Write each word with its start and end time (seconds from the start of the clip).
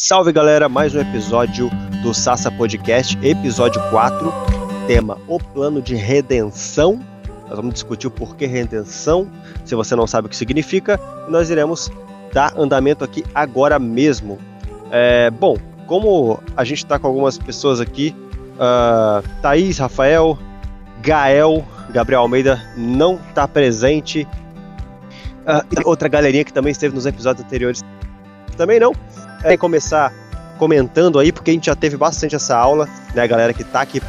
Salve 0.00 0.30
galera, 0.30 0.68
mais 0.68 0.94
um 0.94 1.00
episódio 1.00 1.68
do 2.04 2.14
Sassa 2.14 2.52
Podcast, 2.52 3.18
episódio 3.20 3.82
4, 3.90 4.32
tema 4.86 5.18
O 5.26 5.40
Plano 5.40 5.82
de 5.82 5.96
Redenção. 5.96 7.04
Nós 7.48 7.56
vamos 7.56 7.74
discutir 7.74 8.06
o 8.06 8.10
porquê 8.10 8.46
redenção, 8.46 9.28
se 9.64 9.74
você 9.74 9.96
não 9.96 10.06
sabe 10.06 10.28
o 10.28 10.30
que 10.30 10.36
significa, 10.36 11.00
e 11.26 11.32
nós 11.32 11.50
iremos 11.50 11.90
dar 12.32 12.56
andamento 12.56 13.02
aqui 13.02 13.24
agora 13.34 13.76
mesmo. 13.80 14.38
É, 14.92 15.32
bom, 15.32 15.56
como 15.88 16.38
a 16.56 16.62
gente 16.62 16.84
está 16.84 16.96
com 16.96 17.08
algumas 17.08 17.36
pessoas 17.36 17.80
aqui, 17.80 18.14
uh, 18.54 19.28
Thaís, 19.42 19.78
Rafael, 19.78 20.38
Gael, 21.02 21.64
Gabriel 21.90 22.20
Almeida 22.20 22.62
não 22.76 23.16
está 23.28 23.48
presente. 23.48 24.28
Uh, 25.40 25.88
outra 25.88 26.08
galerinha 26.08 26.44
que 26.44 26.52
também 26.52 26.70
esteve 26.70 26.94
nos 26.94 27.04
episódios 27.04 27.44
anteriores 27.44 27.82
também 28.56 28.78
não 28.78 28.92
é, 29.42 29.56
começar 29.56 30.12
comentando 30.58 31.18
aí, 31.18 31.32
porque 31.32 31.50
a 31.50 31.54
gente 31.54 31.66
já 31.66 31.76
teve 31.76 31.96
bastante 31.96 32.34
essa 32.34 32.56
aula, 32.56 32.88
né, 33.14 33.22
a 33.22 33.26
galera 33.26 33.54
que 33.54 33.62
está 33.62 33.80
aqui 33.80 34.02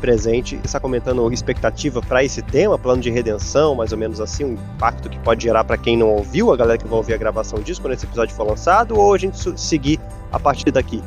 presente 0.00 0.60
está 0.64 0.80
comentando 0.80 1.32
expectativa 1.32 2.02
para 2.02 2.24
esse 2.24 2.42
tema, 2.42 2.76
plano 2.76 3.00
de 3.00 3.08
redenção, 3.08 3.74
mais 3.74 3.92
ou 3.92 3.98
menos 3.98 4.20
assim, 4.20 4.44
um 4.44 4.52
impacto 4.54 5.08
que 5.08 5.18
pode 5.20 5.44
gerar 5.44 5.62
para 5.62 5.76
quem 5.76 5.96
não 5.96 6.08
ouviu, 6.08 6.52
a 6.52 6.56
galera 6.56 6.76
que 6.76 6.86
vai 6.86 6.96
ouvir 6.96 7.14
a 7.14 7.16
gravação 7.16 7.60
disso 7.60 7.80
quando 7.80 7.94
esse 7.94 8.04
episódio 8.04 8.34
for 8.34 8.44
lançado, 8.44 8.98
ou 8.98 9.14
a 9.14 9.18
gente 9.18 9.38
seguir 9.60 10.00
a 10.32 10.40
partir 10.40 10.72
daqui? 10.72 11.02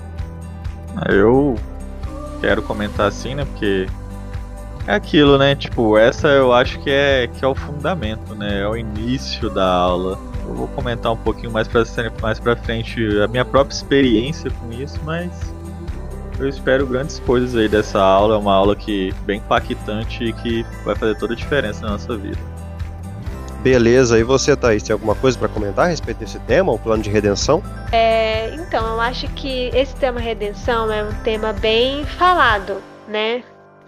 Eu 1.09 1.55
quero 2.39 2.61
comentar 2.61 3.07
assim, 3.07 3.35
né, 3.35 3.43
porque 3.43 3.87
é 4.87 4.93
aquilo, 4.93 5.37
né, 5.37 5.55
tipo, 5.55 5.97
essa 5.97 6.29
eu 6.29 6.53
acho 6.53 6.79
que 6.79 6.89
é, 6.89 7.27
que 7.27 7.43
é 7.43 7.47
o 7.47 7.55
fundamento, 7.55 8.33
né, 8.33 8.61
é 8.61 8.67
o 8.67 8.77
início 8.77 9.49
da 9.49 9.67
aula 9.67 10.17
eu 10.47 10.55
vou 10.55 10.67
comentar 10.69 11.11
um 11.11 11.17
pouquinho 11.17 11.51
mais 11.51 11.67
pra, 11.67 11.83
mais 12.21 12.39
pra 12.39 12.55
frente 12.55 12.99
a 13.21 13.27
minha 13.27 13.45
própria 13.45 13.75
experiência 13.75 14.49
com 14.51 14.71
isso, 14.71 14.99
mas 15.03 15.31
eu 16.39 16.47
espero 16.47 16.85
grandes 16.85 17.19
coisas 17.19 17.55
aí 17.55 17.67
dessa 17.67 18.01
aula. 18.01 18.35
É 18.35 18.37
uma 18.37 18.53
aula 18.53 18.75
que 18.75 19.13
bem 19.25 19.37
impactante 19.37 20.23
e 20.23 20.33
que 20.33 20.65
vai 20.83 20.95
fazer 20.95 21.15
toda 21.17 21.33
a 21.33 21.35
diferença 21.35 21.81
na 21.81 21.91
nossa 21.91 22.15
vida. 22.17 22.39
Beleza, 23.61 24.19
e 24.19 24.23
você, 24.23 24.55
Thaís, 24.55 24.83
tem 24.83 24.93
alguma 24.93 25.15
coisa 25.15 25.39
para 25.39 25.47
comentar 25.47 25.85
a 25.85 25.87
respeito 25.87 26.19
desse 26.19 26.37
tema, 26.41 26.71
o 26.71 26.77
plano 26.77 27.01
de 27.01 27.09
redenção? 27.09 27.63
É, 27.91 28.53
então, 28.53 28.93
eu 28.93 29.01
acho 29.01 29.27
que 29.29 29.71
esse 29.73 29.95
tema 29.95 30.19
redenção 30.19 30.91
é 30.91 31.03
um 31.03 31.11
tema 31.23 31.51
bem 31.51 32.05
falado, 32.05 32.75
né? 33.07 33.43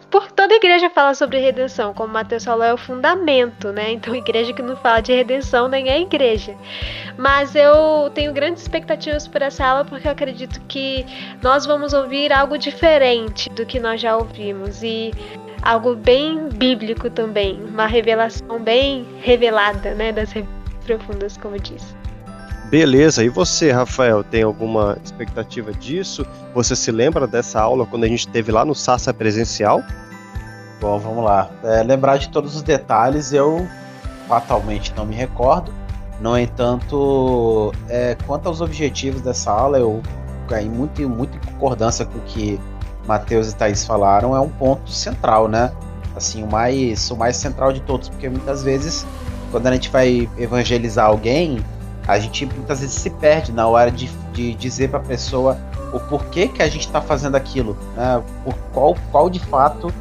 Por 0.09 0.31
toda 0.31 0.55
igreja 0.55 0.89
fala 0.89 1.13
sobre 1.13 1.39
redenção, 1.39 1.93
como 1.93 2.13
Mateus 2.13 2.45
falou, 2.45 2.63
é 2.63 2.73
o 2.73 2.77
fundamento, 2.77 3.71
né? 3.71 3.91
Então, 3.91 4.15
igreja 4.15 4.53
que 4.53 4.61
não 4.61 4.75
fala 4.75 5.01
de 5.01 5.13
redenção 5.13 5.67
nem 5.67 5.89
é 5.89 5.99
igreja. 5.99 6.55
Mas 7.17 7.55
eu 7.55 8.09
tenho 8.13 8.31
grandes 8.31 8.61
expectativas 8.61 9.27
por 9.27 9.41
essa 9.41 9.65
aula 9.65 9.85
porque 9.85 10.07
eu 10.07 10.11
acredito 10.11 10.61
que 10.67 11.05
nós 11.41 11.65
vamos 11.65 11.93
ouvir 11.93 12.31
algo 12.31 12.57
diferente 12.57 13.49
do 13.49 13.65
que 13.65 13.79
nós 13.79 13.99
já 13.99 14.15
ouvimos 14.15 14.81
e 14.81 15.11
algo 15.61 15.95
bem 15.95 16.47
bíblico 16.49 17.09
também, 17.09 17.61
uma 17.65 17.87
revelação 17.87 18.59
bem 18.59 19.05
revelada, 19.21 19.93
né, 19.93 20.11
das 20.13 20.33
profundas, 20.85 21.35
como 21.35 21.59
disse. 21.59 21.96
Beleza, 22.69 23.23
e 23.23 23.29
você, 23.29 23.71
Rafael, 23.71 24.25
tem 24.25 24.43
alguma 24.43 24.97
expectativa 25.01 25.71
disso? 25.71 26.25
Você 26.53 26.75
se 26.75 26.91
lembra 26.91 27.25
dessa 27.25 27.61
aula 27.61 27.85
quando 27.85 28.03
a 28.03 28.07
gente 28.07 28.27
teve 28.27 28.51
lá 28.51 28.65
no 28.65 28.75
Sassa 28.75 29.13
presencial? 29.13 29.81
Bom, 30.81 30.99
vamos 30.99 31.23
lá. 31.23 31.49
É, 31.63 31.81
lembrar 31.81 32.17
de 32.17 32.27
todos 32.27 32.57
os 32.57 32.61
detalhes, 32.61 33.31
eu 33.31 33.65
fatalmente 34.27 34.93
não 34.97 35.05
me 35.05 35.15
recordo. 35.15 35.73
No 36.19 36.37
entanto, 36.37 37.73
é, 37.87 38.17
quanto 38.27 38.47
aos 38.47 38.59
objetivos 38.59 39.21
dessa 39.21 39.49
aula, 39.49 39.79
eu 39.79 40.01
caí 40.49 40.67
muito, 40.67 41.07
muito 41.07 41.37
em 41.37 41.39
concordância 41.53 42.05
com 42.05 42.17
o 42.17 42.21
que 42.23 42.59
Matheus 43.07 43.49
e 43.49 43.55
Thaís 43.55 43.85
falaram. 43.85 44.35
É 44.35 44.41
um 44.41 44.49
ponto 44.49 44.91
central, 44.91 45.47
né? 45.47 45.71
Assim, 46.17 46.43
o 46.43 46.47
mais, 46.47 47.09
o 47.11 47.15
mais 47.15 47.37
central 47.37 47.71
de 47.71 47.79
todos, 47.81 48.09
porque 48.09 48.27
muitas 48.27 48.61
vezes, 48.61 49.05
quando 49.51 49.67
a 49.67 49.71
gente 49.71 49.89
vai 49.89 50.29
evangelizar 50.37 51.05
alguém, 51.05 51.63
a 52.07 52.17
gente 52.17 52.45
muitas 52.45 52.79
vezes 52.79 52.95
se 52.95 53.09
perde 53.09 53.51
na 53.51 53.67
hora 53.67 53.91
de, 53.91 54.07
de 54.31 54.53
dizer 54.53 54.89
para 54.89 54.99
a 54.99 55.03
pessoa 55.03 55.57
o 55.93 55.99
porquê 55.99 56.47
que 56.47 56.61
a 56.61 56.67
gente 56.67 56.85
está 56.85 57.01
fazendo 57.01 57.35
aquilo, 57.35 57.77
né? 57.95 58.23
Qual, 58.73 58.95
qual 59.11 59.29
de 59.29 59.39
fato 59.39 59.93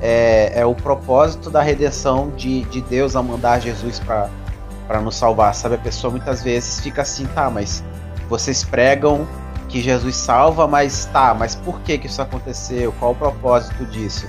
é, 0.00 0.60
é, 0.60 0.64
o 0.64 0.74
propósito 0.74 1.50
da 1.50 1.60
redenção 1.60 2.30
de, 2.36 2.62
de 2.64 2.80
Deus 2.80 3.16
ao 3.16 3.22
mandar 3.22 3.60
Jesus 3.60 4.00
para 4.00 5.00
nos 5.00 5.16
salvar, 5.16 5.54
sabe? 5.54 5.74
A 5.74 5.78
pessoa 5.78 6.10
muitas 6.10 6.42
vezes 6.42 6.80
fica 6.80 7.02
assim, 7.02 7.26
tá, 7.26 7.50
mas 7.50 7.82
vocês 8.28 8.62
pregam 8.62 9.26
que 9.68 9.82
Jesus 9.82 10.16
salva, 10.16 10.66
mas 10.66 11.06
tá, 11.06 11.34
mas 11.34 11.54
por 11.54 11.80
que 11.80 11.98
que 11.98 12.06
isso 12.06 12.22
aconteceu? 12.22 12.92
Qual 12.98 13.12
o 13.12 13.14
propósito 13.14 13.84
disso? 13.86 14.26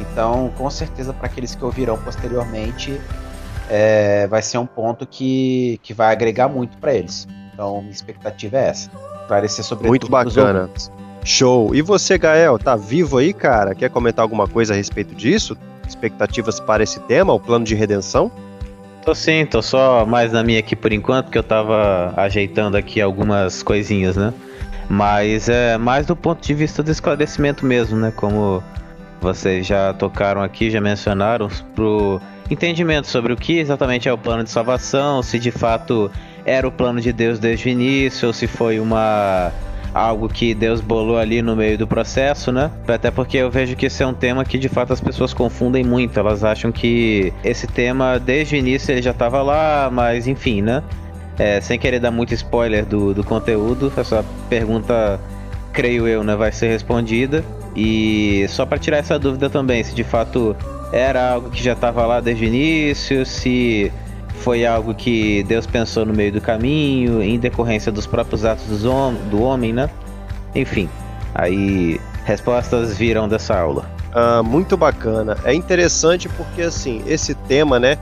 Então, 0.00 0.52
com 0.56 0.68
certeza, 0.68 1.12
para 1.12 1.26
aqueles 1.26 1.54
que 1.54 1.64
ouvirão 1.64 1.96
posteriormente, 1.98 3.00
é, 3.68 4.26
vai 4.26 4.42
ser 4.42 4.58
um 4.58 4.66
ponto 4.66 5.06
que, 5.06 5.78
que 5.82 5.94
vai 5.94 6.12
agregar 6.12 6.48
muito 6.48 6.76
para 6.78 6.94
eles. 6.94 7.26
Então, 7.52 7.80
minha 7.80 7.92
expectativa 7.92 8.56
é 8.58 8.68
essa. 8.68 8.90
Esclarecer 9.22 9.64
sobre 9.64 9.88
Muito 9.88 10.08
bacana. 10.08 10.68
Show. 11.24 11.74
E 11.74 11.82
você, 11.82 12.18
Gael, 12.18 12.58
tá 12.58 12.74
vivo 12.74 13.18
aí, 13.18 13.32
cara? 13.32 13.74
Quer 13.74 13.88
comentar 13.90 14.22
alguma 14.22 14.48
coisa 14.48 14.72
a 14.74 14.76
respeito 14.76 15.14
disso? 15.14 15.56
Expectativas 15.86 16.58
para 16.58 16.82
esse 16.82 16.98
tema, 17.00 17.32
o 17.32 17.38
plano 17.38 17.64
de 17.64 17.74
redenção? 17.74 18.30
Tô 19.04 19.14
sim, 19.14 19.46
tô 19.46 19.62
só 19.62 20.06
mais 20.06 20.32
na 20.32 20.42
minha 20.42 20.60
aqui 20.60 20.76
por 20.76 20.92
enquanto, 20.92 21.26
porque 21.26 21.38
eu 21.38 21.42
tava 21.42 22.12
ajeitando 22.16 22.76
aqui 22.76 23.00
algumas 23.00 23.62
coisinhas, 23.62 24.16
né? 24.16 24.32
Mas 24.88 25.48
é 25.48 25.76
mais 25.76 26.06
do 26.06 26.14
ponto 26.14 26.40
de 26.40 26.54
vista 26.54 26.82
do 26.82 26.90
esclarecimento 26.90 27.64
mesmo, 27.64 27.98
né? 27.98 28.12
Como 28.14 28.62
vocês 29.20 29.66
já 29.66 29.92
tocaram 29.92 30.42
aqui, 30.42 30.70
já 30.70 30.80
mencionaram, 30.80 31.48
pro 31.74 32.20
entendimento 32.50 33.06
sobre 33.06 33.32
o 33.32 33.36
que 33.36 33.58
exatamente 33.58 34.08
é 34.08 34.12
o 34.12 34.18
plano 34.18 34.44
de 34.44 34.50
salvação, 34.50 35.22
se 35.22 35.38
de 35.38 35.50
fato 35.50 36.10
era 36.44 36.66
o 36.66 36.72
plano 36.72 37.00
de 37.00 37.12
Deus 37.12 37.38
desde 37.38 37.68
o 37.68 37.70
início, 37.70 38.28
ou 38.28 38.32
se 38.32 38.46
foi 38.46 38.80
uma 38.80 39.52
algo 39.94 40.28
que 40.28 40.54
Deus 40.54 40.80
bolou 40.80 41.18
ali 41.18 41.42
no 41.42 41.54
meio 41.54 41.76
do 41.76 41.86
processo, 41.86 42.50
né? 42.50 42.70
Até 42.88 43.10
porque 43.10 43.36
eu 43.36 43.50
vejo 43.50 43.76
que 43.76 43.86
esse 43.86 44.02
é 44.02 44.06
um 44.06 44.14
tema 44.14 44.44
que 44.44 44.58
de 44.58 44.68
fato 44.68 44.92
as 44.92 45.00
pessoas 45.00 45.34
confundem 45.34 45.84
muito. 45.84 46.18
Elas 46.18 46.42
acham 46.42 46.72
que 46.72 47.32
esse 47.44 47.66
tema 47.66 48.18
desde 48.18 48.56
o 48.56 48.58
início 48.58 48.90
ele 48.90 49.02
já 49.02 49.10
estava 49.10 49.42
lá, 49.42 49.90
mas 49.92 50.26
enfim, 50.26 50.62
né? 50.62 50.82
É, 51.38 51.60
sem 51.60 51.78
querer 51.78 51.98
dar 51.98 52.10
muito 52.10 52.32
spoiler 52.34 52.84
do, 52.84 53.14
do 53.14 53.24
conteúdo, 53.24 53.92
essa 53.96 54.24
pergunta, 54.48 55.18
creio 55.72 56.06
eu, 56.06 56.22
né, 56.22 56.36
vai 56.36 56.52
ser 56.52 56.68
respondida. 56.68 57.44
E 57.74 58.46
só 58.48 58.66
para 58.66 58.78
tirar 58.78 58.98
essa 58.98 59.18
dúvida 59.18 59.48
também, 59.48 59.82
se 59.82 59.94
de 59.94 60.04
fato 60.04 60.54
era 60.92 61.30
algo 61.30 61.50
que 61.50 61.62
já 61.62 61.72
estava 61.72 62.04
lá 62.04 62.20
desde 62.20 62.44
o 62.44 62.46
início, 62.46 63.24
se 63.24 63.90
foi 64.36 64.66
algo 64.66 64.94
que 64.94 65.42
Deus 65.44 65.66
pensou 65.66 66.04
no 66.04 66.12
meio 66.12 66.32
do 66.32 66.40
caminho, 66.40 67.22
em 67.22 67.38
decorrência 67.38 67.90
dos 67.90 68.06
próprios 68.06 68.44
atos 68.44 68.82
do 68.82 69.42
homem, 69.42 69.72
né? 69.72 69.88
Enfim, 70.54 70.88
aí 71.34 71.98
respostas 72.24 72.96
viram 72.96 73.26
dessa 73.26 73.58
aula. 73.58 73.90
Ah, 74.12 74.42
muito 74.42 74.76
bacana. 74.76 75.38
É 75.44 75.54
interessante 75.54 76.28
porque 76.28 76.62
assim, 76.62 77.02
esse 77.06 77.34
tema, 77.34 77.80
né, 77.80 77.96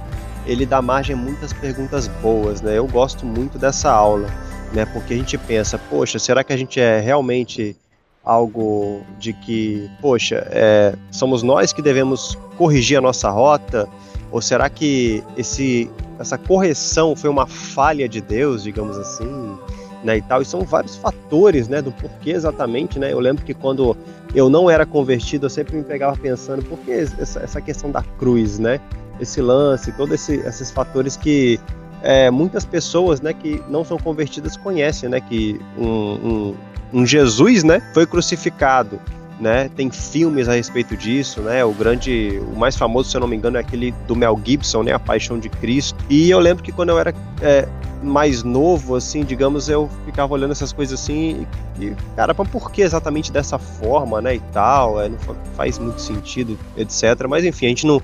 ele 0.44 0.66
dá 0.66 0.82
margem 0.82 1.14
a 1.14 1.18
muitas 1.18 1.52
perguntas 1.52 2.08
boas, 2.08 2.60
né? 2.60 2.76
Eu 2.76 2.86
gosto 2.88 3.24
muito 3.24 3.56
dessa 3.56 3.90
aula, 3.90 4.28
né? 4.72 4.84
Porque 4.86 5.14
a 5.14 5.16
gente 5.16 5.38
pensa, 5.38 5.78
poxa, 5.78 6.18
será 6.18 6.42
que 6.42 6.52
a 6.52 6.56
gente 6.56 6.80
é 6.80 6.98
realmente 6.98 7.76
algo 8.24 9.02
de 9.18 9.32
que, 9.32 9.90
poxa, 10.00 10.46
é, 10.50 10.94
somos 11.10 11.42
nós 11.42 11.72
que 11.72 11.82
devemos 11.82 12.38
corrigir 12.56 12.98
a 12.98 13.00
nossa 13.00 13.30
rota? 13.30 13.88
Ou 14.30 14.40
será 14.40 14.68
que 14.68 15.24
esse, 15.36 15.90
essa 16.18 16.38
correção 16.38 17.16
foi 17.16 17.28
uma 17.28 17.46
falha 17.46 18.08
de 18.08 18.20
Deus, 18.20 18.62
digamos 18.62 18.96
assim, 18.96 19.58
né, 20.04 20.18
e 20.18 20.22
tal? 20.22 20.40
E 20.40 20.44
são 20.44 20.60
vários 20.60 20.96
fatores, 20.96 21.66
né, 21.66 21.82
do 21.82 21.90
porquê 21.90 22.30
exatamente, 22.30 22.98
né? 22.98 23.12
Eu 23.12 23.18
lembro 23.18 23.44
que 23.44 23.54
quando 23.54 23.96
eu 24.34 24.48
não 24.48 24.70
era 24.70 24.86
convertido, 24.86 25.46
eu 25.46 25.50
sempre 25.50 25.76
me 25.76 25.82
pegava 25.82 26.16
pensando, 26.16 26.62
por 26.62 26.78
que 26.78 26.92
essa, 26.92 27.40
essa 27.40 27.60
questão 27.60 27.90
da 27.90 28.02
cruz, 28.18 28.58
né? 28.58 28.80
Esse 29.18 29.40
lance, 29.40 29.92
todos 29.92 30.14
esse, 30.14 30.36
esses 30.46 30.70
fatores 30.70 31.16
que 31.16 31.58
é, 32.02 32.30
muitas 32.30 32.64
pessoas, 32.64 33.20
né, 33.20 33.32
que 33.32 33.62
não 33.68 33.84
são 33.84 33.98
convertidas 33.98 34.56
conhecem, 34.56 35.08
né, 35.08 35.20
que 35.20 35.60
um, 35.76 35.86
um, 35.86 36.56
um 36.92 37.06
Jesus, 37.06 37.64
né, 37.64 37.82
foi 37.94 38.06
crucificado, 38.06 39.00
né? 39.40 39.70
Tem 39.74 39.90
filmes 39.90 40.48
a 40.48 40.52
respeito 40.52 40.96
disso, 40.96 41.40
né? 41.40 41.64
O 41.64 41.72
grande, 41.72 42.40
o 42.52 42.56
mais 42.56 42.76
famoso, 42.76 43.10
se 43.10 43.16
eu 43.16 43.20
não 43.22 43.28
me 43.28 43.34
engano, 43.34 43.56
é 43.56 43.60
aquele 43.60 43.92
do 44.06 44.14
Mel 44.14 44.38
Gibson, 44.44 44.82
né? 44.82 44.92
A 44.92 44.98
Paixão 44.98 45.38
de 45.38 45.48
Cristo. 45.48 46.04
E 46.10 46.30
eu 46.30 46.38
lembro 46.38 46.62
que 46.62 46.70
quando 46.70 46.90
eu 46.90 46.98
era 46.98 47.14
é, 47.40 47.66
mais 48.02 48.42
novo, 48.42 48.94
assim, 48.94 49.24
digamos, 49.24 49.68
eu 49.68 49.88
ficava 50.04 50.34
olhando 50.34 50.52
essas 50.52 50.72
coisas 50.72 51.00
assim 51.00 51.46
e, 51.80 51.94
cara, 52.14 52.34
por 52.34 52.70
que 52.70 52.82
exatamente 52.82 53.32
dessa 53.32 53.58
forma, 53.58 54.20
né? 54.20 54.34
E 54.34 54.40
tal, 54.52 55.00
é, 55.00 55.08
não 55.08 55.18
faz 55.56 55.78
muito 55.78 56.00
sentido, 56.00 56.58
etc. 56.76 57.26
Mas 57.28 57.44
enfim, 57.44 57.66
a 57.66 57.68
gente 57.70 57.86
não, 57.86 58.02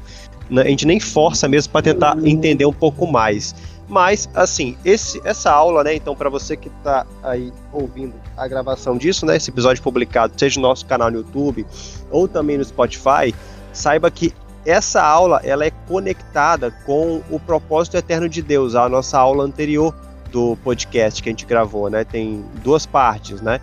a 0.51 0.69
gente 0.69 0.87
nem 0.87 0.99
força 0.99 1.47
mesmo 1.49 1.73
para 1.73 1.83
tentar 1.83 2.17
entender 2.25 2.67
um 2.67 2.73
pouco 2.73 3.07
mais. 3.07 3.55
Mas, 3.89 4.29
assim, 4.35 4.77
esse, 4.85 5.21
essa 5.25 5.51
aula, 5.51 5.85
né? 5.85 5.95
Então, 5.95 6.17
para 6.17 6.29
você 6.29 6.57
que 6.57 6.69
está 6.69 7.07
aí 7.23 7.53
ouvindo 7.73 8.15
a 8.37 8.49
gravação 8.49 8.97
disso, 8.97 9.25
né? 9.25 9.37
Esse 9.37 9.51
episódio 9.51 9.83
publicado, 9.83 10.33
seja 10.37 10.61
no 10.61 10.67
nosso 10.67 10.85
canal 10.87 11.11
no 11.11 11.19
YouTube 11.19 11.65
ou 12.11 12.27
também 12.27 12.59
no 12.59 12.65
Spotify, 12.65 13.33
saiba 13.73 14.11
que 14.11 14.33
essa 14.65 15.01
aula 15.01 15.41
ela 15.45 15.65
é 15.65 15.71
conectada 15.71 16.73
com 16.85 17.23
o 17.31 17.39
propósito 17.39 17.97
eterno 17.97 18.29
de 18.29 18.43
Deus, 18.43 18.75
a 18.75 18.89
nossa 18.89 19.17
aula 19.17 19.45
anterior 19.45 19.95
do 20.33 20.57
podcast 20.65 21.23
que 21.23 21.29
a 21.29 21.33
gente 21.33 21.47
gravou, 21.47 21.89
né? 21.89 22.03
Tem 22.03 22.45
duas 22.65 22.85
partes, 22.85 23.41
né? 23.41 23.61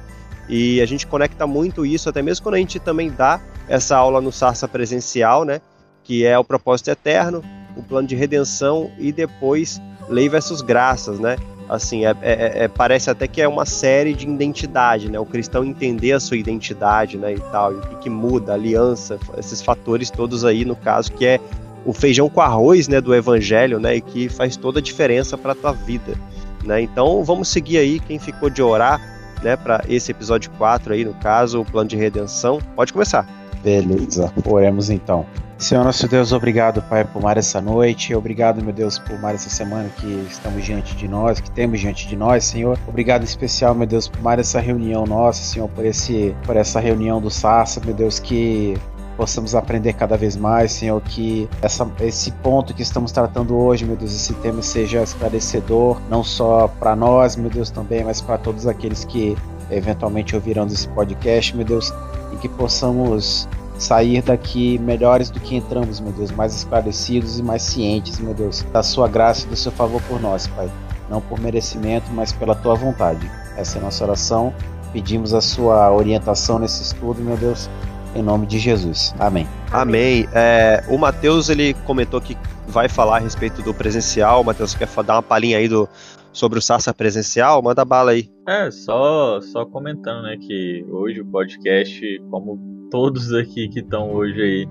E 0.47 0.81
a 0.81 0.85
gente 0.85 1.05
conecta 1.05 1.45
muito 1.45 1.85
isso, 1.85 2.09
até 2.09 2.21
mesmo 2.21 2.43
quando 2.43 2.55
a 2.55 2.59
gente 2.59 2.79
também 2.79 3.11
dá 3.11 3.41
essa 3.67 3.97
aula 3.97 4.21
no 4.21 4.31
Sarsa 4.31 4.67
presencial, 4.67 5.43
né? 5.43 5.59
Que 6.03 6.25
é 6.25 6.39
o 6.39 6.43
propósito 6.43 6.89
eterno, 6.89 7.43
o 7.75 7.83
plano 7.83 8.07
de 8.07 8.15
redenção 8.15 8.89
e 8.97 9.11
depois 9.11 9.81
lei 10.09 10.29
versus 10.29 10.61
graças, 10.61 11.19
né? 11.19 11.37
Assim, 11.67 12.05
é, 12.05 12.09
é, 12.09 12.15
é, 12.21 12.63
é, 12.63 12.67
parece 12.67 13.09
até 13.09 13.27
que 13.27 13.41
é 13.41 13.47
uma 13.47 13.65
série 13.65 14.13
de 14.13 14.27
identidade, 14.27 15.09
né? 15.09 15.19
O 15.19 15.25
cristão 15.25 15.63
entender 15.63 16.11
a 16.11 16.19
sua 16.19 16.37
identidade, 16.37 17.17
né? 17.17 17.33
E 17.33 17.39
tal, 17.39 17.73
e 17.73 17.77
o 17.77 17.81
que, 17.81 17.95
que 17.95 18.09
muda, 18.09 18.53
aliança, 18.53 19.17
esses 19.37 19.61
fatores 19.61 20.09
todos 20.09 20.43
aí, 20.43 20.65
no 20.65 20.75
caso, 20.75 21.11
que 21.11 21.25
é 21.25 21.39
o 21.85 21.93
feijão 21.93 22.29
com 22.29 22.41
arroz, 22.41 22.87
né? 22.87 22.99
Do 22.99 23.15
evangelho, 23.15 23.79
né? 23.79 23.95
E 23.95 24.01
que 24.01 24.27
faz 24.29 24.57
toda 24.57 24.79
a 24.79 24.81
diferença 24.81 25.37
para 25.37 25.55
tua 25.55 25.71
vida, 25.71 26.15
né? 26.63 26.81
Então, 26.81 27.23
vamos 27.23 27.47
seguir 27.47 27.77
aí, 27.77 27.99
quem 27.99 28.19
ficou 28.19 28.49
de 28.49 28.61
orar, 28.61 29.01
né? 29.41 29.55
Para 29.55 29.83
esse 29.87 30.11
episódio 30.11 30.51
4 30.57 30.93
aí, 30.93 31.05
no 31.05 31.13
caso, 31.13 31.61
o 31.61 31.65
plano 31.65 31.87
de 31.87 31.95
redenção, 31.95 32.59
pode 32.75 32.91
começar. 32.91 33.25
Beleza, 33.63 34.31
oremos 34.45 34.89
então. 34.89 35.25
Senhor 35.63 35.85
nosso 35.85 36.09
Deus, 36.09 36.33
obrigado, 36.33 36.81
Pai, 36.81 37.05
por 37.05 37.21
mais 37.21 37.37
essa 37.37 37.61
noite. 37.61 38.13
Obrigado, 38.13 38.61
meu 38.61 38.73
Deus, 38.73 38.99
por 38.99 39.17
mais 39.17 39.35
essa 39.35 39.49
semana 39.49 39.87
que 39.97 40.27
estamos 40.29 40.65
diante 40.65 40.93
de 40.93 41.07
nós, 41.07 41.39
que 41.39 41.49
temos 41.49 41.79
diante 41.79 42.05
de 42.05 42.17
nós, 42.17 42.43
Senhor. 42.43 42.77
Obrigado 42.85 43.21
em 43.21 43.23
especial, 43.23 43.73
meu 43.73 43.87
Deus, 43.87 44.09
por 44.09 44.21
mais 44.21 44.39
essa 44.39 44.59
reunião 44.59 45.05
nossa, 45.05 45.41
Senhor, 45.41 45.69
por 45.69 45.85
esse, 45.85 46.35
por 46.45 46.57
essa 46.57 46.81
reunião 46.81 47.21
do 47.21 47.29
Sassa, 47.29 47.79
meu 47.79 47.93
Deus, 47.93 48.19
que 48.19 48.75
possamos 49.15 49.55
aprender 49.55 49.93
cada 49.93 50.17
vez 50.17 50.35
mais, 50.35 50.73
Senhor, 50.73 50.99
que 50.99 51.47
essa, 51.61 51.89
esse 52.01 52.29
ponto 52.29 52.73
que 52.73 52.81
estamos 52.81 53.13
tratando 53.13 53.55
hoje, 53.55 53.85
meu 53.85 53.95
Deus, 53.95 54.13
esse 54.13 54.33
tema 54.33 54.61
seja 54.61 55.01
esclarecedor, 55.01 55.97
não 56.09 56.25
só 56.25 56.67
para 56.67 56.93
nós, 56.93 57.37
meu 57.37 57.49
Deus, 57.49 57.69
também, 57.69 58.03
mas 58.03 58.19
para 58.19 58.37
todos 58.37 58.67
aqueles 58.67 59.05
que 59.05 59.37
eventualmente 59.71 60.35
ouvirão 60.35 60.67
esse 60.67 60.89
podcast, 60.89 61.55
meu 61.55 61.65
Deus, 61.65 61.93
e 62.33 62.35
que 62.35 62.49
possamos 62.49 63.47
sair 63.83 64.21
daqui 64.21 64.77
melhores 64.79 65.29
do 65.29 65.39
que 65.39 65.55
entramos, 65.55 65.99
meu 65.99 66.11
Deus, 66.13 66.31
mais 66.31 66.55
esclarecidos 66.55 67.37
e 67.39 67.43
mais 67.43 67.61
cientes, 67.61 68.19
meu 68.19 68.33
Deus, 68.33 68.63
da 68.71 68.81
sua 68.81 69.07
graça 69.07 69.45
e 69.45 69.49
do 69.49 69.55
seu 69.55 69.71
favor 69.71 70.01
por 70.03 70.21
nós, 70.21 70.47
Pai. 70.47 70.69
Não 71.09 71.19
por 71.19 71.39
merecimento, 71.39 72.09
mas 72.11 72.31
pela 72.31 72.55
tua 72.55 72.75
vontade. 72.75 73.29
Essa 73.57 73.77
é 73.77 73.81
a 73.81 73.83
nossa 73.83 74.03
oração. 74.03 74.53
Pedimos 74.93 75.33
a 75.33 75.41
sua 75.41 75.91
orientação 75.91 76.59
nesse 76.59 76.81
estudo, 76.81 77.21
meu 77.21 77.35
Deus, 77.35 77.69
em 78.15 78.23
nome 78.23 78.45
de 78.45 78.57
Jesus. 78.57 79.13
Amém. 79.19 79.47
Amém. 79.71 80.27
É, 80.33 80.83
o 80.87 80.97
Matheus 80.97 81.49
ele 81.49 81.73
comentou 81.85 82.21
que 82.21 82.37
vai 82.67 82.87
falar 82.87 83.17
a 83.17 83.19
respeito 83.19 83.61
do 83.61 83.73
presencial. 83.73 84.41
O 84.41 84.45
Matheus 84.45 84.73
quer 84.73 84.87
dar 85.03 85.15
uma 85.15 85.23
palhinha 85.23 85.57
aí 85.57 85.67
do, 85.67 85.89
sobre 86.31 86.57
o 86.57 86.61
Sassa 86.61 86.93
presencial? 86.93 87.61
Manda 87.61 87.83
bala 87.83 88.11
aí. 88.11 88.29
É, 88.47 88.71
só, 88.71 89.41
só 89.41 89.65
comentando, 89.65 90.23
né, 90.23 90.37
que 90.37 90.85
hoje 90.89 91.21
o 91.21 91.25
podcast, 91.25 92.01
como 92.29 92.59
todos 92.93 93.33
aqui 93.33 93.67
que 93.67 93.79
estão 93.79 94.13
hoje 94.13 94.39
aí. 94.39 94.67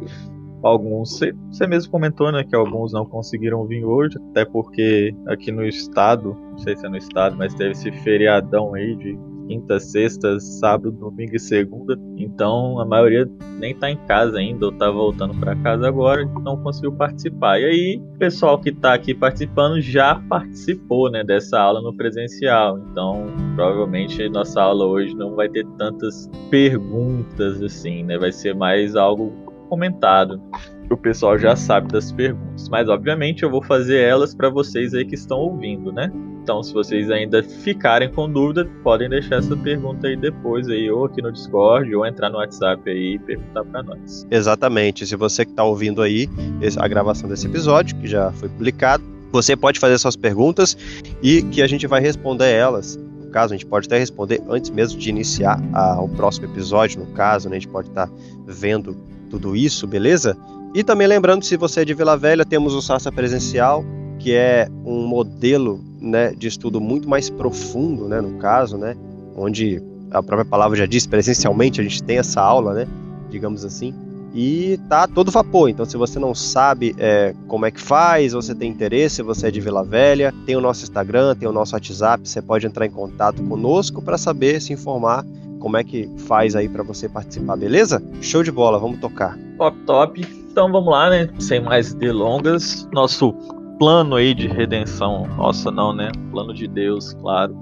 Alguns, 0.63 1.19
você 1.51 1.67
mesmo 1.67 1.91
comentou, 1.91 2.31
né, 2.31 2.45
que 2.45 2.55
alguns 2.55 2.93
não 2.93 3.05
conseguiram 3.05 3.67
vir 3.67 3.85
hoje, 3.85 4.17
até 4.31 4.45
porque 4.45 5.13
aqui 5.27 5.51
no 5.51 5.67
estado, 5.67 6.37
não 6.53 6.59
sei 6.59 6.77
se 6.77 6.87
é 6.87 6.89
no 6.89 6.97
estado, 6.97 7.37
mas 7.37 7.53
teve 7.53 7.73
esse 7.73 7.91
feriadão 7.91 8.73
aí 8.75 8.95
de 8.95 9.19
quinta, 9.47 9.79
sexta, 9.79 10.39
sábado, 10.41 10.91
domingo 10.93 11.37
e 11.37 11.41
segunda. 11.41 11.99
Então 12.17 12.81
a 12.81 12.85
maioria 12.85 13.29
nem 13.59 13.75
tá 13.75 13.91
em 13.91 13.97
casa 14.07 14.39
ainda, 14.39 14.67
ou 14.67 14.73
tá 14.73 14.91
voltando 14.91 15.35
para 15.39 15.57
casa 15.57 15.87
agora, 15.87 16.25
não 16.25 16.57
conseguiu 16.57 16.93
participar. 16.93 17.61
E 17.61 17.65
aí, 17.65 18.03
o 18.15 18.19
pessoal 18.19 18.59
que 18.59 18.73
tá 18.73 18.95
aqui 18.95 19.15
participando 19.15 19.81
já 19.81 20.17
participou, 20.29 21.11
né, 21.11 21.23
dessa 21.23 21.61
aula 21.61 21.81
no 21.81 21.95
presencial. 21.95 22.79
Então, 22.79 23.27
provavelmente 23.55 24.29
nossa 24.29 24.63
aula 24.63 24.87
hoje 24.87 25.15
não 25.15 25.35
vai 25.35 25.49
ter 25.49 25.67
tantas 25.79 26.31
perguntas 26.51 27.63
assim, 27.63 28.03
né? 28.03 28.19
Vai 28.19 28.33
ser 28.33 28.55
mais 28.55 28.97
algo 28.97 29.33
comentado. 29.69 30.41
O 30.91 30.97
pessoal 30.97 31.39
já 31.39 31.57
sabe 31.57 31.89
das 31.89 32.13
perguntas, 32.13 32.69
mas 32.69 32.89
obviamente 32.89 33.43
eu 33.43 33.51
vou 33.51 33.63
fazer 33.63 33.99
elas 34.01 34.35
para 34.35 34.51
vocês 34.51 34.95
aí 34.95 35.05
que 35.05 35.15
estão 35.15 35.39
ouvindo, 35.39 35.91
né? 35.91 36.13
Então, 36.43 36.61
se 36.61 36.75
vocês 36.75 37.09
ainda 37.09 37.41
ficarem 37.43 38.11
com 38.11 38.29
dúvida, 38.29 38.69
podem 38.83 39.09
deixar 39.09 39.37
essa 39.37 39.57
pergunta 39.57 40.09
aí 40.09 40.17
depois 40.17 40.69
aí, 40.69 40.91
ou 40.91 41.05
aqui 41.05 41.23
no 41.23 41.31
Discord, 41.31 41.95
ou 41.95 42.05
entrar 42.05 42.31
no 42.31 42.39
WhatsApp 42.39 42.91
aí 42.91 43.15
e 43.15 43.19
perguntar 43.19 43.65
para 43.65 43.83
nós. 43.85 44.27
Exatamente. 44.29 45.07
Se 45.07 45.15
você 45.15 45.45
que 45.45 45.53
está 45.53 45.63
ouvindo 45.63 46.03
aí 46.03 46.29
a 46.77 46.89
gravação 46.89 47.29
desse 47.29 47.47
episódio, 47.47 47.97
que 47.97 48.09
já 48.09 48.33
foi 48.33 48.49
publicado, 48.49 49.05
você 49.31 49.57
pode 49.57 49.79
fazer 49.79 49.97
suas 49.99 50.17
perguntas 50.17 50.77
e 51.23 51.43
que 51.43 51.63
a 51.63 51.67
gente 51.69 51.87
vai 51.87 52.01
responder 52.01 52.53
elas. 52.53 52.97
No 52.97 53.31
caso, 53.31 53.55
a 53.55 53.57
gente 53.57 53.67
pode 53.67 53.87
até 53.87 53.99
responder 53.99 54.43
antes 54.49 54.69
mesmo 54.69 54.99
de 54.99 55.09
iniciar 55.09 55.63
a, 55.73 56.03
o 56.03 56.09
próximo 56.09 56.47
episódio, 56.47 57.01
no 57.01 57.07
caso, 57.13 57.49
né? 57.49 57.57
A 57.57 57.59
gente 57.61 57.71
pode 57.71 57.89
estar 57.89 58.09
tá 58.09 58.13
vendo 58.47 58.97
tudo 59.31 59.57
isso, 59.57 59.87
beleza? 59.87 60.37
E 60.75 60.83
também 60.83 61.07
lembrando, 61.07 61.45
se 61.45 61.57
você 61.57 61.83
é 61.83 61.85
de 61.85 61.93
Vila 61.93 62.17
Velha, 62.17 62.47
temos 62.47 62.73
o 62.75 62.81
Sassa 62.81 63.13
Presencial, 63.13 63.85
que 64.19 64.33
é 64.35 64.69
um 64.87 65.07
modelo 65.07 65.81
né, 66.01 66.33
de 66.33 66.49
estudo 66.49 66.81
muito 66.81 67.07
mais 67.07 67.29
profundo, 67.29 68.09
né, 68.09 68.23
no 68.23 68.39
caso, 68.39 68.79
né, 68.79 68.97
onde 69.37 69.83
a 70.11 70.23
própria 70.23 70.47
palavra 70.47 70.77
já 70.77 70.87
diz, 70.87 71.07
presencialmente 71.07 71.81
a 71.81 71.85
gente 71.85 72.03
tem 72.03 72.19
essa 72.19 72.41
aula, 72.41 72.73
né, 72.73 72.89
digamos 73.29 73.67
assim, 73.67 73.95
e 74.35 74.81
tá 74.89 75.07
todo 75.07 75.31
vapor. 75.31 75.69
Então, 75.69 75.85
se 75.85 75.97
você 75.99 76.19
não 76.19 76.35
sabe 76.35 76.95
é, 76.99 77.35
como 77.47 77.67
é 77.67 77.71
que 77.71 77.81
faz, 77.81 78.33
você 78.33 78.55
tem 78.55 78.71
interesse, 78.71 79.23
você 79.23 79.49
é 79.49 79.51
de 79.51 79.61
Vila 79.61 79.85
Velha, 79.85 80.33
tem 80.47 80.57
o 80.57 80.61
nosso 80.61 80.85
Instagram, 80.85 81.35
tem 81.35 81.47
o 81.47 81.53
nosso 81.53 81.75
WhatsApp, 81.75 82.27
você 82.27 82.41
pode 82.41 82.67
entrar 82.67 82.87
em 82.87 82.91
contato 82.91 83.43
conosco 83.43 84.01
para 84.01 84.17
saber, 84.17 84.61
se 84.61 84.73
informar 84.73 85.23
como 85.59 85.77
é 85.77 85.85
que 85.85 86.11
faz 86.27 86.57
aí 86.57 86.69
para 86.69 86.83
você 86.83 87.09
participar, 87.09 87.57
beleza? 87.57 88.03
Show 88.21 88.43
de 88.43 88.51
bola, 88.51 88.81
vamos 88.81 88.99
tocar. 88.99 89.39
Top, 89.57 89.79
top. 89.87 90.42
Então 90.53 90.71
vamos 90.71 90.93
lá, 90.93 91.09
né? 91.09 91.31
Sem 91.39 91.61
mais 91.61 91.95
delongas, 91.95 92.87
nosso 92.93 93.33
plano 93.79 94.17
aí 94.17 94.35
de 94.35 94.47
redenção. 94.47 95.27
Nossa, 95.35 95.71
não, 95.71 95.95
né? 95.95 96.13
Plano 96.31 96.53
de 96.53 96.69
Deus, 96.69 97.15
claro. 97.15 97.57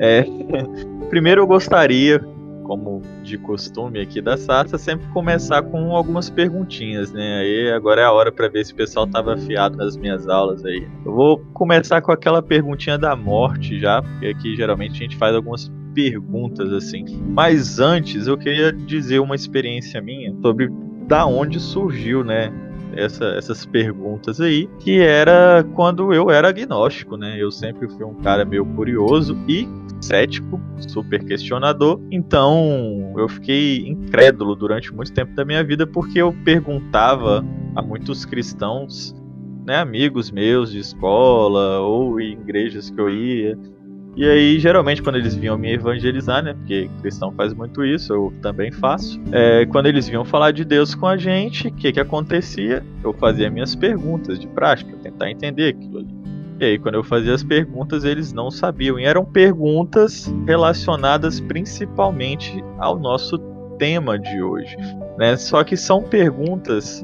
É, 0.00 0.24
primeiro 1.10 1.42
eu 1.42 1.46
gostaria, 1.46 2.18
como 2.64 3.02
de 3.22 3.36
costume 3.36 4.00
aqui 4.00 4.22
da 4.22 4.38
Sarsa, 4.38 4.78
sempre 4.78 5.06
começar 5.08 5.60
com 5.64 5.94
algumas 5.94 6.30
perguntinhas, 6.30 7.12
né? 7.12 7.40
Aí 7.40 7.72
agora 7.72 8.00
é 8.00 8.04
a 8.04 8.12
hora 8.12 8.32
para 8.32 8.48
ver 8.48 8.64
se 8.64 8.72
o 8.72 8.76
pessoal 8.76 9.06
tava 9.06 9.34
afiado 9.34 9.76
nas 9.76 9.94
minhas 9.94 10.26
aulas 10.26 10.64
aí. 10.64 10.88
Eu 11.04 11.12
vou 11.12 11.38
começar 11.52 12.00
com 12.00 12.10
aquela 12.10 12.40
perguntinha 12.40 12.96
da 12.96 13.14
morte 13.14 13.78
já, 13.78 14.00
porque 14.00 14.28
aqui 14.28 14.56
geralmente 14.56 14.92
a 14.92 15.02
gente 15.02 15.16
faz 15.18 15.36
algumas 15.36 15.70
perguntas 15.94 16.72
assim. 16.72 17.04
Mas 17.28 17.78
antes 17.78 18.26
eu 18.26 18.38
queria 18.38 18.72
dizer 18.72 19.18
uma 19.18 19.34
experiência 19.34 20.00
minha 20.00 20.34
sobre 20.40 20.70
da 21.10 21.26
onde 21.26 21.58
surgiu, 21.58 22.22
né? 22.22 22.52
essa, 22.92 23.26
essas 23.36 23.64
perguntas 23.66 24.40
aí, 24.40 24.68
que 24.78 25.00
era 25.00 25.64
quando 25.74 26.12
eu 26.12 26.30
era 26.30 26.48
agnóstico, 26.48 27.16
né? 27.16 27.36
Eu 27.38 27.50
sempre 27.50 27.88
fui 27.88 28.04
um 28.04 28.14
cara 28.14 28.44
meio 28.44 28.64
curioso 28.64 29.36
e 29.48 29.68
cético, 30.00 30.60
super 30.88 31.24
questionador. 31.24 32.00
Então 32.10 33.14
eu 33.16 33.28
fiquei 33.28 33.86
incrédulo 33.86 34.54
durante 34.54 34.92
muito 34.94 35.12
tempo 35.12 35.34
da 35.34 35.44
minha 35.44 35.62
vida 35.62 35.86
porque 35.86 36.20
eu 36.20 36.32
perguntava 36.44 37.44
a 37.74 37.82
muitos 37.82 38.24
cristãos, 38.24 39.14
né, 39.66 39.76
amigos 39.76 40.30
meus 40.30 40.70
de 40.72 40.78
escola 40.78 41.80
ou 41.80 42.20
em 42.20 42.32
igrejas 42.32 42.90
que 42.90 43.00
eu 43.00 43.10
ia, 43.10 43.58
e 44.16 44.28
aí, 44.28 44.58
geralmente, 44.58 45.02
quando 45.02 45.16
eles 45.16 45.34
vinham 45.34 45.56
me 45.56 45.72
evangelizar, 45.72 46.42
né? 46.42 46.52
Porque 46.52 46.90
cristão 47.00 47.32
faz 47.32 47.54
muito 47.54 47.84
isso, 47.84 48.12
eu 48.12 48.32
também 48.42 48.70
faço. 48.72 49.20
É, 49.32 49.64
quando 49.66 49.86
eles 49.86 50.08
vinham 50.08 50.24
falar 50.24 50.50
de 50.50 50.64
Deus 50.64 50.94
com 50.94 51.06
a 51.06 51.16
gente, 51.16 51.68
o 51.68 51.72
que 51.72 51.92
que 51.92 52.00
acontecia? 52.00 52.84
Eu 53.04 53.12
fazia 53.12 53.50
minhas 53.50 53.74
perguntas 53.74 54.38
de 54.38 54.46
prática, 54.48 54.96
tentar 55.02 55.30
entender 55.30 55.68
aquilo 55.68 55.98
ali. 55.98 56.20
E 56.58 56.64
aí, 56.64 56.78
quando 56.78 56.96
eu 56.96 57.04
fazia 57.04 57.32
as 57.32 57.42
perguntas, 57.42 58.04
eles 58.04 58.32
não 58.32 58.50
sabiam. 58.50 58.98
E 58.98 59.04
eram 59.04 59.24
perguntas 59.24 60.30
relacionadas 60.46 61.40
principalmente 61.40 62.62
ao 62.78 62.98
nosso 62.98 63.38
tema 63.78 64.18
de 64.18 64.42
hoje. 64.42 64.76
Né? 65.16 65.36
Só 65.36 65.64
que 65.64 65.76
são 65.76 66.02
perguntas 66.02 67.02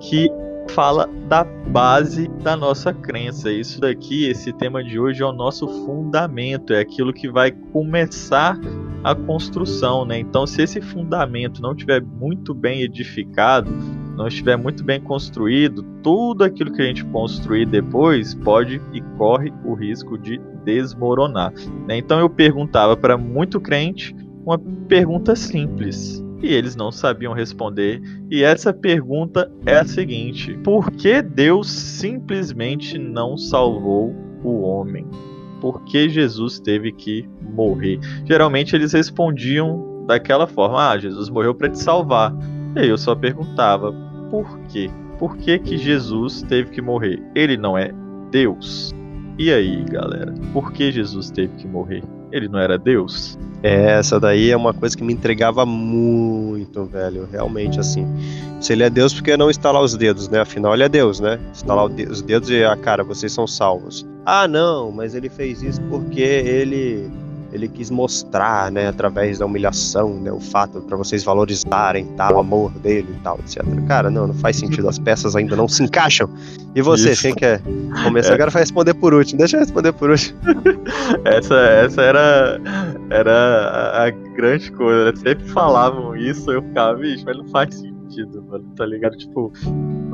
que 0.00 0.28
fala 0.74 1.08
da 1.28 1.44
base 1.44 2.28
da 2.42 2.56
nossa 2.56 2.92
crença. 2.92 3.50
Isso 3.50 3.80
daqui, 3.80 4.28
esse 4.28 4.52
tema 4.52 4.82
de 4.82 4.98
hoje 4.98 5.22
é 5.22 5.26
o 5.26 5.32
nosso 5.32 5.66
fundamento, 5.84 6.72
é 6.72 6.80
aquilo 6.80 7.12
que 7.12 7.30
vai 7.30 7.50
começar 7.50 8.58
a 9.02 9.14
construção, 9.14 10.04
né? 10.04 10.18
Então, 10.18 10.46
se 10.46 10.62
esse 10.62 10.80
fundamento 10.80 11.62
não 11.62 11.74
tiver 11.74 12.02
muito 12.02 12.54
bem 12.54 12.82
edificado, 12.82 13.70
não 14.16 14.26
estiver 14.28 14.56
muito 14.56 14.84
bem 14.84 15.00
construído, 15.00 15.82
tudo 16.02 16.44
aquilo 16.44 16.72
que 16.72 16.82
a 16.82 16.84
gente 16.84 17.04
construir 17.06 17.66
depois 17.66 18.34
pode 18.34 18.80
e 18.92 19.00
corre 19.16 19.52
o 19.64 19.74
risco 19.74 20.18
de 20.18 20.38
desmoronar. 20.64 21.52
Né? 21.88 21.96
Então 21.96 22.18
eu 22.18 22.28
perguntava 22.28 22.96
para 22.96 23.16
muito 23.16 23.58
crente 23.58 24.14
uma 24.44 24.58
pergunta 24.58 25.34
simples 25.34 26.22
e 26.42 26.52
eles 26.52 26.74
não 26.74 26.90
sabiam 26.90 27.32
responder. 27.32 28.00
E 28.30 28.42
essa 28.42 28.72
pergunta 28.72 29.50
é 29.66 29.76
a 29.76 29.84
seguinte: 29.84 30.58
por 30.64 30.90
que 30.90 31.22
Deus 31.22 31.70
simplesmente 31.70 32.98
não 32.98 33.36
salvou 33.36 34.14
o 34.42 34.62
homem? 34.62 35.06
Por 35.60 35.84
que 35.84 36.08
Jesus 36.08 36.58
teve 36.58 36.92
que 36.92 37.28
morrer? 37.54 38.00
Geralmente 38.24 38.74
eles 38.74 38.92
respondiam 38.92 40.04
daquela 40.06 40.46
forma: 40.46 40.90
ah, 40.90 40.98
Jesus 40.98 41.28
morreu 41.28 41.54
para 41.54 41.68
te 41.68 41.78
salvar. 41.78 42.34
E 42.76 42.86
eu 42.86 42.96
só 42.96 43.14
perguntava: 43.14 43.92
por 44.30 44.58
quê? 44.68 44.90
Por 45.18 45.36
que, 45.36 45.58
que 45.58 45.76
Jesus 45.76 46.40
teve 46.42 46.70
que 46.70 46.80
morrer? 46.80 47.22
Ele 47.34 47.56
não 47.56 47.76
é 47.76 47.92
Deus. 48.30 48.90
E 49.38 49.52
aí, 49.52 49.84
galera? 49.84 50.32
Por 50.52 50.72
que 50.72 50.90
Jesus 50.90 51.30
teve 51.30 51.54
que 51.56 51.66
morrer? 51.66 52.02
Ele 52.32 52.48
não 52.48 52.58
era 52.58 52.78
Deus? 52.78 53.38
É, 53.62 53.98
essa 53.98 54.18
daí 54.18 54.50
é 54.50 54.56
uma 54.56 54.72
coisa 54.72 54.96
que 54.96 55.04
me 55.04 55.12
entregava 55.12 55.66
muito, 55.66 56.84
velho. 56.84 57.28
Realmente, 57.30 57.78
assim. 57.78 58.06
Se 58.60 58.72
ele 58.72 58.82
é 58.82 58.90
Deus, 58.90 59.12
por 59.12 59.22
que 59.22 59.36
não 59.36 59.50
instalar 59.50 59.82
os 59.82 59.96
dedos, 59.96 60.28
né? 60.28 60.40
Afinal, 60.40 60.74
ele 60.74 60.84
é 60.84 60.88
Deus, 60.88 61.20
né? 61.20 61.38
Instalar 61.50 61.86
os 61.86 62.22
dedos 62.22 62.50
e 62.50 62.64
a 62.64 62.72
ah, 62.72 62.76
cara, 62.76 63.02
vocês 63.02 63.32
são 63.32 63.46
salvos. 63.46 64.06
Ah, 64.24 64.46
não, 64.46 64.92
mas 64.92 65.14
ele 65.14 65.28
fez 65.28 65.62
isso 65.62 65.80
porque 65.82 66.20
ele 66.20 67.10
ele 67.52 67.68
quis 67.68 67.90
mostrar, 67.90 68.70
né, 68.70 68.88
através 68.88 69.38
da 69.38 69.46
humilhação, 69.46 70.14
né, 70.14 70.32
o 70.32 70.40
fato 70.40 70.80
para 70.80 70.96
vocês 70.96 71.24
valorizarem 71.24 72.06
tal, 72.16 72.36
o 72.36 72.38
amor 72.38 72.70
dele 72.78 73.08
e 73.16 73.22
tal, 73.22 73.38
etc. 73.40 73.62
Cara, 73.86 74.10
não, 74.10 74.28
não 74.28 74.34
faz 74.34 74.56
sentido, 74.56 74.88
as 74.88 74.98
peças 74.98 75.34
ainda 75.34 75.56
não 75.56 75.68
se 75.68 75.82
encaixam. 75.82 76.28
E 76.74 76.82
você, 76.82 77.12
Isso. 77.12 77.22
quem 77.22 77.34
quer 77.34 77.60
começar? 78.04 78.32
É. 78.32 78.34
Agora 78.34 78.50
vai 78.50 78.62
responder 78.62 78.94
por 78.94 79.12
último, 79.12 79.38
deixa 79.38 79.56
eu 79.56 79.60
responder 79.60 79.92
por 79.92 80.10
último. 80.10 80.38
essa, 81.24 81.56
essa 81.56 82.02
era, 82.02 82.60
era 83.10 83.32
a, 83.32 84.06
a 84.06 84.10
grande 84.10 84.70
coisa, 84.72 85.12
né? 85.12 85.16
sempre 85.16 85.48
falavam 85.48 86.16
isso, 86.16 86.50
eu 86.50 86.62
ficava, 86.62 86.98
bicho, 86.98 87.24
mas 87.24 87.36
não 87.36 87.48
faz 87.48 87.74
sentido, 87.74 88.42
mano, 88.48 88.64
tá 88.76 88.86
ligado? 88.86 89.16
Tipo, 89.16 89.52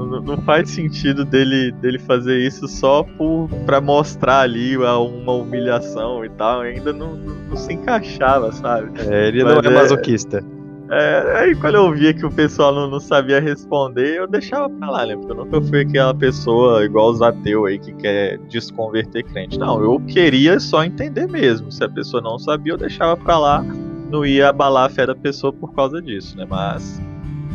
não, 0.05 0.21
não, 0.21 0.37
faz 0.43 0.71
sentido 0.71 1.25
dele, 1.25 1.73
dele 1.73 1.99
fazer 1.99 2.39
isso 2.39 2.69
só 2.69 3.03
por, 3.03 3.49
pra 3.65 3.81
mostrar 3.81 4.41
ali 4.41 4.77
uma 4.77 5.33
humilhação 5.33 6.25
e 6.25 6.29
tal, 6.31 6.61
ainda 6.61 6.93
não, 6.93 7.15
não, 7.17 7.35
não 7.49 7.57
se 7.57 7.73
encaixava, 7.73 8.53
sabe? 8.53 8.91
É, 9.09 9.29
ele 9.29 9.43
Mas 9.43 9.55
não 9.55 9.63
é, 9.63 9.67
é 9.67 9.71
masoquista. 9.71 10.45
É, 10.89 11.41
aí 11.41 11.55
quando 11.57 11.75
eu 11.75 11.93
via 11.93 12.15
que 12.15 12.25
o 12.25 12.31
pessoal 12.31 12.73
não, 12.73 12.89
não, 12.89 13.01
sabia 13.01 13.41
responder, 13.41 14.19
eu 14.19 14.27
deixava 14.29 14.71
pra 14.71 14.89
lá, 14.89 15.07
né? 15.07 15.17
Porque 15.17 15.33
eu 15.33 15.37
nunca 15.37 15.61
fui 15.61 15.81
aquela 15.81 16.15
pessoa 16.15 16.85
igual 16.85 17.11
os 17.11 17.21
ateus 17.21 17.67
aí 17.67 17.79
que 17.79 17.93
quer 17.95 18.39
desconverter 18.49 19.25
crente. 19.25 19.59
Não, 19.59 19.83
eu 19.83 20.01
queria 20.07 20.61
só 20.61 20.85
entender 20.85 21.27
mesmo. 21.27 21.73
Se 21.73 21.83
a 21.83 21.89
pessoa 21.89 22.23
não 22.23 22.39
sabia, 22.39 22.75
eu 22.75 22.79
deixava 22.79 23.17
pra 23.17 23.37
lá. 23.37 23.65
Não 24.11 24.25
ia 24.25 24.51
abalar 24.51 24.85
a 24.85 24.89
fé 24.89 25.05
da 25.05 25.15
pessoa 25.17 25.53
por 25.53 25.75
causa 25.75 26.01
disso, 26.01 26.37
né? 26.37 26.47
Mas 26.49 27.01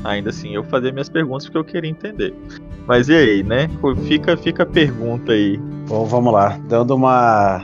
ainda 0.04 0.30
assim 0.30 0.54
eu 0.54 0.64
fazia 0.64 0.92
minhas 0.92 1.10
perguntas 1.10 1.46
porque 1.46 1.58
eu 1.58 1.64
queria 1.64 1.90
entender. 1.90 2.34
Mas 2.88 3.10
e 3.10 3.14
aí, 3.14 3.44
né? 3.44 3.70
Fica, 4.08 4.36
fica 4.36 4.64
a 4.64 4.66
pergunta 4.66 5.32
aí. 5.32 5.58
Bom, 5.88 6.06
vamos 6.06 6.34
lá. 6.34 6.60
Dando 6.68 6.96
uma 6.96 7.64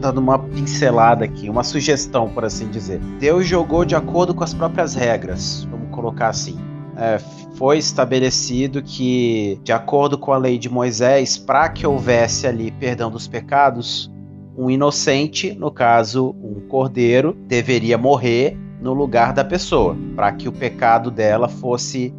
dando 0.00 0.18
uma 0.18 0.38
pincelada 0.38 1.24
aqui, 1.24 1.50
uma 1.50 1.64
sugestão, 1.64 2.28
por 2.28 2.44
assim 2.44 2.68
dizer. 2.68 3.00
Deus 3.18 3.46
jogou 3.46 3.84
de 3.84 3.94
acordo 3.94 4.34
com 4.34 4.44
as 4.44 4.54
próprias 4.54 4.94
regras, 4.94 5.66
vamos 5.70 5.90
colocar 5.90 6.28
assim. 6.28 6.56
É, 6.96 7.18
foi 7.56 7.78
estabelecido 7.78 8.82
que, 8.82 9.58
de 9.64 9.72
acordo 9.72 10.16
com 10.16 10.32
a 10.32 10.38
lei 10.38 10.58
de 10.58 10.68
Moisés, 10.68 11.36
para 11.36 11.68
que 11.68 11.86
houvesse 11.86 12.46
ali 12.46 12.70
perdão 12.70 13.10
dos 13.10 13.26
pecados, 13.26 14.10
um 14.56 14.70
inocente, 14.70 15.52
no 15.52 15.70
caso 15.70 16.34
um 16.40 16.60
cordeiro, 16.68 17.36
deveria 17.48 17.98
morrer 17.98 18.56
no 18.84 18.92
lugar 18.92 19.32
da 19.32 19.42
pessoa, 19.42 19.96
para 20.14 20.30
que 20.30 20.46
o 20.46 20.52
pecado 20.52 21.10
dela 21.10 21.48
fosse, 21.48 22.12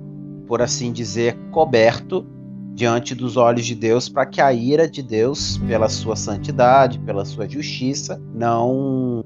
por 0.47 0.63
assim 0.63 0.91
dizer, 0.91 1.37
coberto 1.51 2.25
diante 2.73 3.13
dos 3.13 3.37
olhos 3.37 3.67
de 3.67 3.75
Deus, 3.75 4.09
para 4.09 4.25
que 4.25 4.41
a 4.41 4.51
ira 4.51 4.89
de 4.89 5.03
Deus, 5.03 5.59
pela 5.59 5.87
sua 5.87 6.15
santidade, 6.15 6.97
pela 6.97 7.23
sua 7.23 7.47
justiça, 7.47 8.19
não, 8.33 9.23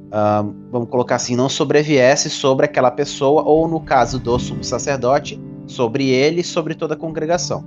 vamos 0.69 0.89
colocar 0.89 1.15
assim, 1.15 1.33
não 1.33 1.47
sobreviesse 1.47 2.29
sobre 2.29 2.65
aquela 2.65 2.91
pessoa, 2.91 3.41
ou 3.43 3.69
no 3.69 3.79
caso 3.79 4.19
do 4.19 4.37
sumo 4.37 4.63
sacerdote, 4.63 5.41
sobre 5.65 6.09
ele 6.09 6.41
e 6.41 6.43
sobre 6.43 6.75
toda 6.75 6.93
a 6.93 6.97
congregação. 6.97 7.63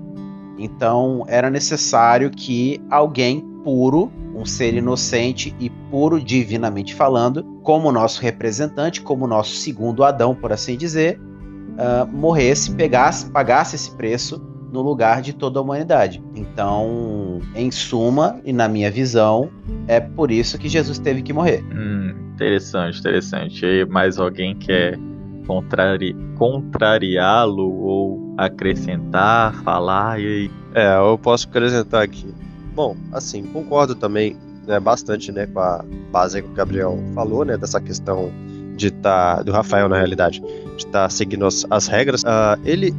Então 0.59 1.25
era 1.26 1.49
necessário 1.49 2.31
que 2.31 2.79
alguém 2.91 3.41
puro 3.64 4.12
um 4.35 4.45
ser 4.45 4.75
inocente 4.75 5.55
e 5.59 5.69
puro 5.91 6.21
divinamente 6.21 6.95
falando, 6.95 7.45
como 7.62 7.93
nosso 7.93 8.23
representante, 8.23 9.01
como 9.01 9.27
nosso 9.27 9.55
segundo 9.57 10.05
Adão, 10.05 10.35
por 10.35 10.53
assim 10.53 10.77
dizer, 10.77 11.19
uh, 11.19 12.07
morresse, 12.11 12.75
pegasse, 12.75 13.31
pagasse 13.31 13.77
esse 13.77 13.91
preço 13.97 14.41
no 14.73 14.81
lugar 14.81 15.21
de 15.21 15.35
toda 15.35 15.59
a 15.59 15.62
humanidade. 15.62 16.23
Então, 16.35 17.41
em 17.55 17.71
suma, 17.71 18.41
e 18.45 18.53
na 18.53 18.69
minha 18.69 18.91
visão, 18.91 19.51
é 19.87 20.01
por 20.01 20.31
isso 20.31 20.59
que 20.59 20.69
Jesus 20.69 20.99
teve 20.99 21.21
que 21.21 21.33
morrer. 21.33 21.62
Hum, 21.71 22.33
interessante, 22.35 22.99
interessante. 22.99 23.67
E 23.67 23.85
mais 23.85 24.19
alguém 24.19 24.57
quer 24.57 24.99
contrari 25.47 26.17
contrariá-lo 26.37 27.71
ou 27.83 28.35
acrescentar, 28.39 29.55
falar 29.62 30.19
e 30.19 30.27
aí? 30.27 30.51
É, 30.75 30.97
eu 30.97 31.19
posso 31.19 31.47
acrescentar 31.49 32.03
aqui. 32.03 32.33
Bom, 32.75 32.97
assim, 33.12 33.43
concordo 33.45 33.95
também 33.95 34.37
né, 34.67 34.81
bastante 34.81 35.31
né, 35.31 35.47
com 35.47 35.61
a 35.61 35.85
base 36.11 36.41
que 36.43 36.49
o 36.49 36.52
Gabriel 36.52 36.99
falou, 37.14 37.45
né, 37.45 37.57
dessa 37.57 37.81
questão 37.81 38.31
de 38.76 38.88
estar, 38.88 39.37
tá, 39.37 39.43
do 39.43 39.52
Rafael 39.52 39.88
na 39.88 39.97
realidade, 39.97 40.41
de 40.41 40.76
estar 40.79 40.91
tá 40.91 41.09
seguindo 41.09 41.45
as, 41.47 41.67
as 41.71 41.87
regras. 41.87 42.23
Uh, 42.23 42.59
ele 42.64 42.95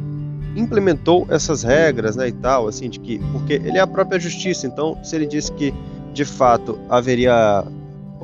implementou 0.56 1.26
essas 1.30 1.62
regras, 1.62 2.16
né, 2.16 2.28
e 2.28 2.32
tal, 2.32 2.68
assim, 2.68 2.88
de 2.88 3.00
que, 3.00 3.18
porque 3.32 3.54
ele 3.54 3.78
é 3.78 3.80
a 3.80 3.86
própria 3.86 4.20
justiça, 4.20 4.66
então, 4.66 4.96
se 5.02 5.16
ele 5.16 5.26
disse 5.26 5.52
que 5.52 5.74
de 6.12 6.24
fato 6.24 6.78
haveria 6.88 7.64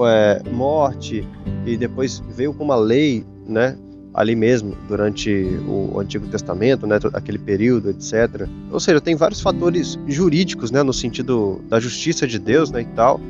é, 0.06 0.42
morte 0.50 1.26
e 1.66 1.76
depois 1.76 2.22
veio 2.28 2.54
com 2.54 2.62
uma 2.62 2.76
lei, 2.76 3.26
né, 3.46 3.76
ali 4.12 4.34
mesmo, 4.34 4.76
durante 4.88 5.30
o 5.66 5.98
Antigo 6.00 6.26
Testamento, 6.26 6.86
né, 6.86 6.98
aquele 7.14 7.38
período, 7.38 7.90
etc. 7.90 8.48
Ou 8.70 8.80
seja, 8.80 9.00
tem 9.00 9.14
vários 9.14 9.40
fatores 9.40 9.98
jurídicos, 10.06 10.70
né, 10.70 10.82
no 10.82 10.92
sentido 10.92 11.60
da 11.68 11.78
justiça 11.78 12.26
de 12.26 12.38
Deus, 12.38 12.70
né, 12.70 12.82
e 12.82 12.86
tal, 12.86 13.20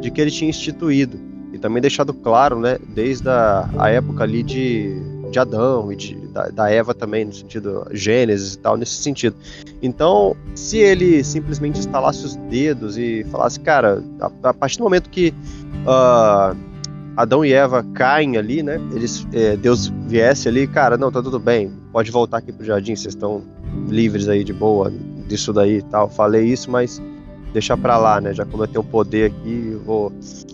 de 0.00 0.10
que 0.10 0.20
ele 0.20 0.30
tinha 0.30 0.48
instituído. 0.48 1.18
E 1.52 1.58
também 1.58 1.80
deixado 1.80 2.14
claro, 2.14 2.60
né, 2.60 2.78
desde 2.94 3.28
a, 3.28 3.68
a 3.78 3.90
época 3.90 4.22
ali 4.22 4.42
de, 4.42 4.94
de 5.30 5.38
Adão 5.38 5.92
e 5.92 5.96
de, 5.96 6.14
da, 6.28 6.48
da 6.48 6.70
Eva 6.70 6.94
também, 6.94 7.24
no 7.24 7.32
sentido 7.32 7.86
Gênesis 7.92 8.54
e 8.54 8.58
tal, 8.58 8.76
nesse 8.76 9.02
sentido. 9.02 9.34
Então, 9.82 10.36
se 10.54 10.78
ele 10.78 11.24
simplesmente 11.24 11.80
instalasse 11.80 12.24
os 12.24 12.36
dedos 12.36 12.96
e 12.96 13.24
falasse, 13.30 13.58
cara, 13.58 14.02
a, 14.20 14.50
a 14.50 14.54
partir 14.54 14.78
do 14.78 14.84
momento 14.84 15.10
que 15.10 15.34
uh, 15.84 16.67
Adão 17.18 17.44
e 17.44 17.52
Eva 17.52 17.84
caem 17.94 18.36
ali, 18.36 18.62
né? 18.62 18.80
Eles, 18.94 19.26
é, 19.32 19.56
Deus 19.56 19.92
viesse 20.06 20.46
ali, 20.46 20.68
cara, 20.68 20.96
não, 20.96 21.10
tá 21.10 21.20
tudo 21.20 21.40
bem, 21.40 21.68
pode 21.92 22.12
voltar 22.12 22.38
aqui 22.38 22.52
pro 22.52 22.64
jardim, 22.64 22.94
vocês 22.94 23.12
estão 23.12 23.42
livres 23.88 24.28
aí 24.28 24.44
de 24.44 24.52
boa 24.52 24.92
disso 25.26 25.52
daí 25.52 25.78
e 25.78 25.82
tal. 25.82 26.08
Falei 26.08 26.44
isso, 26.44 26.70
mas 26.70 27.02
deixa 27.52 27.76
pra 27.76 27.98
lá, 27.98 28.20
né? 28.20 28.32
Já 28.32 28.44
como 28.44 28.62
eu 28.62 28.68
tenho 28.68 28.84
poder 28.84 29.32
aqui, 29.32 29.76
vou, 29.84 30.12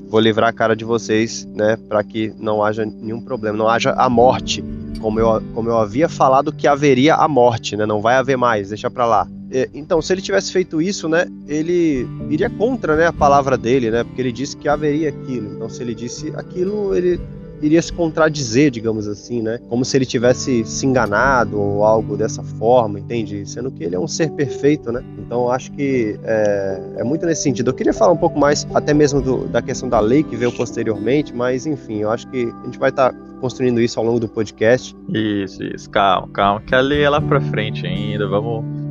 vou 0.08 0.18
livrar 0.18 0.48
a 0.48 0.52
cara 0.54 0.74
de 0.74 0.86
vocês, 0.86 1.46
né? 1.54 1.76
Para 1.86 2.02
que 2.02 2.32
não 2.38 2.64
haja 2.64 2.86
nenhum 2.86 3.20
problema, 3.20 3.58
não 3.58 3.68
haja 3.68 3.92
a 3.92 4.08
morte, 4.08 4.64
como 5.02 5.20
eu, 5.20 5.42
como 5.54 5.68
eu 5.68 5.76
havia 5.76 6.08
falado 6.08 6.50
que 6.50 6.66
haveria 6.66 7.14
a 7.16 7.28
morte, 7.28 7.76
né? 7.76 7.84
Não 7.84 8.00
vai 8.00 8.16
haver 8.16 8.38
mais, 8.38 8.70
deixa 8.70 8.90
pra 8.90 9.04
lá. 9.04 9.28
É, 9.50 9.68
então, 9.74 10.00
se 10.00 10.12
ele 10.12 10.22
tivesse 10.22 10.52
feito 10.52 10.80
isso, 10.80 11.08
né, 11.08 11.26
ele 11.46 12.06
iria 12.30 12.50
contra, 12.50 12.96
né, 12.96 13.06
a 13.06 13.12
palavra 13.12 13.56
dele, 13.56 13.90
né, 13.90 14.04
porque 14.04 14.20
ele 14.20 14.32
disse 14.32 14.56
que 14.56 14.68
haveria 14.68 15.08
aquilo. 15.08 15.54
Então, 15.54 15.68
se 15.68 15.82
ele 15.82 15.94
disse 15.94 16.32
aquilo, 16.36 16.94
ele 16.94 17.20
iria 17.62 17.80
se 17.80 17.92
contradizer, 17.92 18.70
digamos 18.70 19.06
assim, 19.08 19.42
né, 19.42 19.58
como 19.68 19.84
se 19.84 19.96
ele 19.96 20.04
tivesse 20.04 20.64
se 20.64 20.86
enganado 20.86 21.58
ou 21.58 21.84
algo 21.84 22.16
dessa 22.16 22.42
forma, 22.42 22.98
entende? 22.98 23.48
Sendo 23.48 23.70
que 23.70 23.84
ele 23.84 23.94
é 23.94 23.98
um 23.98 24.08
ser 24.08 24.30
perfeito, 24.32 24.92
né? 24.92 25.02
Então, 25.18 25.50
acho 25.50 25.72
que 25.72 26.18
é, 26.24 26.80
é 26.98 27.04
muito 27.04 27.24
nesse 27.24 27.42
sentido. 27.42 27.70
Eu 27.70 27.74
queria 27.74 27.92
falar 27.92 28.12
um 28.12 28.16
pouco 28.16 28.38
mais, 28.38 28.66
até 28.74 28.92
mesmo 28.92 29.20
do, 29.20 29.46
da 29.46 29.62
questão 29.62 29.88
da 29.88 30.00
lei 30.00 30.22
que 30.22 30.36
veio 30.36 30.52
posteriormente, 30.52 31.34
mas 31.34 31.66
enfim, 31.66 31.98
eu 32.00 32.10
acho 32.10 32.28
que 32.28 32.44
a 32.44 32.64
gente 32.64 32.78
vai 32.78 32.90
estar 32.90 33.12
tá 33.12 33.18
construindo 33.40 33.80
isso 33.80 33.98
ao 33.98 34.04
longo 34.04 34.20
do 34.20 34.28
podcast. 34.28 34.94
Isso, 35.08 35.62
isso. 35.62 35.88
Calma, 35.90 36.28
calma, 36.32 36.60
que 36.60 36.74
a 36.74 36.80
lei 36.80 37.02
é 37.02 37.08
lá 37.08 37.20
pra 37.20 37.40
frente 37.40 37.86
ainda. 37.86 38.26
Vamos 38.26 38.64
Vamos 38.64 38.83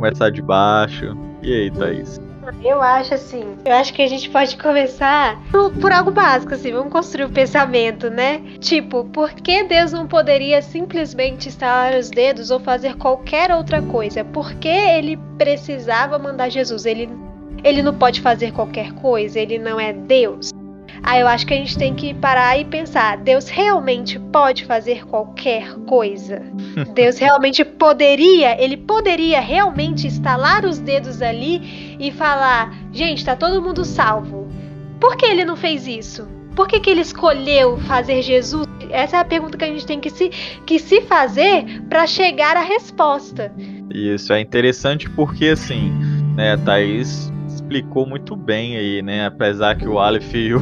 começar 0.00 0.30
de 0.30 0.40
baixo. 0.40 1.14
E 1.42 1.52
aí, 1.52 1.70
Thaís? 1.70 2.18
eu 2.64 2.82
acho 2.82 3.14
assim, 3.14 3.44
eu 3.64 3.72
acho 3.72 3.92
que 3.94 4.02
a 4.02 4.08
gente 4.08 4.28
pode 4.28 4.56
começar 4.56 5.40
por, 5.52 5.70
por 5.74 5.92
algo 5.92 6.10
básico, 6.10 6.52
assim, 6.52 6.72
vamos 6.72 6.90
construir 6.90 7.26
o 7.26 7.30
pensamento, 7.30 8.10
né? 8.10 8.42
Tipo, 8.58 9.04
por 9.04 9.30
que 9.30 9.62
Deus 9.62 9.92
não 9.92 10.06
poderia 10.08 10.60
simplesmente 10.60 11.48
estalar 11.48 11.94
os 11.94 12.10
dedos 12.10 12.50
ou 12.50 12.58
fazer 12.58 12.96
qualquer 12.96 13.52
outra 13.52 13.80
coisa? 13.82 14.24
Por 14.24 14.54
que 14.54 14.68
ele 14.68 15.16
precisava 15.38 16.18
mandar 16.18 16.48
Jesus? 16.48 16.86
Ele, 16.86 17.08
ele 17.62 17.82
não 17.82 17.94
pode 17.94 18.20
fazer 18.20 18.52
qualquer 18.52 18.92
coisa, 18.94 19.38
ele 19.38 19.58
não 19.58 19.78
é 19.78 19.92
Deus. 19.92 20.50
Aí 21.02 21.20
eu 21.20 21.28
acho 21.28 21.46
que 21.46 21.54
a 21.54 21.56
gente 21.56 21.76
tem 21.76 21.94
que 21.94 22.14
parar 22.14 22.58
e 22.58 22.64
pensar: 22.64 23.16
Deus 23.18 23.48
realmente 23.48 24.18
pode 24.18 24.64
fazer 24.64 25.06
qualquer 25.06 25.74
coisa? 25.86 26.42
Deus 26.94 27.18
realmente 27.18 27.64
poderia, 27.64 28.62
ele 28.62 28.76
poderia 28.76 29.40
realmente 29.40 30.06
estalar 30.06 30.64
os 30.64 30.78
dedos 30.78 31.22
ali 31.22 31.96
e 31.98 32.10
falar: 32.10 32.74
gente, 32.92 33.24
tá 33.24 33.34
todo 33.34 33.62
mundo 33.62 33.84
salvo. 33.84 34.48
Por 35.00 35.16
que 35.16 35.24
ele 35.24 35.44
não 35.44 35.56
fez 35.56 35.86
isso? 35.86 36.28
Por 36.54 36.68
que, 36.68 36.78
que 36.80 36.90
ele 36.90 37.00
escolheu 37.00 37.78
fazer 37.78 38.22
Jesus? 38.22 38.66
Essa 38.90 39.18
é 39.18 39.20
a 39.20 39.24
pergunta 39.24 39.56
que 39.56 39.64
a 39.64 39.68
gente 39.68 39.86
tem 39.86 40.00
que 40.00 40.10
se, 40.10 40.28
que 40.66 40.78
se 40.78 41.00
fazer 41.02 41.80
para 41.88 42.06
chegar 42.06 42.56
à 42.56 42.60
resposta. 42.60 43.52
Isso 43.90 44.32
é 44.32 44.40
interessante 44.40 45.08
porque, 45.08 45.46
assim, 45.48 45.90
né, 46.36 46.56
Thaís 46.58 47.32
explicou 47.70 48.04
muito 48.04 48.34
bem 48.34 48.76
aí, 48.76 49.00
né? 49.00 49.26
Apesar 49.26 49.76
que 49.76 49.86
o 49.86 50.00
Aleph 50.00 50.34
e 50.34 50.52
o, 50.52 50.60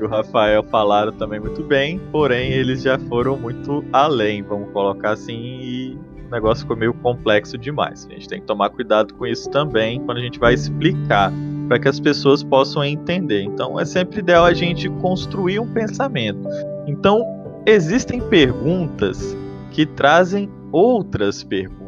e 0.00 0.02
o 0.02 0.08
Rafael 0.08 0.64
falaram 0.64 1.12
também 1.12 1.38
muito 1.38 1.62
bem, 1.62 2.00
porém 2.10 2.50
eles 2.50 2.82
já 2.82 2.98
foram 2.98 3.36
muito 3.36 3.84
além, 3.92 4.42
vamos 4.42 4.72
colocar 4.72 5.12
assim, 5.12 5.36
e 5.36 5.98
o 6.26 6.30
negócio 6.32 6.62
ficou 6.62 6.76
meio 6.76 6.92
complexo 6.92 7.56
demais. 7.56 8.04
A 8.10 8.14
gente 8.14 8.28
tem 8.28 8.40
que 8.40 8.46
tomar 8.46 8.70
cuidado 8.70 9.14
com 9.14 9.24
isso 9.24 9.48
também 9.48 10.00
quando 10.00 10.18
a 10.18 10.20
gente 10.20 10.40
vai 10.40 10.54
explicar 10.54 11.32
para 11.68 11.78
que 11.78 11.86
as 11.86 12.00
pessoas 12.00 12.42
possam 12.42 12.82
entender. 12.84 13.42
Então 13.42 13.78
é 13.78 13.84
sempre 13.84 14.18
ideal 14.18 14.44
a 14.44 14.52
gente 14.52 14.88
construir 14.88 15.60
um 15.60 15.72
pensamento. 15.72 16.48
Então 16.88 17.24
existem 17.64 18.20
perguntas 18.20 19.36
que 19.70 19.86
trazem 19.86 20.50
outras 20.72 21.44
perguntas. 21.44 21.83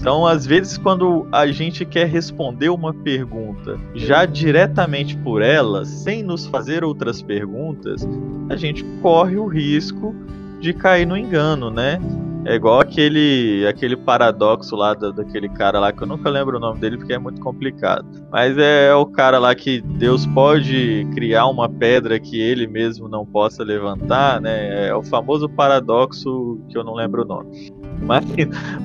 Então, 0.00 0.26
às 0.26 0.46
vezes, 0.46 0.76
quando 0.78 1.26
a 1.32 1.46
gente 1.46 1.84
quer 1.84 2.06
responder 2.06 2.68
uma 2.68 2.92
pergunta 2.92 3.78
já 3.94 4.24
diretamente 4.24 5.16
por 5.16 5.42
ela, 5.42 5.84
sem 5.84 6.22
nos 6.22 6.46
fazer 6.46 6.84
outras 6.84 7.22
perguntas, 7.22 8.06
a 8.48 8.56
gente 8.56 8.84
corre 9.02 9.36
o 9.36 9.46
risco 9.46 10.14
de 10.60 10.72
cair 10.74 11.06
no 11.06 11.16
engano, 11.16 11.70
né? 11.70 11.98
É 12.44 12.54
igual 12.54 12.80
aquele, 12.80 13.66
aquele 13.68 13.96
paradoxo 13.96 14.74
lá 14.74 14.94
da, 14.94 15.10
daquele 15.10 15.48
cara 15.48 15.78
lá, 15.78 15.92
que 15.92 16.02
eu 16.02 16.06
nunca 16.06 16.30
lembro 16.30 16.56
o 16.56 16.60
nome 16.60 16.80
dele 16.80 16.96
porque 16.96 17.12
é 17.12 17.18
muito 17.18 17.40
complicado. 17.40 18.06
Mas 18.30 18.56
é 18.56 18.94
o 18.94 19.04
cara 19.04 19.38
lá 19.38 19.54
que 19.54 19.82
Deus 19.82 20.26
pode 20.26 21.06
criar 21.14 21.46
uma 21.46 21.68
pedra 21.68 22.18
que 22.18 22.40
ele 22.40 22.66
mesmo 22.66 23.08
não 23.08 23.26
possa 23.26 23.62
levantar, 23.62 24.40
né? 24.40 24.88
É 24.88 24.94
o 24.94 25.02
famoso 25.02 25.48
paradoxo 25.50 26.58
que 26.70 26.78
eu 26.78 26.82
não 26.82 26.94
lembro 26.94 27.22
o 27.22 27.26
nome. 27.26 27.72
Mas, 28.10 28.24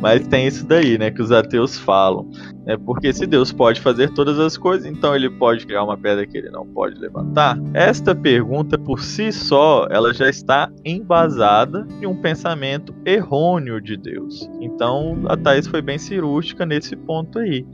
mas 0.01 0.27
tem 0.27 0.45
isso 0.45 0.65
daí, 0.67 0.97
né? 0.97 1.09
Que 1.09 1.21
os 1.21 1.31
ateus 1.31 1.77
falam. 1.77 2.29
Né, 2.65 2.77
porque 2.77 3.13
se 3.13 3.25
Deus 3.25 3.51
pode 3.51 3.79
fazer 3.79 4.11
todas 4.13 4.39
as 4.39 4.57
coisas, 4.57 4.85
então 4.85 5.15
ele 5.15 5.29
pode 5.29 5.65
criar 5.65 5.83
uma 5.83 5.97
pedra 5.97 6.25
que 6.25 6.37
ele 6.37 6.49
não 6.49 6.65
pode 6.65 6.99
levantar? 6.99 7.57
Esta 7.73 8.13
pergunta 8.13 8.77
por 8.77 9.01
si 9.01 9.31
só, 9.31 9.87
ela 9.89 10.13
já 10.13 10.29
está 10.29 10.71
embasada 10.83 11.87
em 12.01 12.05
um 12.05 12.15
pensamento 12.15 12.93
errôneo 13.05 13.79
de 13.79 13.95
Deus. 13.95 14.49
Então 14.59 15.21
a 15.27 15.37
Thais 15.37 15.67
foi 15.67 15.81
bem 15.81 15.97
cirúrgica 15.97 16.65
nesse 16.65 16.95
ponto 16.95 17.39
aí. 17.39 17.65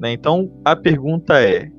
Né? 0.00 0.12
Então 0.12 0.50
a 0.64 0.74
pergunta 0.74 1.40
é: 1.40 1.70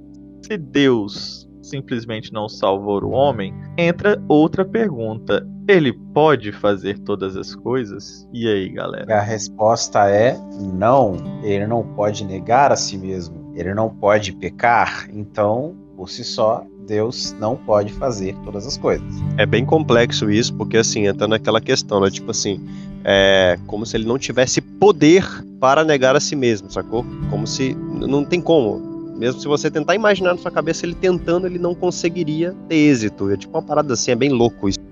se 0.42 0.58
Deus 0.58 1.48
simplesmente 1.72 2.34
não 2.34 2.48
salvou 2.48 3.04
o 3.04 3.12
homem, 3.12 3.54
entra 3.78 4.22
outra 4.28 4.64
pergunta. 4.64 5.48
Ele 5.68 5.94
pode 6.14 6.52
fazer 6.52 7.00
todas 7.00 7.38
as 7.38 7.56
coisas? 7.56 8.28
E 8.34 8.48
aí, 8.48 8.70
galera? 8.70 9.18
A 9.18 9.22
resposta 9.22 10.10
é 10.10 10.38
não. 10.74 11.16
Ele 11.44 11.66
não 11.66 11.84
pode 11.96 12.26
negar 12.26 12.72
a 12.72 12.76
si 12.76 12.98
mesmo. 12.98 13.54
Ele 13.56 13.74
não 13.74 13.90
pode 13.90 14.34
pecar. 14.34 15.08
Então, 15.14 15.76
por 15.96 16.10
si 16.10 16.24
só, 16.24 16.66
Deus 16.88 17.34
não 17.40 17.56
pode 17.56 17.94
fazer 17.94 18.36
todas 18.44 18.68
as 18.68 18.78
coisas. 18.78 19.08
É 19.38 19.46
bem 19.46 19.66
complexo 19.66 20.30
isso, 20.30 20.54
porque 20.56 20.78
assim, 20.78 21.08
entra 21.08 21.28
naquela 21.28 21.62
questão, 21.62 22.02
né? 22.02 22.10
Tipo 22.10 22.32
assim, 22.32 22.60
é 23.06 23.58
como 23.68 23.86
se 23.86 23.96
ele 23.96 24.06
não 24.06 24.18
tivesse 24.18 24.60
poder 24.60 25.26
para 25.60 25.84
negar 25.84 26.16
a 26.16 26.20
si 26.20 26.36
mesmo, 26.36 26.70
sacou? 26.70 27.06
Como 27.30 27.48
se. 27.48 27.76
Não 27.76 28.26
tem 28.26 28.42
como. 28.42 28.91
Mesmo 29.22 29.40
se 29.40 29.48
você 29.48 29.70
tentar 29.70 29.94
imaginar 29.94 30.32
na 30.32 30.40
sua 30.40 30.50
cabeça 30.50 30.84
ele 30.84 30.96
tentando, 30.96 31.46
ele 31.46 31.60
não 31.60 31.76
conseguiria 31.76 32.56
ter 32.68 32.76
êxito. 32.76 33.30
É 33.30 33.38
tipo 33.38 33.56
uma 33.56 33.62
parada 33.62 33.94
assim, 33.94 34.10
é 34.10 34.16
bem 34.16 34.32
louco 34.32 34.68
isso. 34.68 34.80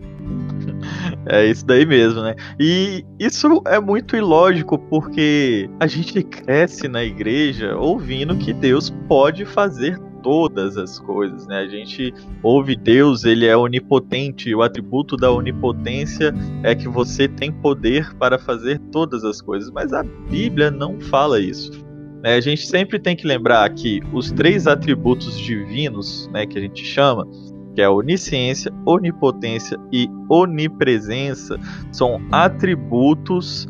É 1.26 1.46
isso 1.46 1.66
daí 1.66 1.86
mesmo, 1.86 2.22
né? 2.22 2.34
E 2.60 3.04
isso 3.20 3.62
é 3.68 3.80
muito 3.80 4.16
ilógico 4.16 4.80
porque 4.80 5.70
a 5.80 5.86
gente 5.86 6.24
cresce 6.24 6.88
na 6.88 7.04
igreja 7.04 7.76
ouvindo 7.76 8.36
que 8.38 8.54
Deus 8.54 8.90
pode 9.08 9.46
fazer 9.46 10.00
todas 10.24 10.78
as 10.78 10.98
coisas, 10.98 11.46
né? 11.46 11.60
A 11.60 11.68
gente 11.68 12.14
ouve 12.42 12.76
Deus, 12.76 13.26
ele 13.26 13.46
é 13.46 13.56
onipotente, 13.56 14.56
o 14.56 14.62
atributo 14.64 15.18
da 15.18 15.32
onipotência 15.32 16.34
é 16.64 16.74
que 16.74 16.88
você 16.88 17.28
tem 17.28 17.52
poder 17.52 18.16
para 18.16 18.40
fazer 18.40 18.80
todas 18.92 19.24
as 19.24 19.42
coisas, 19.42 19.70
mas 19.70 19.94
a 19.94 20.04
Bíblia 20.04 20.72
não 20.72 21.00
fala 21.00 21.40
isso. 21.40 21.89
Né? 22.24 22.36
A 22.36 22.42
gente 22.42 22.66
sempre 22.66 23.00
tem 23.00 23.16
que 23.16 23.28
lembrar 23.28 23.70
que 23.74 24.02
os 24.14 24.32
três 24.32 24.68
atributos 24.68 25.38
divinos, 25.40 26.30
né, 26.34 26.46
que 26.46 26.58
a 26.58 26.62
gente 26.62 26.84
chama, 26.84 27.28
que 27.76 27.82
é 27.82 27.90
onisciência, 27.90 28.72
onipotência 28.86 29.78
e 29.92 30.10
onipresença, 30.30 31.60
são 31.92 32.22
atributos 32.32 33.68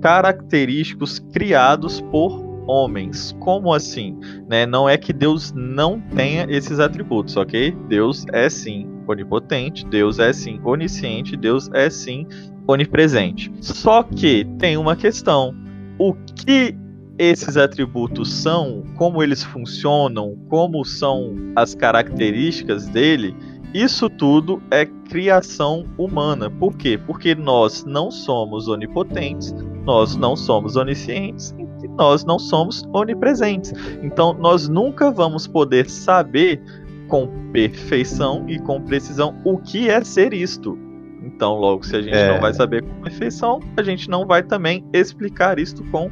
característicos 0.00 1.18
criados 1.18 2.00
por 2.00 2.50
homens. 2.66 3.36
Como 3.40 3.72
assim? 3.72 4.18
Né? 4.48 4.64
Não 4.64 4.88
é 4.88 4.96
que 4.96 5.12
Deus 5.12 5.52
não 5.52 6.00
tenha 6.00 6.46
esses 6.48 6.78
atributos, 6.78 7.36
ok? 7.36 7.76
Deus 7.88 8.24
é 8.32 8.48
sim 8.48 8.88
onipotente, 9.06 9.84
Deus 9.86 10.18
é 10.18 10.32
sim 10.32 10.60
onisciente, 10.64 11.36
Deus 11.36 11.68
é 11.72 11.90
sim 11.90 12.26
onipresente. 12.66 13.52
Só 13.60 14.02
que 14.02 14.44
tem 14.58 14.76
uma 14.76 14.94
questão: 14.94 15.54
o 15.98 16.14
que 16.14 16.74
esses 17.20 17.58
atributos 17.58 18.32
são, 18.32 18.82
como 18.96 19.22
eles 19.22 19.44
funcionam, 19.44 20.38
como 20.48 20.82
são 20.86 21.34
as 21.54 21.74
características 21.74 22.88
dele, 22.88 23.36
isso 23.74 24.08
tudo 24.08 24.62
é 24.70 24.86
criação 24.86 25.84
humana. 25.98 26.48
Por 26.48 26.74
quê? 26.78 26.98
Porque 27.06 27.34
nós 27.34 27.84
não 27.84 28.10
somos 28.10 28.68
onipotentes, 28.68 29.54
nós 29.84 30.16
não 30.16 30.34
somos 30.34 30.76
oniscientes 30.76 31.54
e 31.84 31.88
nós 31.88 32.24
não 32.24 32.38
somos 32.38 32.88
onipresentes. 32.94 33.74
Então, 34.02 34.32
nós 34.32 34.66
nunca 34.66 35.10
vamos 35.10 35.46
poder 35.46 35.90
saber 35.90 36.58
com 37.06 37.28
perfeição 37.52 38.48
e 38.48 38.58
com 38.60 38.80
precisão 38.80 39.36
o 39.44 39.58
que 39.58 39.90
é 39.90 40.02
ser 40.02 40.32
isto. 40.32 40.78
Então, 41.22 41.54
logo, 41.54 41.84
se 41.84 41.96
a 41.96 42.00
gente 42.00 42.16
é... 42.16 42.32
não 42.32 42.40
vai 42.40 42.54
saber 42.54 42.82
com 42.82 43.02
perfeição, 43.02 43.60
a 43.76 43.82
gente 43.82 44.08
não 44.08 44.26
vai 44.26 44.42
também 44.42 44.82
explicar 44.94 45.58
isto 45.58 45.84
com 45.90 46.08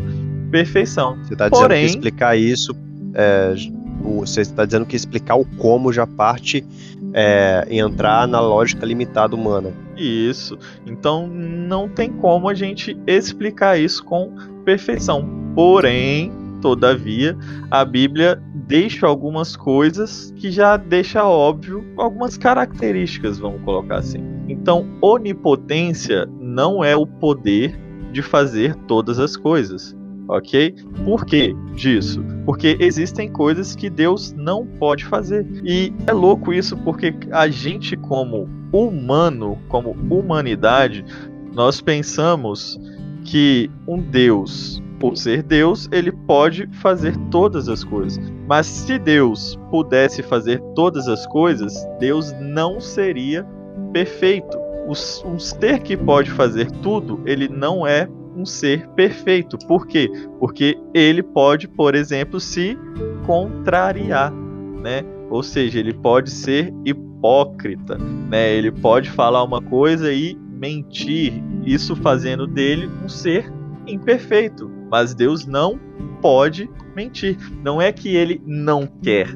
perfeição. 0.51 1.17
Você 1.23 1.35
está 1.35 1.49
dizendo 1.49 1.69
que 1.69 1.85
explicar 1.85 2.37
isso 2.37 2.75
é, 3.15 3.55
você 4.01 4.41
está 4.41 4.65
dizendo 4.65 4.87
que 4.87 4.97
explicar 4.97 5.37
o 5.37 5.45
como 5.57 5.93
já 5.93 6.07
parte 6.07 6.65
é, 7.13 7.67
entrar 7.71 8.29
na 8.29 8.41
lógica 8.41 8.85
limitada 8.85 9.35
humana. 9.35 9.73
Isso. 9.97 10.59
Então 10.87 11.27
não 11.27 11.89
tem 11.89 12.13
como 12.13 12.49
a 12.49 12.55
gente 12.55 12.97
explicar 13.07 13.79
isso 13.79 14.05
com 14.05 14.33
perfeição. 14.65 15.29
Porém, 15.55 16.33
todavia, 16.61 17.37
a 17.71 17.85
Bíblia 17.85 18.41
deixa 18.55 19.07
algumas 19.07 19.57
coisas 19.57 20.33
que 20.37 20.51
já 20.51 20.77
deixa 20.77 21.25
óbvio 21.25 21.85
algumas 21.97 22.37
características, 22.37 23.39
vamos 23.39 23.63
colocar 23.63 23.97
assim. 23.97 24.19
Então, 24.49 24.87
onipotência 25.01 26.27
não 26.41 26.85
é 26.85 26.97
o 26.97 27.07
poder 27.07 27.79
de 28.13 28.23
fazer 28.23 28.75
todas 28.87 29.19
as 29.19 29.37
coisas 29.37 29.98
ok? 30.29 30.75
Por 31.05 31.25
que 31.25 31.55
disso? 31.75 32.23
Porque 32.45 32.77
existem 32.79 33.31
coisas 33.31 33.75
que 33.75 33.89
Deus 33.89 34.33
não 34.33 34.67
pode 34.67 35.05
fazer. 35.05 35.47
E 35.65 35.93
é 36.07 36.13
louco 36.13 36.53
isso 36.53 36.77
porque 36.77 37.15
a 37.33 37.49
gente, 37.49 37.97
como 37.97 38.49
humano, 38.73 39.59
como 39.69 39.97
humanidade, 40.11 41.05
nós 41.55 41.81
pensamos 41.81 42.79
que 43.25 43.71
um 43.87 44.01
Deus, 44.01 44.83
por 45.01 45.17
ser 45.17 45.43
Deus, 45.43 45.89
ele 45.91 46.13
pode 46.13 46.69
fazer 46.75 47.17
todas 47.31 47.69
as 47.69 47.83
coisas. 47.83 48.23
Mas 48.47 48.67
se 48.67 48.99
Deus 48.99 49.59
pudesse 49.71 50.23
fazer 50.23 50.61
todas 50.75 51.09
as 51.09 51.27
coisas, 51.27 51.75
Deus 51.99 52.33
não 52.41 52.81
seria 52.81 53.47
perfeito. 53.93 54.59
Um 55.27 55.39
ser 55.39 55.81
que 55.81 55.95
pode 55.95 56.31
fazer 56.31 56.71
tudo, 56.71 57.21
ele 57.27 57.47
não 57.47 57.87
é 57.87 58.09
um 58.39 58.47
ser 58.47 58.89
perfeito. 58.91 59.59
Por 59.67 59.87
quê? 59.87 60.11
Porque 60.39 60.79
ele 60.95 61.23
pode, 61.23 61.67
por 61.67 61.95
exemplo, 61.95 62.39
se 62.39 62.79
contrariar. 63.27 64.33
né? 64.81 65.03
Ou 65.29 65.43
seja, 65.43 65.79
ele 65.79 65.93
pode 65.93 66.31
ser 66.31 66.73
hipócrita, 66.85 67.99
né? 67.99 68.55
Ele 68.55 68.71
pode 68.71 69.11
falar 69.11 69.43
uma 69.43 69.61
coisa 69.61 70.13
e 70.13 70.37
mentir, 70.37 71.33
isso 71.65 71.95
fazendo 71.97 72.47
dele 72.47 72.89
um 73.05 73.09
ser 73.09 73.53
imperfeito. 73.87 74.71
Mas 74.91 75.15
Deus 75.15 75.47
não 75.47 75.79
pode 76.23 76.71
mentir. 76.97 77.37
Não 77.63 77.83
é 77.83 77.93
que 77.93 78.17
ele 78.17 78.41
não 78.47 78.87
quer, 78.87 79.29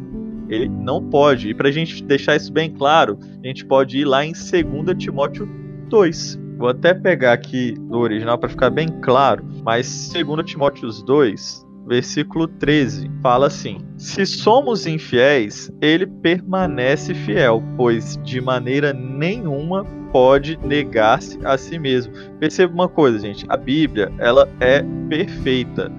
ele 0.49 0.69
não 0.69 1.03
pode. 1.03 1.51
E 1.51 1.55
para 1.55 1.69
a 1.69 1.73
gente 1.73 2.03
deixar 2.05 2.37
isso 2.37 2.53
bem 2.53 2.71
claro, 2.73 3.19
a 3.43 3.47
gente 3.47 3.65
pode 3.67 3.99
ir 3.99 4.05
lá 4.05 4.25
em 4.25 4.33
2 4.33 4.97
Timóteo 4.97 5.49
2. 5.89 6.42
Vou 6.57 6.69
até 6.69 6.95
pegar 6.95 7.33
aqui 7.33 7.75
do 7.75 7.99
original 7.99 8.39
para 8.39 8.49
ficar 8.49 8.71
bem 8.71 8.89
claro, 9.01 9.45
mas 9.65 10.13
2 10.13 10.45
Timóteo 10.45 10.89
2, 10.89 11.67
versículo 11.87 12.47
13, 12.47 13.11
fala 13.23 13.47
assim: 13.47 13.79
Se 13.97 14.25
somos 14.27 14.87
infiéis, 14.87 15.71
ele 15.81 16.07
permanece 16.07 17.15
fiel, 17.15 17.63
pois 17.77 18.19
de 18.23 18.41
maneira 18.41 18.93
nenhuma 18.93 19.85
pode 20.13 20.59
negar-se 20.59 21.39
a 21.45 21.57
si 21.57 21.79
mesmo. 21.79 22.13
Perceba 22.39 22.73
uma 22.73 22.89
coisa, 22.89 23.19
gente, 23.19 23.45
a 23.49 23.57
Bíblia, 23.57 24.13
ela 24.19 24.49
é 24.61 24.85
perfeita. 25.09 25.91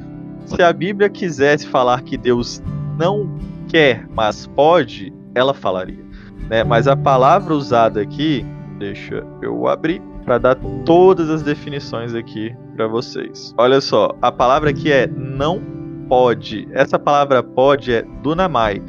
Se 0.45 0.61
a 0.61 0.71
Bíblia 0.71 1.09
quisesse 1.09 1.67
falar 1.67 2.01
que 2.03 2.17
Deus 2.17 2.61
não 2.97 3.37
quer, 3.67 4.07
mas 4.13 4.45
pode, 4.45 5.13
ela 5.33 5.53
falaria. 5.53 6.03
Né? 6.49 6.63
Mas 6.63 6.87
a 6.87 6.95
palavra 6.95 7.53
usada 7.53 8.01
aqui, 8.01 8.45
deixa 8.73 9.25
eu 9.41 9.67
abrir 9.67 10.01
para 10.23 10.37
dar 10.37 10.55
todas 10.85 11.29
as 11.29 11.41
definições 11.41 12.13
aqui 12.13 12.55
para 12.75 12.87
vocês. 12.87 13.53
Olha 13.57 13.81
só, 13.81 14.15
a 14.21 14.31
palavra 14.31 14.69
aqui 14.69 14.91
é 14.91 15.07
não 15.07 15.61
pode. 16.07 16.67
Essa 16.71 16.97
palavra 16.97 17.43
pode 17.43 17.93
é 17.93 18.01
dunamai, 18.21 18.81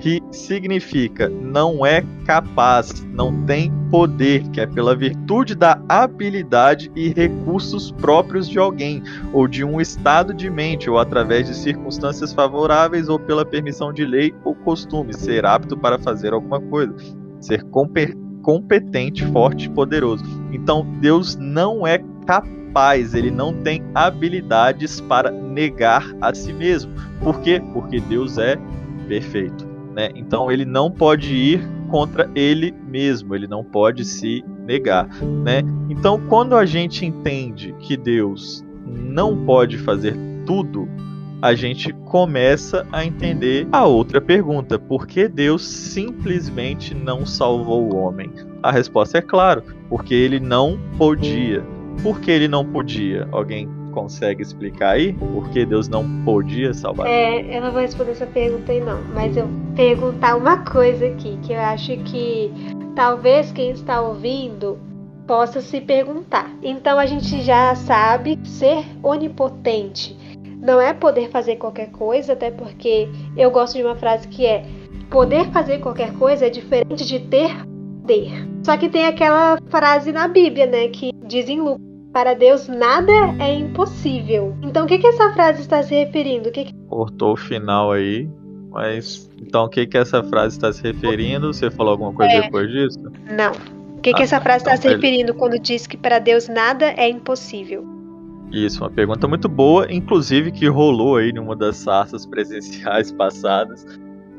que 0.00 0.20
significa 0.30 1.28
não 1.28 1.84
é 1.84 2.02
capaz, 2.24 3.04
não 3.12 3.44
tem 3.44 3.70
poder, 3.90 4.48
que 4.48 4.60
é 4.60 4.66
pela 4.66 4.96
virtude 4.96 5.54
da 5.54 5.80
habilidade 5.88 6.90
e 6.96 7.08
recursos 7.10 7.92
próprios 7.92 8.48
de 8.48 8.58
alguém, 8.58 9.02
ou 9.32 9.46
de 9.46 9.64
um 9.64 9.80
estado 9.80 10.32
de 10.32 10.48
mente, 10.48 10.88
ou 10.88 10.98
através 10.98 11.46
de 11.46 11.54
circunstâncias 11.54 12.32
favoráveis, 12.32 13.08
ou 13.08 13.18
pela 13.18 13.44
permissão 13.44 13.92
de 13.92 14.04
lei 14.04 14.34
ou 14.44 14.54
costume, 14.54 15.12
ser 15.12 15.44
apto 15.44 15.76
para 15.76 15.98
fazer 15.98 16.32
alguma 16.32 16.60
coisa, 16.60 16.94
ser 17.40 17.62
competente, 17.64 18.29
forte 19.26 19.66
e 19.66 19.70
poderoso. 19.70 20.24
Então, 20.52 20.86
Deus 21.00 21.36
não 21.36 21.86
é 21.86 22.02
capaz, 22.26 23.14
ele 23.14 23.30
não 23.30 23.52
tem 23.52 23.82
habilidades 23.94 25.00
para 25.00 25.30
negar 25.30 26.04
a 26.20 26.34
si 26.34 26.52
mesmo. 26.52 26.92
Por 27.22 27.40
quê? 27.40 27.62
Porque 27.72 28.00
Deus 28.00 28.38
é 28.38 28.56
perfeito. 29.06 29.70
Né? 29.92 30.10
Então 30.14 30.50
ele 30.50 30.64
não 30.64 30.90
pode 30.90 31.34
ir 31.34 31.68
contra 31.88 32.30
ele 32.34 32.72
mesmo, 32.86 33.34
ele 33.34 33.48
não 33.48 33.64
pode 33.64 34.04
se 34.04 34.44
negar. 34.64 35.08
Né? 35.44 35.62
Então, 35.88 36.20
quando 36.28 36.54
a 36.54 36.64
gente 36.64 37.04
entende 37.04 37.74
que 37.80 37.96
Deus 37.96 38.64
não 38.86 39.44
pode 39.44 39.76
fazer 39.78 40.16
tudo, 40.46 40.88
a 41.42 41.54
gente 41.54 41.92
começa 41.92 42.86
a 42.92 43.04
entender 43.04 43.66
a 43.72 43.86
outra 43.86 44.20
pergunta: 44.20 44.78
por 44.78 45.06
que 45.06 45.28
Deus 45.28 45.66
simplesmente 45.66 46.94
não 46.94 47.24
salvou 47.24 47.90
o 47.90 47.96
homem? 47.96 48.30
A 48.62 48.70
resposta 48.70 49.18
é 49.18 49.22
claro, 49.22 49.62
porque 49.88 50.14
ele 50.14 50.38
não 50.38 50.78
podia. 50.98 51.64
Por 52.02 52.20
que 52.20 52.30
ele 52.30 52.48
não 52.48 52.64
podia? 52.64 53.28
Alguém 53.32 53.68
consegue 53.92 54.42
explicar 54.42 54.90
aí 54.90 55.12
por 55.12 55.48
que 55.50 55.66
Deus 55.66 55.88
não 55.88 56.06
podia 56.24 56.72
salvar? 56.72 57.08
É, 57.08 57.56
eu 57.56 57.60
não 57.60 57.72
vou 57.72 57.80
responder 57.80 58.12
essa 58.12 58.26
pergunta 58.26 58.70
aí 58.70 58.80
não, 58.80 59.02
mas 59.14 59.36
eu 59.36 59.48
perguntar 59.74 60.36
uma 60.36 60.58
coisa 60.58 61.06
aqui 61.06 61.38
que 61.42 61.52
eu 61.52 61.60
acho 61.60 61.96
que 62.04 62.52
talvez 62.94 63.50
quem 63.50 63.70
está 63.70 64.00
ouvindo 64.00 64.78
possa 65.26 65.60
se 65.60 65.80
perguntar. 65.80 66.50
Então 66.62 66.98
a 66.98 67.06
gente 67.06 67.42
já 67.42 67.74
sabe 67.74 68.38
ser 68.44 68.84
onipotente 69.02 70.19
não 70.60 70.80
é 70.80 70.92
poder 70.92 71.30
fazer 71.30 71.56
qualquer 71.56 71.90
coisa, 71.90 72.34
até 72.34 72.50
porque 72.50 73.08
eu 73.36 73.50
gosto 73.50 73.76
de 73.76 73.82
uma 73.82 73.96
frase 73.96 74.28
que 74.28 74.46
é 74.46 74.64
poder 75.10 75.50
fazer 75.50 75.78
qualquer 75.78 76.12
coisa 76.14 76.46
é 76.46 76.50
diferente 76.50 77.04
de 77.06 77.18
ter 77.20 77.50
poder. 78.00 78.48
Só 78.64 78.76
que 78.76 78.88
tem 78.88 79.06
aquela 79.06 79.58
frase 79.68 80.12
na 80.12 80.28
Bíblia, 80.28 80.66
né, 80.66 80.88
que 80.88 81.12
diz 81.24 81.48
em 81.48 81.60
Lucas 81.60 81.90
para 82.12 82.34
Deus 82.34 82.66
nada 82.66 83.12
é 83.38 83.54
impossível. 83.54 84.56
Então 84.62 84.84
o 84.84 84.88
que, 84.88 84.98
que 84.98 85.06
essa 85.06 85.32
frase 85.32 85.60
está 85.60 85.82
se 85.82 85.94
referindo? 85.94 86.48
O 86.48 86.52
que, 86.52 86.64
que... 86.64 86.74
Cortou 86.88 87.34
o 87.34 87.36
final 87.36 87.92
aí, 87.92 88.28
mas 88.70 89.30
então 89.40 89.64
o 89.64 89.68
que, 89.68 89.86
que 89.86 89.96
essa 89.96 90.22
frase 90.24 90.56
está 90.56 90.72
se 90.72 90.82
referindo? 90.82 91.52
Você 91.52 91.70
falou 91.70 91.92
alguma 91.92 92.12
coisa 92.12 92.32
é... 92.32 92.42
depois 92.42 92.68
disso? 92.68 92.98
Não. 93.30 93.52
O 93.96 94.00
que, 94.00 94.10
ah, 94.10 94.14
que 94.14 94.22
essa 94.22 94.40
frase 94.40 94.64
está 94.64 94.74
então, 94.74 94.90
se 94.90 94.96
referindo 94.96 95.34
quando 95.34 95.58
diz 95.58 95.86
que 95.86 95.96
para 95.96 96.18
Deus 96.18 96.48
nada 96.48 96.86
é 96.96 97.08
impossível? 97.08 97.99
Isso, 98.50 98.82
uma 98.82 98.90
pergunta 98.90 99.28
muito 99.28 99.48
boa, 99.48 99.86
inclusive 99.90 100.50
que 100.50 100.66
rolou 100.66 101.16
aí 101.16 101.32
numa 101.32 101.54
das 101.54 101.76
sarças 101.76 102.26
presenciais 102.26 103.12
passadas, 103.12 103.86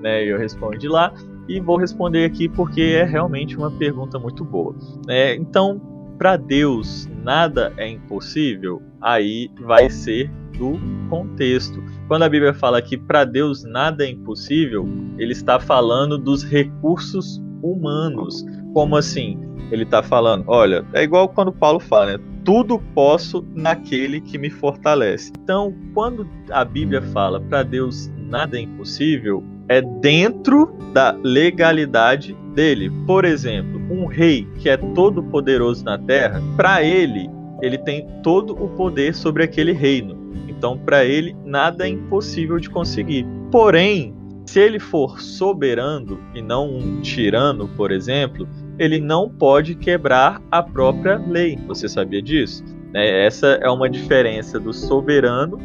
né? 0.02 0.24
Eu 0.24 0.38
respondi 0.38 0.88
lá 0.88 1.14
e 1.48 1.60
vou 1.60 1.78
responder 1.78 2.26
aqui 2.26 2.50
porque 2.50 2.82
é 2.82 3.04
realmente 3.04 3.58
uma 3.58 3.72
pergunta 3.72 4.20
muito 4.20 4.44
boa. 4.44 4.76
É, 5.08 5.36
então, 5.36 5.80
para 6.18 6.38
Deus 6.38 7.10
nada 7.24 7.74
é 7.78 7.88
impossível, 7.88 8.82
aí 9.02 9.50
vai 9.62 9.90
ser 9.90 10.30
do 10.58 10.78
contexto. 11.10 11.82
Quando 12.08 12.24
a 12.24 12.30
Bíblia 12.30 12.54
fala 12.54 12.82
que 12.82 12.98
para 12.98 13.26
Deus 13.26 13.64
nada 13.64 14.06
é 14.06 14.10
impossível, 14.10 14.88
ele 15.18 15.32
está 15.32 15.60
falando 15.60 16.18
dos 16.18 16.44
recursos 16.44 17.42
humanos. 17.64 18.46
Como 18.74 18.96
assim? 18.96 19.40
Ele 19.72 19.84
está 19.84 20.04
falando, 20.04 20.44
olha, 20.48 20.86
é 20.94 21.04
igual 21.04 21.30
quando 21.30 21.52
Paulo 21.52 21.80
fala, 21.80 22.18
né? 22.18 22.24
Tudo 22.44 22.80
posso 22.94 23.46
naquele 23.56 24.20
que 24.20 24.38
me 24.38 24.50
fortalece. 24.50 25.32
Então, 25.42 25.74
quando 25.94 26.28
a 26.50 26.66
Bíblia 26.66 27.02
fala 27.02 27.40
para 27.40 27.64
Deus 27.64 28.12
nada 28.18 28.58
é 28.58 28.62
impossível, 28.62 29.44
é 29.70 29.82
dentro 29.82 30.76
da 30.94 31.12
legalidade 31.24 32.36
dele. 32.54 32.92
Por 33.08 33.24
exemplo, 33.24 33.80
um 33.90 34.06
rei 34.06 34.48
que 34.58 34.70
é 34.70 34.76
todo 34.76 35.24
poderoso 35.24 35.86
na 35.86 35.98
terra, 35.98 36.42
para 36.58 36.84
ele, 36.84 37.30
ele 37.62 37.78
tem 37.78 38.06
todo 38.22 38.54
o 38.54 38.68
poder 38.70 39.16
sobre 39.16 39.44
aquele 39.44 39.72
reino. 39.72 40.20
Então, 40.48 40.78
para 40.78 41.06
ele, 41.06 41.36
nada 41.46 41.86
é 41.86 41.90
impossível 41.90 42.60
de 42.60 42.70
conseguir. 42.70 43.26
Porém, 43.52 44.14
se 44.46 44.60
ele 44.60 44.80
for 44.80 45.22
soberano 45.22 46.20
e 46.36 46.42
não 46.42 46.70
um 46.70 47.02
tirano, 47.02 47.68
por 47.70 47.92
exemplo, 47.92 48.48
ele 48.80 49.00
não 49.00 49.30
pode 49.30 49.76
quebrar 49.76 50.42
a 50.50 50.62
própria 50.62 51.18
lei. 51.18 51.58
Você 51.68 51.88
sabia 51.88 52.22
disso? 52.22 52.64
Né? 52.94 53.26
Essa 53.26 53.60
é 53.62 53.70
uma 53.70 53.90
diferença 53.90 54.60
do 54.60 54.74
soberano 54.74 55.58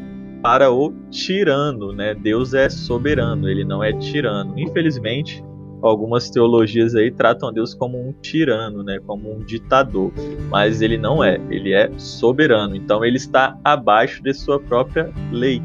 para 0.43 0.71
o 0.71 0.93
tirano, 1.11 1.93
né? 1.93 2.15
Deus 2.15 2.55
é 2.55 2.69
soberano, 2.69 3.49
ele 3.49 3.65
não 3.65 3.83
é 3.83 3.93
tirano. 3.93 4.57
Infelizmente, 4.57 5.43
algumas 5.83 6.31
teologias 6.31 6.95
aí 6.95 7.11
tratam 7.11 7.53
Deus 7.53 7.75
como 7.75 7.99
um 7.99 8.13
tirano, 8.13 8.83
né? 8.83 8.99
Como 9.07 9.33
um 9.33 9.41
ditador, 9.41 10.13
mas 10.49 10.83
ele 10.83 10.99
não 10.99 11.23
é, 11.23 11.41
ele 11.51 11.73
é 11.73 11.91
soberano. 11.99 12.77
Então 12.77 13.05
ele 13.05 13.17
está 13.17 13.59
abaixo 13.65 14.23
de 14.23 14.33
sua 14.33 14.61
própria 14.61 15.11
lei. 15.33 15.61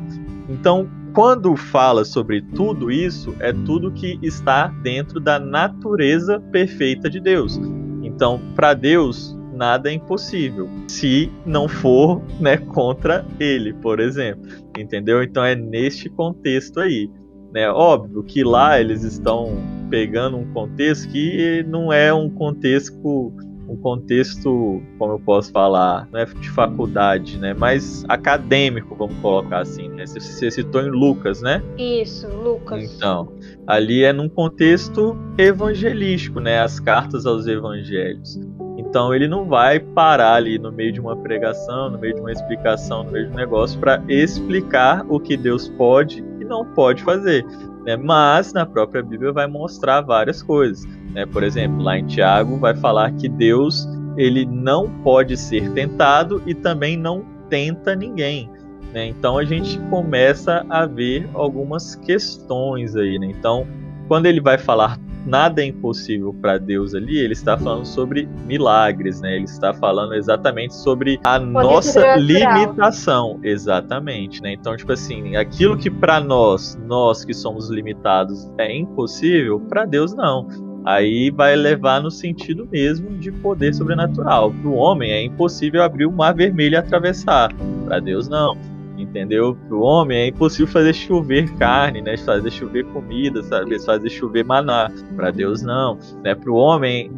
Então, 0.49 0.89
quando 1.13 1.55
fala 1.55 2.05
sobre 2.05 2.41
tudo 2.41 2.89
isso, 2.91 3.35
é 3.39 3.51
tudo 3.51 3.91
que 3.91 4.19
está 4.21 4.67
dentro 4.67 5.19
da 5.19 5.39
natureza 5.39 6.39
perfeita 6.51 7.09
de 7.09 7.19
Deus. 7.19 7.59
Então, 8.01 8.39
para 8.55 8.73
Deus, 8.73 9.37
nada 9.53 9.89
é 9.89 9.93
impossível, 9.93 10.69
se 10.87 11.31
não 11.45 11.67
for 11.67 12.21
né, 12.39 12.57
contra 12.57 13.25
ele, 13.39 13.73
por 13.73 13.99
exemplo. 13.99 14.49
Entendeu? 14.77 15.21
Então 15.21 15.43
é 15.43 15.55
neste 15.55 16.09
contexto 16.09 16.79
aí. 16.79 17.09
Né? 17.53 17.69
Óbvio 17.69 18.23
que 18.23 18.43
lá 18.43 18.79
eles 18.79 19.03
estão 19.03 19.57
pegando 19.89 20.37
um 20.37 20.51
contexto 20.53 21.09
que 21.09 21.63
não 21.67 21.91
é 21.91 22.13
um 22.13 22.29
contexto 22.29 23.33
um 23.67 23.75
contexto, 23.75 24.81
como 24.97 25.13
eu 25.13 25.19
posso 25.19 25.51
falar, 25.51 26.07
não 26.11 26.19
é 26.19 26.25
de 26.25 26.49
faculdade, 26.49 27.37
né? 27.37 27.53
Mas 27.53 28.03
acadêmico, 28.07 28.95
vamos 28.95 29.15
colocar 29.21 29.59
assim, 29.59 29.87
né? 29.89 30.05
Você 30.05 30.51
citou 30.51 30.81
em 30.81 30.89
Lucas, 30.89 31.41
né? 31.41 31.63
Isso, 31.77 32.27
Lucas. 32.27 32.93
Então, 32.95 33.31
ali 33.65 34.03
é 34.03 34.11
num 34.11 34.27
contexto 34.29 35.17
evangelístico, 35.37 36.39
né? 36.39 36.59
As 36.59 36.79
cartas 36.79 37.25
aos 37.25 37.47
evangelhos. 37.47 38.39
Então 38.77 39.13
ele 39.13 39.27
não 39.27 39.45
vai 39.45 39.79
parar 39.79 40.33
ali 40.33 40.59
no 40.59 40.71
meio 40.71 40.91
de 40.91 40.99
uma 40.99 41.15
pregação, 41.15 41.89
no 41.89 41.97
meio 41.97 42.15
de 42.15 42.19
uma 42.19 42.31
explicação, 42.31 43.03
no 43.03 43.11
meio 43.11 43.27
de 43.27 43.31
um 43.31 43.35
negócio 43.35 43.79
para 43.79 44.03
explicar 44.09 45.05
o 45.07 45.17
que 45.17 45.37
Deus 45.37 45.69
pode 45.69 46.21
e 46.39 46.43
não 46.43 46.65
pode 46.73 47.01
fazer. 47.01 47.45
Né? 47.85 47.95
Mas 47.97 48.53
na 48.53 48.65
própria 48.65 49.01
Bíblia 49.01 49.31
vai 49.31 49.47
mostrar 49.47 50.01
várias 50.01 50.41
coisas. 50.41 50.85
Né? 51.13 51.25
Por 51.25 51.43
exemplo, 51.43 51.81
lá 51.81 51.97
em 51.97 52.05
Tiago 52.05 52.57
vai 52.57 52.75
falar 52.75 53.11
que 53.13 53.27
Deus 53.27 53.87
ele 54.17 54.45
não 54.45 54.89
pode 55.03 55.37
ser 55.37 55.71
tentado 55.71 56.41
e 56.45 56.53
também 56.53 56.97
não 56.97 57.25
tenta 57.49 57.95
ninguém. 57.95 58.49
Né? 58.93 59.07
Então 59.07 59.37
a 59.37 59.43
gente 59.43 59.79
começa 59.89 60.65
a 60.69 60.85
ver 60.85 61.29
algumas 61.33 61.95
questões 61.95 62.95
aí. 62.95 63.17
Né? 63.17 63.27
Então 63.27 63.65
quando 64.07 64.25
ele 64.25 64.41
vai 64.41 64.57
falar 64.57 64.99
nada 65.25 65.61
é 65.61 65.65
impossível 65.65 66.33
para 66.33 66.57
Deus 66.57 66.93
ali, 66.93 67.17
ele 67.17 67.33
está 67.33 67.57
falando 67.57 67.85
sobre 67.85 68.27
milagres, 68.45 69.21
né? 69.21 69.35
Ele 69.35 69.45
está 69.45 69.73
falando 69.73 70.13
exatamente 70.13 70.73
sobre 70.75 71.19
a 71.23 71.39
nossa 71.39 72.15
limitação, 72.15 73.39
exatamente, 73.43 74.41
né? 74.41 74.53
Então, 74.53 74.75
tipo 74.75 74.91
assim, 74.91 75.35
aquilo 75.35 75.77
que 75.77 75.89
para 75.89 76.19
nós, 76.19 76.77
nós 76.87 77.23
que 77.23 77.33
somos 77.33 77.69
limitados, 77.69 78.51
é 78.57 78.75
impossível, 78.75 79.59
para 79.59 79.85
Deus 79.85 80.13
não. 80.13 80.47
Aí 80.83 81.29
vai 81.29 81.55
levar 81.55 82.01
no 82.01 82.09
sentido 82.09 82.67
mesmo 82.71 83.11
de 83.19 83.31
poder 83.31 83.73
sobrenatural. 83.73 84.51
Para 84.51 84.69
o 84.69 84.73
homem 84.73 85.11
é 85.11 85.23
impossível 85.23 85.83
abrir 85.83 86.07
o 86.07 86.11
mar 86.11 86.33
vermelho 86.33 86.73
e 86.73 86.77
atravessar. 86.77 87.53
Para 87.85 87.99
Deus 87.99 88.27
não 88.27 88.70
entendeu? 89.01 89.55
Para 89.67 89.75
o 89.75 89.81
homem 89.81 90.17
é 90.17 90.27
impossível 90.27 90.67
fazer 90.67 90.93
chover 90.93 91.51
carne, 91.55 92.01
né? 92.01 92.17
Fazer 92.17 92.51
chover 92.51 92.85
comida, 92.85 93.43
sabe? 93.43 93.79
Fazer 93.79 94.09
chover 94.09 94.45
maná. 94.45 94.91
Para 95.15 95.31
Deus 95.31 95.61
não, 95.61 95.97
né? 96.23 96.35
Para 96.35 96.51
o 96.51 96.55
homem 96.55 97.11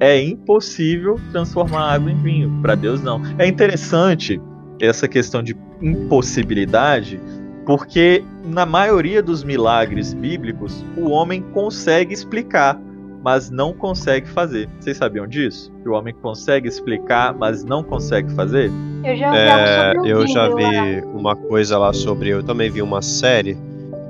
é 0.00 0.22
impossível 0.22 1.18
transformar 1.32 1.94
água 1.94 2.10
em 2.10 2.22
vinho. 2.22 2.58
Para 2.62 2.74
Deus 2.74 3.02
não. 3.02 3.20
É 3.38 3.46
interessante 3.46 4.40
essa 4.80 5.06
questão 5.06 5.42
de 5.42 5.56
impossibilidade, 5.80 7.20
porque 7.66 8.24
na 8.44 8.66
maioria 8.66 9.22
dos 9.22 9.42
milagres 9.44 10.12
bíblicos 10.12 10.84
o 10.96 11.10
homem 11.10 11.42
consegue 11.52 12.12
explicar 12.12 12.80
mas 13.24 13.48
não 13.48 13.72
consegue 13.72 14.28
fazer. 14.28 14.68
Vocês 14.78 14.98
sabiam 14.98 15.26
disso? 15.26 15.72
Que 15.82 15.88
o 15.88 15.92
homem 15.94 16.12
consegue 16.12 16.68
explicar, 16.68 17.32
mas 17.32 17.64
não 17.64 17.82
consegue 17.82 18.30
fazer? 18.34 18.70
Eu 19.02 19.16
já, 19.16 19.34
é, 19.34 19.94
eu 20.04 20.26
já 20.26 20.54
vi 20.54 21.00
uma 21.14 21.34
coisa 21.34 21.78
lá 21.78 21.90
sobre. 21.94 22.28
Eu 22.28 22.42
também 22.42 22.70
vi 22.70 22.82
uma 22.82 23.00
série 23.00 23.56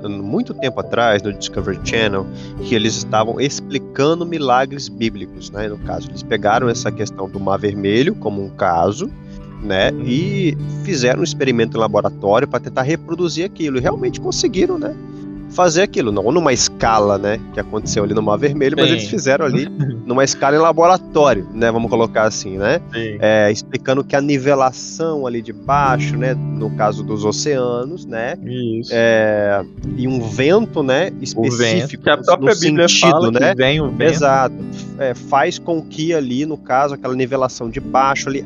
muito 0.05 0.53
tempo 0.53 0.81
atrás 0.81 1.23
no 1.23 1.31
Discovery 1.31 1.79
Channel 1.83 2.27
que 2.65 2.75
eles 2.75 2.97
estavam 2.97 3.39
explicando 3.39 4.25
milagres 4.25 4.89
bíblicos, 4.89 5.49
né? 5.49 5.69
No 5.69 5.77
caso, 5.77 6.09
eles 6.11 6.21
pegaram 6.21 6.67
essa 6.67 6.91
questão 6.91 7.29
do 7.29 7.39
Mar 7.39 7.57
Vermelho 7.57 8.15
como 8.15 8.43
um 8.43 8.49
caso, 8.49 9.09
né? 9.63 9.91
E 10.03 10.57
fizeram 10.83 11.21
um 11.21 11.23
experimento 11.23 11.77
em 11.77 11.79
laboratório 11.79 12.49
para 12.49 12.59
tentar 12.59 12.81
reproduzir 12.81 13.45
aquilo. 13.45 13.77
E 13.77 13.79
realmente 13.79 14.19
conseguiram, 14.19 14.77
né? 14.77 14.93
Fazer 15.49 15.83
aquilo, 15.83 16.11
não 16.11 16.31
numa 16.31 16.51
escala, 16.51 17.17
né, 17.17 17.39
que 17.53 17.59
aconteceu 17.59 18.03
ali 18.03 18.13
no 18.13 18.21
Mar 18.21 18.37
Vermelho, 18.37 18.75
mas 18.77 18.89
eles 18.89 19.07
fizeram 19.07 19.45
ali 19.45 19.67
numa 20.05 20.23
escala 20.23 20.55
em 20.55 20.59
laboratório, 20.59 21.47
né, 21.53 21.71
vamos 21.71 21.89
colocar 21.89 22.23
assim, 22.23 22.57
né, 22.57 22.81
é, 22.93 23.51
explicando 23.51 24.03
que 24.03 24.15
a 24.15 24.21
nivelação 24.21 25.25
ali 25.25 25.41
de 25.41 25.53
baixo, 25.53 26.17
né, 26.17 26.33
no 26.33 26.69
caso 26.71 27.03
dos 27.03 27.23
oceanos, 27.23 28.05
né, 28.05 28.35
Isso. 28.43 28.91
É, 28.93 29.63
e 29.97 30.07
um 30.07 30.21
vento, 30.21 30.83
né, 30.83 31.11
específico, 31.21 31.57
vento, 31.57 31.97
que 32.03 32.09
a 32.09 32.17
própria 32.17 32.53
no 32.53 32.59
Bíblia 32.59 32.87
sentido, 32.87 33.11
fala 33.11 33.31
né, 33.31 33.51
que 33.51 33.55
vem 33.55 33.81
o 33.81 33.89
vento. 33.89 34.11
exato, 34.11 34.55
é, 34.99 35.13
faz 35.13 35.57
com 35.57 35.81
que 35.81 36.13
ali, 36.13 36.45
no 36.45 36.57
caso, 36.57 36.95
aquela 36.95 37.15
nivelação 37.15 37.69
de 37.69 37.79
baixo 37.79 38.29
ali, 38.29 38.43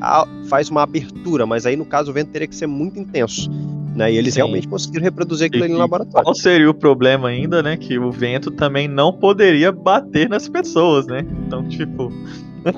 faz 0.47 0.69
uma 0.69 0.83
abertura, 0.83 1.45
mas 1.45 1.65
aí 1.65 1.75
no 1.75 1.85
caso 1.85 2.11
o 2.11 2.13
vento 2.13 2.29
teria 2.31 2.47
que 2.47 2.55
ser 2.55 2.67
muito 2.67 2.99
intenso, 2.99 3.49
né? 3.99 4.13
E 4.13 4.17
eles 4.17 4.33
Sim. 4.33 4.39
realmente 4.39 4.67
conseguiram 4.67 5.03
reproduzir 5.03 5.47
aquilo 5.47 5.65
ali 5.65 5.73
no 5.73 5.79
laboratório. 5.79 6.23
Qual 6.23 6.33
seria 6.33 6.69
o 6.69 6.73
problema 6.73 7.27
ainda, 7.27 7.61
né? 7.61 7.75
Que 7.75 7.99
o 7.99 8.09
vento 8.09 8.49
também 8.49 8.87
não 8.87 9.11
poderia 9.11 9.73
bater 9.73 10.29
nas 10.29 10.47
pessoas, 10.47 11.05
né? 11.05 11.25
Então, 11.45 11.67
tipo. 11.67 12.09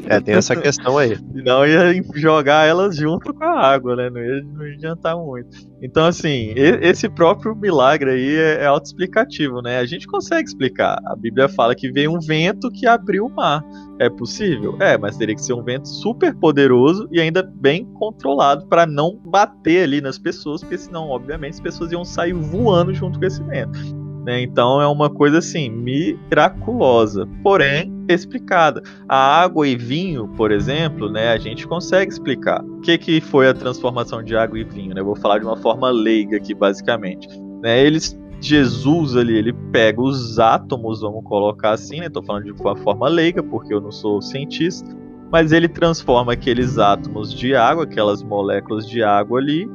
É, 0.08 0.20
tem 0.20 0.36
essa 0.36 0.56
questão 0.56 0.98
aí. 0.98 1.18
Não 1.34 1.66
ia 1.66 2.02
jogar 2.16 2.68
elas 2.68 2.96
junto 2.96 3.34
com 3.34 3.44
a 3.44 3.60
água, 3.60 3.96
né? 3.96 4.10
Não 4.10 4.22
ia, 4.22 4.44
não 4.44 4.68
ia 4.68 4.74
adiantar 4.74 5.18
muito. 5.18 5.50
Então, 5.82 6.06
assim, 6.06 6.54
esse 6.56 7.10
próprio 7.10 7.56
milagre 7.56 8.12
aí 8.12 8.36
é, 8.36 8.64
é 8.64 8.66
autoexplicativo, 8.66 9.62
né? 9.62 9.80
A 9.80 9.86
gente 9.86 10.08
consegue 10.08 10.48
explicar. 10.48 11.00
A 11.06 11.16
Bíblia 11.16 11.50
fala 11.50 11.74
que 11.76 11.92
veio 11.92 12.14
um 12.14 12.20
vento 12.20 12.70
que 12.72 12.86
abriu 12.86 13.26
o 13.26 13.30
mar. 13.30 13.64
É 14.00 14.10
possível? 14.10 14.78
É, 14.80 14.98
mas 14.98 15.18
teria 15.18 15.36
que 15.36 15.44
ser 15.44 15.54
um 15.54 15.64
vento 15.64 15.88
super 15.88 16.34
poderoso 16.36 17.08
e 17.12 17.20
ainda 17.20 17.44
bem 17.44 17.86
controlado 17.94 18.66
para 18.68 18.86
não 18.86 19.16
bater 19.26 19.84
ali 19.84 20.02
nas 20.02 20.18
pessoas, 20.18 20.62
porque 20.62 20.78
senão, 20.78 21.10
obviamente, 21.10 21.54
as 21.54 21.60
pessoas 21.60 21.92
iam 21.92 22.04
sair 22.04 22.34
voando 22.34 22.94
junto 22.94 23.20
com 23.20 23.26
esse 23.26 23.44
vento. 23.44 24.02
Né? 24.24 24.42
Então 24.42 24.80
é 24.80 24.88
uma 24.88 25.10
coisa 25.10 25.40
assim, 25.40 25.70
miraculosa, 25.70 27.28
porém 27.44 27.92
explicada. 28.14 28.82
A 29.08 29.42
água 29.42 29.68
e 29.68 29.76
vinho, 29.76 30.28
por 30.30 30.52
exemplo, 30.52 31.10
né, 31.10 31.32
a 31.32 31.38
gente 31.38 31.68
consegue 31.68 32.12
explicar. 32.12 32.64
O 32.64 32.82
que, 32.82 32.98
que 32.98 33.22
foi 33.22 33.48
a 33.48 33.54
transformação 33.54 34.24
de 34.24 34.36
água 34.36 34.60
e 34.60 34.64
vinho? 34.64 34.94
Né? 34.94 35.02
Eu 35.02 35.06
vou 35.06 35.16
falar 35.16 35.40
de 35.40 35.46
uma 35.46 35.58
forma 35.58 35.90
leiga 35.90 36.38
aqui, 36.38 36.54
basicamente. 36.54 37.28
Né? 37.62 37.86
Eles 37.86 38.20
Jesus 38.42 39.16
ali, 39.16 39.38
ele 39.38 39.54
pega 39.72 40.02
os 40.02 40.40
átomos, 40.40 41.02
vamos 41.02 41.24
colocar 41.24 41.72
assim, 41.74 42.00
né? 42.00 42.10
Tô 42.10 42.24
falando 42.24 42.46
de 42.46 42.52
uma 42.52 42.76
forma 42.76 43.08
leiga, 43.08 43.44
porque 43.44 43.72
eu 43.72 43.80
não 43.80 43.92
sou 43.92 44.20
cientista, 44.20 44.90
mas 45.32 45.52
ele 45.52 45.68
transforma 45.68 46.34
aqueles 46.34 46.80
átomos 46.80 47.32
de 47.32 47.56
água, 47.56 47.84
aquelas 47.84 48.24
moléculas 48.24 48.90
de 48.90 49.04
água 49.04 49.40
ali, 49.40 49.70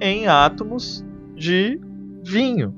em 0.00 0.28
átomos 0.28 1.04
de 1.34 1.80
vinho. 2.22 2.72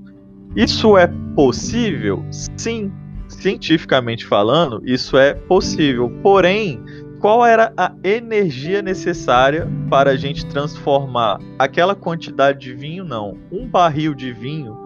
Isso 0.57 0.97
é 0.97 1.07
possível? 1.37 2.25
Sim, 2.31 2.91
cientificamente 3.29 4.25
falando, 4.25 4.83
isso 4.85 5.17
é 5.17 5.35
possível. 5.35 6.11
Porém, 6.23 6.83
qual 7.21 7.45
era 7.45 7.73
a 7.77 7.93
energia 8.05 8.83
necessária 8.83 9.67
para 9.89 10.11
a 10.11 10.17
gente 10.17 10.45
transformar 10.47 11.39
aquela 11.59 11.95
quantidade 11.95 12.59
de 12.59 12.75
vinho? 12.75 13.05
Não, 13.05 13.39
um 13.51 13.67
barril 13.67 14.15
de 14.15 14.33
vinho 14.33 14.77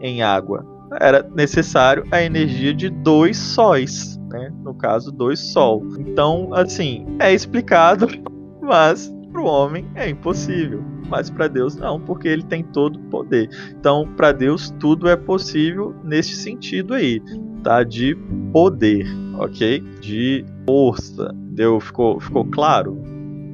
em 0.00 0.22
água. 0.22 0.66
Era 1.00 1.22
necessário 1.34 2.04
a 2.10 2.22
energia 2.22 2.74
de 2.74 2.88
dois 2.88 3.36
sóis, 3.36 4.18
né? 4.30 4.50
No 4.62 4.74
caso, 4.74 5.12
dois 5.12 5.38
sol. 5.38 5.86
Então, 5.98 6.48
assim, 6.52 7.06
é 7.18 7.32
explicado, 7.32 8.08
mas 8.60 9.12
o 9.42 9.46
homem 9.46 9.86
é 9.94 10.08
impossível 10.08 10.82
mas 11.12 11.28
para 11.28 11.46
Deus 11.46 11.76
não, 11.76 12.00
porque 12.00 12.26
ele 12.26 12.42
tem 12.42 12.64
todo 12.64 12.96
o 12.96 13.02
poder. 13.10 13.50
Então, 13.78 14.08
para 14.16 14.32
Deus 14.32 14.74
tudo 14.80 15.06
é 15.10 15.14
possível 15.14 15.94
nesse 16.02 16.34
sentido 16.34 16.94
aí, 16.94 17.20
tá? 17.62 17.84
De 17.84 18.16
poder, 18.50 19.06
ok? 19.38 19.80
De 20.00 20.42
força. 20.64 21.30
Deu, 21.34 21.78
ficou, 21.80 22.18
ficou 22.18 22.46
claro? 22.46 22.98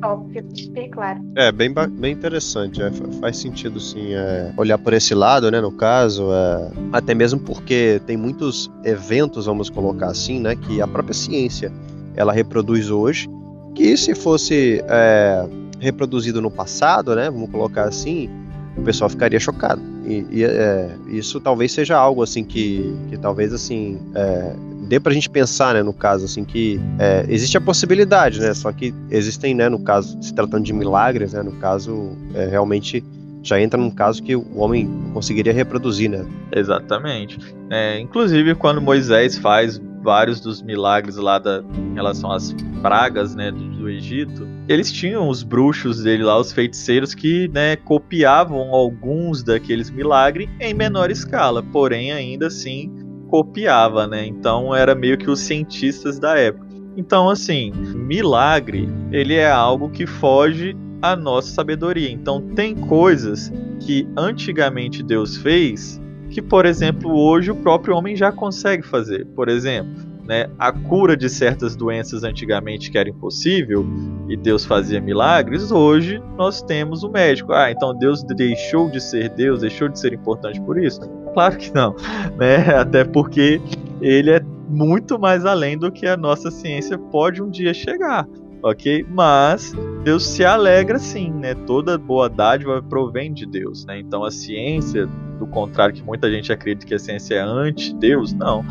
Óbvio, 0.05 0.47
bem 0.71 0.89
claro. 0.89 1.21
É, 1.35 1.51
bem, 1.51 1.75
bem 1.75 2.13
interessante. 2.13 2.81
É, 2.81 2.93
faz 3.21 3.39
sentido, 3.39 3.81
sim, 3.81 4.15
é, 4.15 4.53
olhar 4.57 4.79
por 4.79 4.93
esse 4.93 5.13
lado, 5.13 5.51
né, 5.51 5.61
no 5.61 5.73
caso. 5.73 6.29
É, 6.33 6.71
até 6.93 7.13
mesmo 7.13 7.41
porque 7.41 8.01
tem 8.07 8.17
muitos 8.17 8.71
eventos, 8.85 9.47
vamos 9.47 9.69
colocar 9.69 10.07
assim, 10.07 10.39
né, 10.39 10.55
que 10.55 10.81
a 10.81 10.87
própria 10.87 11.15
ciência 11.15 11.73
ela 12.15 12.33
reproduz 12.33 12.89
hoje, 12.89 13.29
que 13.75 13.97
se 13.97 14.15
fosse 14.15 14.81
é, 14.89 15.49
reproduzido 15.81 16.41
no 16.41 16.51
passado, 16.51 17.15
né? 17.15 17.31
Vamos 17.31 17.51
colocar 17.51 17.85
assim, 17.85 18.29
o 18.77 18.83
pessoal 18.83 19.09
ficaria 19.09 19.39
chocado. 19.39 19.81
E, 20.05 20.27
e 20.31 20.45
é, 20.45 20.91
isso 21.09 21.41
talvez 21.41 21.73
seja 21.73 21.97
algo 21.97 22.23
assim 22.23 22.43
que, 22.45 22.97
que 23.11 23.17
talvez 23.19 23.53
assim 23.53 23.99
é, 24.15 24.55
dê 24.89 24.99
pra 24.99 25.13
gente 25.13 25.29
pensar, 25.29 25.75
né? 25.75 25.83
No 25.83 25.93
caso 25.93 26.25
assim 26.25 26.45
que 26.45 26.81
é, 26.99 27.27
existe 27.29 27.57
a 27.57 27.61
possibilidade, 27.61 28.41
né? 28.41 28.55
Só 28.55 28.73
que 28.73 28.95
existem, 29.11 29.55
né? 29.55 29.69
No 29.69 29.79
caso 29.79 30.17
se 30.23 30.33
tratando 30.33 30.65
de 30.65 30.73
milagres, 30.73 31.33
né? 31.33 31.43
No 31.43 31.53
caso 31.53 32.13
é, 32.35 32.47
realmente 32.47 33.05
já 33.43 33.61
entra 33.61 33.81
num 33.81 33.91
caso 33.91 34.23
que 34.23 34.35
o 34.35 34.59
homem 34.59 34.89
conseguiria 35.13 35.53
reproduzir, 35.53 36.11
né? 36.11 36.27
Exatamente. 36.53 37.39
É, 37.71 37.99
inclusive 38.01 38.55
quando 38.55 38.81
Moisés 38.81 39.37
faz 39.39 39.81
vários 40.03 40.41
dos 40.41 40.63
milagres 40.63 41.17
lá 41.17 41.39
da, 41.39 41.63
em 41.75 41.95
relação 41.95 42.31
às 42.31 42.55
pragas, 42.81 43.35
né, 43.35 43.51
do, 43.51 43.69
do, 43.71 43.89
Egito, 43.89 44.47
eles 44.69 44.93
tinham 44.93 45.29
os 45.29 45.43
bruxos 45.43 46.03
dele 46.03 46.23
lá, 46.23 46.39
os 46.39 46.53
feiticeiros 46.53 47.15
que, 47.15 47.49
né, 47.49 47.77
copiavam 47.77 48.75
alguns 48.75 49.43
daqueles 49.43 49.91
milagres 49.91 50.49
em 50.61 50.73
menor 50.73 51.11
escala, 51.11 51.63
porém 51.63 52.13
ainda 52.13 52.47
assim 52.47 52.91
copiava, 53.29 54.07
né? 54.07 54.25
Então 54.25 54.75
era 54.75 54.95
meio 54.95 55.19
que 55.19 55.31
os 55.31 55.41
cientistas 55.41 56.19
da 56.19 56.39
época. 56.39 56.67
Então, 56.97 57.29
assim, 57.29 57.71
milagre, 57.95 58.89
ele 59.13 59.35
é 59.35 59.51
algo 59.51 59.91
que 59.91 60.07
foge 60.07 60.77
à 61.01 61.15
nossa 61.17 61.53
sabedoria. 61.53 62.11
Então, 62.11 62.41
tem 62.55 62.75
coisas 62.75 63.53
que 63.81 64.09
antigamente 64.17 65.03
Deus 65.03 65.37
fez 65.37 66.01
que, 66.31 66.43
por 66.43 66.67
exemplo, 66.67 67.11
hoje 67.11 67.51
o 67.51 67.57
próprio 67.57 67.97
homem 67.97 68.15
já 68.15 68.31
consegue 68.31 68.87
fazer. 68.87 69.27
Por 69.35 69.49
exemplo, 69.49 70.09
né, 70.29 70.47
a 70.59 70.71
cura 70.71 71.17
de 71.17 71.29
certas 71.29 71.75
doenças 71.75 72.23
antigamente 72.23 72.91
que 72.91 72.99
era 72.99 73.09
impossível 73.09 73.87
e 74.29 74.37
Deus 74.37 74.67
fazia 74.67 75.01
milagres, 75.01 75.73
hoje 75.73 76.23
nós 76.37 76.61
temos 76.61 77.03
o 77.03 77.09
médico. 77.09 77.53
Ah, 77.53 77.71
então 77.71 77.97
Deus 77.97 78.23
deixou 78.23 78.91
de 78.91 79.01
ser 79.01 79.31
Deus, 79.31 79.61
deixou 79.61 79.89
de 79.89 79.99
ser 79.99 80.13
importante 80.13 80.61
por 80.61 80.79
isso? 80.79 81.01
Claro 81.33 81.57
que 81.57 81.75
não, 81.75 81.97
né? 82.37 82.57
Até 82.77 83.05
porque 83.05 83.59
ele 84.03 84.31
é 84.31 84.41
muito 84.69 85.19
mais 85.19 85.47
além 85.47 85.79
do 85.79 85.91
que 85.91 86.07
a 86.07 86.17
nossa 86.17 86.51
ciência 86.51 86.99
pode 86.99 87.43
um 87.43 87.49
dia 87.49 87.73
chegar 87.73 88.29
ok? 88.63 89.07
Mas 89.09 89.73
Deus 90.05 90.27
se 90.27 90.45
alegra 90.45 90.99
sim, 90.99 91.31
né? 91.31 91.55
Toda 91.55 91.99
boa 91.99 92.29
dádiva 92.29 92.83
provém 92.83 93.33
de 93.33 93.47
Deus, 93.47 93.85
né? 93.85 93.99
Então 93.99 94.25
a 94.25 94.31
ciência, 94.31 95.07
do 95.39 95.47
contrário 95.47 95.95
que 95.95 96.03
muita 96.03 96.31
gente 96.31 96.53
acredita 96.53 96.87
que 96.87 96.95
a 96.95 96.99
ciência 96.99 97.37
é 97.37 97.41
anti-Deus, 97.41 98.33
não. 98.33 98.65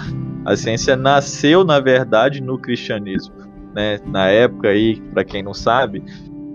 A 0.45 0.55
ciência 0.55 0.95
nasceu, 0.95 1.63
na 1.63 1.79
verdade, 1.79 2.41
no 2.41 2.57
cristianismo. 2.57 3.35
Né? 3.73 3.99
Na 4.05 4.27
época 4.27 4.69
aí, 4.69 4.99
para 5.11 5.23
quem 5.23 5.43
não 5.43 5.53
sabe, 5.53 6.03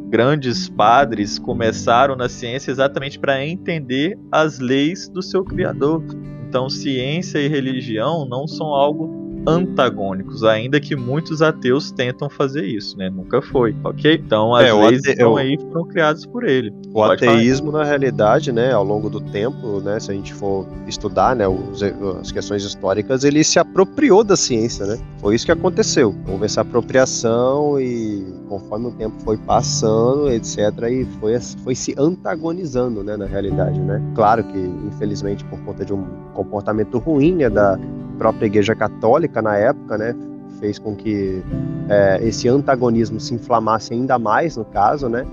grandes 0.08 0.68
padres 0.68 1.38
começaram 1.38 2.16
na 2.16 2.28
ciência 2.28 2.70
exatamente 2.70 3.18
para 3.18 3.46
entender 3.46 4.18
as 4.30 4.58
leis 4.58 5.08
do 5.08 5.22
seu 5.22 5.44
criador. 5.44 6.02
Então, 6.48 6.68
ciência 6.68 7.38
e 7.38 7.48
religião 7.48 8.26
não 8.28 8.46
são 8.46 8.66
algo 8.68 9.21
antagônicos, 9.46 10.44
ainda 10.44 10.80
que 10.80 10.94
muitos 10.94 11.42
ateus 11.42 11.90
tentam 11.90 12.28
fazer 12.28 12.64
isso, 12.64 12.96
né? 12.96 13.10
Nunca 13.10 13.42
foi, 13.42 13.74
ok? 13.82 14.20
Então 14.24 14.54
as 14.54 14.66
é, 14.66 14.72
leis 14.72 15.00
ate... 15.00 15.10
estão 15.10 15.36
aí 15.36 15.58
foram 15.58 15.86
criadas 15.86 16.24
por 16.26 16.44
ele. 16.44 16.72
O 16.88 16.92
Pode 16.92 17.24
ateísmo, 17.24 17.72
falar. 17.72 17.84
na 17.84 17.88
realidade, 17.88 18.52
né, 18.52 18.72
ao 18.72 18.84
longo 18.84 19.10
do 19.10 19.20
tempo, 19.20 19.80
né, 19.80 19.98
se 19.98 20.10
a 20.10 20.14
gente 20.14 20.32
for 20.32 20.66
estudar, 20.86 21.34
né, 21.34 21.46
os, 21.48 21.82
as 22.20 22.30
questões 22.30 22.62
históricas, 22.62 23.24
ele 23.24 23.42
se 23.42 23.58
apropriou 23.58 24.22
da 24.22 24.36
ciência, 24.36 24.86
né? 24.86 24.98
Foi 25.18 25.34
isso 25.34 25.46
que 25.46 25.52
aconteceu. 25.52 26.14
Houve 26.28 26.44
essa 26.44 26.60
apropriação 26.60 27.80
e 27.80 28.24
conforme 28.48 28.88
o 28.88 28.90
tempo 28.92 29.14
foi 29.24 29.36
passando, 29.36 30.30
etc, 30.30 30.58
e 30.90 31.06
foi, 31.18 31.38
foi 31.40 31.74
se 31.74 31.94
antagonizando, 31.98 33.02
né, 33.02 33.16
na 33.16 33.26
realidade, 33.26 33.80
né? 33.80 34.00
Claro 34.14 34.44
que, 34.44 34.58
infelizmente, 34.58 35.44
por 35.44 35.58
conta 35.60 35.84
de 35.84 35.92
um 35.92 36.04
comportamento 36.34 36.98
ruim, 36.98 37.34
né, 37.34 37.48
da 37.48 37.78
própria 38.22 38.46
Igreja 38.46 38.72
Católica 38.76 39.42
na 39.42 39.56
época, 39.56 39.98
né, 39.98 40.14
fez 40.60 40.78
com 40.78 40.94
que 40.94 41.42
é, 41.88 42.20
esse 42.22 42.48
antagonismo 42.48 43.18
se 43.18 43.34
inflamasse 43.34 43.92
ainda 43.92 44.16
mais, 44.16 44.56
no 44.56 44.64
caso, 44.64 45.08
né, 45.08 45.26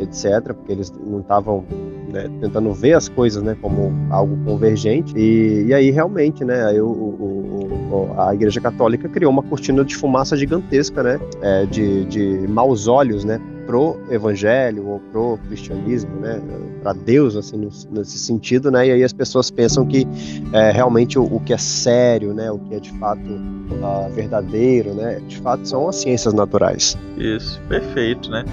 etc., 0.00 0.52
porque 0.52 0.72
eles 0.72 0.92
não 1.06 1.20
estavam 1.20 1.64
né, 2.10 2.28
tentando 2.40 2.72
ver 2.72 2.94
as 2.94 3.08
coisas 3.08 3.40
né, 3.44 3.56
como 3.62 3.92
algo 4.10 4.36
convergente. 4.44 5.16
E, 5.16 5.66
e 5.68 5.74
aí, 5.74 5.92
realmente, 5.92 6.44
né, 6.44 6.64
aí 6.66 6.80
o, 6.80 6.88
o, 6.88 8.10
o, 8.10 8.20
a 8.20 8.34
Igreja 8.34 8.60
Católica 8.60 9.08
criou 9.08 9.30
uma 9.30 9.44
cortina 9.44 9.84
de 9.84 9.94
fumaça 9.94 10.36
gigantesca, 10.36 11.00
né, 11.00 11.20
é, 11.40 11.64
de, 11.66 12.04
de 12.06 12.48
maus 12.48 12.88
olhos, 12.88 13.24
né, 13.24 13.40
pro 13.66 14.00
evangelho 14.10 14.86
ou 14.86 15.00
pro 15.12 15.38
cristianismo, 15.46 16.10
né, 16.20 16.40
para 16.82 16.92
Deus 16.92 17.36
assim 17.36 17.68
nesse 17.90 18.18
sentido, 18.18 18.70
né, 18.70 18.88
e 18.88 18.90
aí 18.92 19.04
as 19.04 19.12
pessoas 19.12 19.50
pensam 19.50 19.86
que 19.86 20.06
é, 20.52 20.70
realmente 20.70 21.18
o, 21.18 21.24
o, 21.24 21.40
que 21.40 21.52
é 21.52 21.58
sério, 21.58 22.34
né, 22.34 22.50
o 22.50 22.58
que 22.58 22.74
é 22.74 22.80
de 22.80 22.90
fato 22.98 23.20
uh, 23.20 24.12
verdadeiro, 24.12 24.94
né, 24.94 25.20
de 25.26 25.38
fato 25.38 25.66
são 25.66 25.88
as 25.88 25.96
ciências 25.96 26.34
naturais. 26.34 26.96
Isso, 27.16 27.60
perfeito, 27.68 28.30
né. 28.30 28.44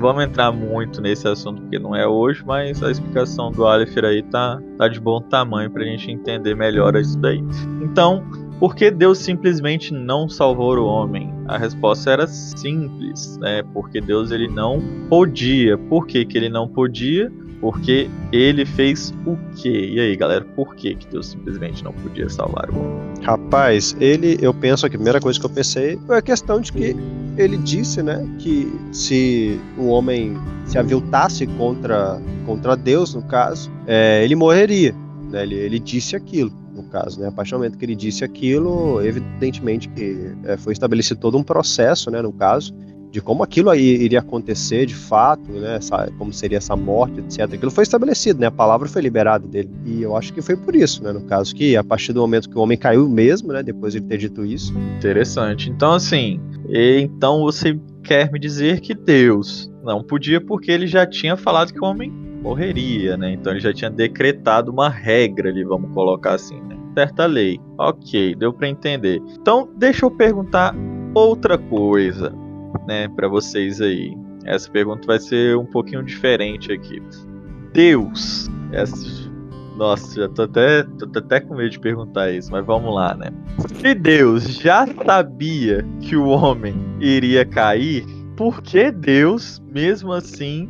Vamos 0.00 0.24
entrar 0.24 0.52
muito 0.52 1.00
nesse 1.00 1.26
assunto 1.26 1.62
porque 1.62 1.78
não 1.78 1.96
é 1.96 2.06
hoje, 2.06 2.42
mas 2.44 2.82
a 2.82 2.90
explicação 2.90 3.50
do 3.50 3.66
Aleph 3.66 3.96
aí 3.96 4.22
tá, 4.22 4.60
tá 4.76 4.88
de 4.88 5.00
bom 5.00 5.22
tamanho 5.22 5.70
para 5.70 5.82
a 5.82 5.86
gente 5.86 6.10
entender 6.10 6.54
melhor 6.54 6.94
isso 6.96 7.18
daí. 7.18 7.42
Então, 7.80 8.22
por 8.58 8.74
que 8.74 8.90
Deus 8.90 9.18
simplesmente 9.18 9.92
não 9.92 10.28
salvou 10.28 10.76
o 10.78 10.86
homem? 10.86 11.32
A 11.46 11.58
resposta 11.58 12.10
era 12.10 12.26
simples, 12.26 13.36
né? 13.38 13.62
Porque 13.74 14.00
Deus 14.00 14.30
ele 14.30 14.48
não 14.48 14.82
podia. 15.08 15.76
Por 15.76 16.06
que, 16.06 16.24
que 16.24 16.38
ele 16.38 16.48
não 16.48 16.66
podia? 16.66 17.30
Porque 17.60 18.08
ele 18.32 18.64
fez 18.64 19.12
o 19.26 19.36
quê? 19.56 19.90
E 19.92 20.00
aí, 20.00 20.16
galera, 20.16 20.44
por 20.56 20.74
que, 20.74 20.94
que 20.94 21.06
Deus 21.08 21.28
simplesmente 21.28 21.84
não 21.84 21.92
podia 21.92 22.28
salvar 22.28 22.70
o 22.70 22.78
homem? 22.78 23.22
Rapaz, 23.22 23.96
ele, 24.00 24.38
eu 24.40 24.54
penso 24.54 24.86
a 24.86 24.88
primeira 24.90 25.20
coisa 25.20 25.38
que 25.38 25.46
eu 25.46 25.50
pensei 25.50 25.98
foi 26.06 26.16
a 26.16 26.22
questão 26.22 26.60
de 26.60 26.72
que 26.72 26.96
ele 27.36 27.58
disse, 27.58 28.02
né, 28.02 28.26
que 28.38 28.72
se 28.92 29.60
o 29.76 29.88
homem 29.88 30.36
se 30.64 30.78
aviltasse 30.78 31.46
contra, 31.46 32.20
contra 32.46 32.76
Deus, 32.76 33.14
no 33.14 33.22
caso, 33.22 33.70
é, 33.86 34.24
ele 34.24 34.34
morreria. 34.34 34.94
Né? 35.30 35.42
Ele, 35.42 35.54
ele 35.54 35.78
disse 35.78 36.16
aquilo 36.16 36.65
caso, 36.96 37.20
né? 37.20 37.28
A 37.28 37.32
partir 37.32 37.50
do 37.50 37.58
momento 37.58 37.76
que 37.76 37.84
ele 37.84 37.94
disse 37.94 38.24
aquilo, 38.24 39.04
evidentemente 39.04 39.88
que 39.90 40.32
é, 40.44 40.56
foi 40.56 40.72
estabelecido 40.72 41.20
todo 41.20 41.36
um 41.36 41.42
processo, 41.42 42.10
né, 42.10 42.22
no 42.22 42.32
caso, 42.32 42.74
de 43.10 43.20
como 43.20 43.42
aquilo 43.42 43.68
aí 43.70 43.82
iria 43.82 44.20
acontecer 44.20 44.86
de 44.86 44.94
fato, 44.94 45.50
né, 45.52 45.76
essa, 45.76 46.10
como 46.18 46.32
seria 46.32 46.58
essa 46.58 46.74
morte, 46.74 47.20
etc. 47.20 47.54
Aquilo 47.54 47.70
foi 47.70 47.82
estabelecido, 47.82 48.40
né, 48.40 48.46
a 48.46 48.50
palavra 48.50 48.88
foi 48.88 49.02
liberada 49.02 49.46
dele. 49.46 49.70
E 49.84 50.02
eu 50.02 50.16
acho 50.16 50.32
que 50.32 50.40
foi 50.40 50.56
por 50.56 50.74
isso, 50.74 51.02
né, 51.02 51.12
no 51.12 51.20
caso, 51.22 51.54
que 51.54 51.76
a 51.76 51.84
partir 51.84 52.12
do 52.12 52.20
momento 52.20 52.48
que 52.48 52.58
o 52.58 52.62
homem 52.62 52.78
caiu 52.78 53.08
mesmo, 53.08 53.52
né, 53.52 53.62
depois 53.62 53.92
de 53.92 53.98
ele 53.98 54.06
ter 54.06 54.18
dito 54.18 54.44
isso. 54.44 54.72
Interessante. 54.96 55.70
Então, 55.70 55.92
assim, 55.92 56.40
então 56.68 57.42
você 57.42 57.78
quer 58.02 58.30
me 58.32 58.38
dizer 58.38 58.80
que 58.80 58.94
Deus 58.94 59.70
não 59.84 60.02
podia 60.02 60.40
porque 60.40 60.70
ele 60.70 60.86
já 60.86 61.06
tinha 61.06 61.36
falado 61.36 61.72
que 61.72 61.80
o 61.80 61.84
homem 61.84 62.10
morreria, 62.42 63.16
né? 63.16 63.32
Então 63.32 63.52
ele 63.52 63.60
já 63.60 63.72
tinha 63.72 63.90
decretado 63.90 64.70
uma 64.70 64.88
regra 64.88 65.48
ali, 65.48 65.64
vamos 65.64 65.92
colocar 65.92 66.34
assim, 66.34 66.60
né? 66.62 66.75
Certa 66.96 67.26
lei. 67.26 67.60
Ok, 67.76 68.34
deu 68.36 68.54
para 68.54 68.68
entender. 68.68 69.20
Então 69.38 69.68
deixa 69.76 70.06
eu 70.06 70.10
perguntar 70.10 70.74
outra 71.14 71.58
coisa, 71.58 72.32
né, 72.86 73.06
para 73.08 73.28
vocês 73.28 73.82
aí. 73.82 74.16
Essa 74.46 74.70
pergunta 74.70 75.06
vai 75.06 75.18
ser 75.18 75.58
um 75.58 75.66
pouquinho 75.66 76.02
diferente 76.02 76.72
aqui. 76.72 77.02
Deus, 77.74 78.48
essa... 78.72 79.30
nossa, 79.76 80.22
já 80.22 80.28
tô 80.30 80.42
até, 80.42 80.84
tô 80.84 81.18
até 81.18 81.38
com 81.38 81.54
medo 81.54 81.68
de 81.68 81.80
perguntar 81.80 82.30
isso, 82.30 82.50
mas 82.50 82.64
vamos 82.64 82.94
lá, 82.94 83.14
né? 83.14 83.28
Se 83.74 83.94
Deus 83.94 84.44
já 84.58 84.86
sabia 84.86 85.84
que 86.00 86.16
o 86.16 86.28
homem 86.28 86.76
iria 86.98 87.44
cair, 87.44 88.06
por 88.38 88.62
que 88.62 88.90
Deus, 88.90 89.62
mesmo 89.70 90.12
assim, 90.12 90.66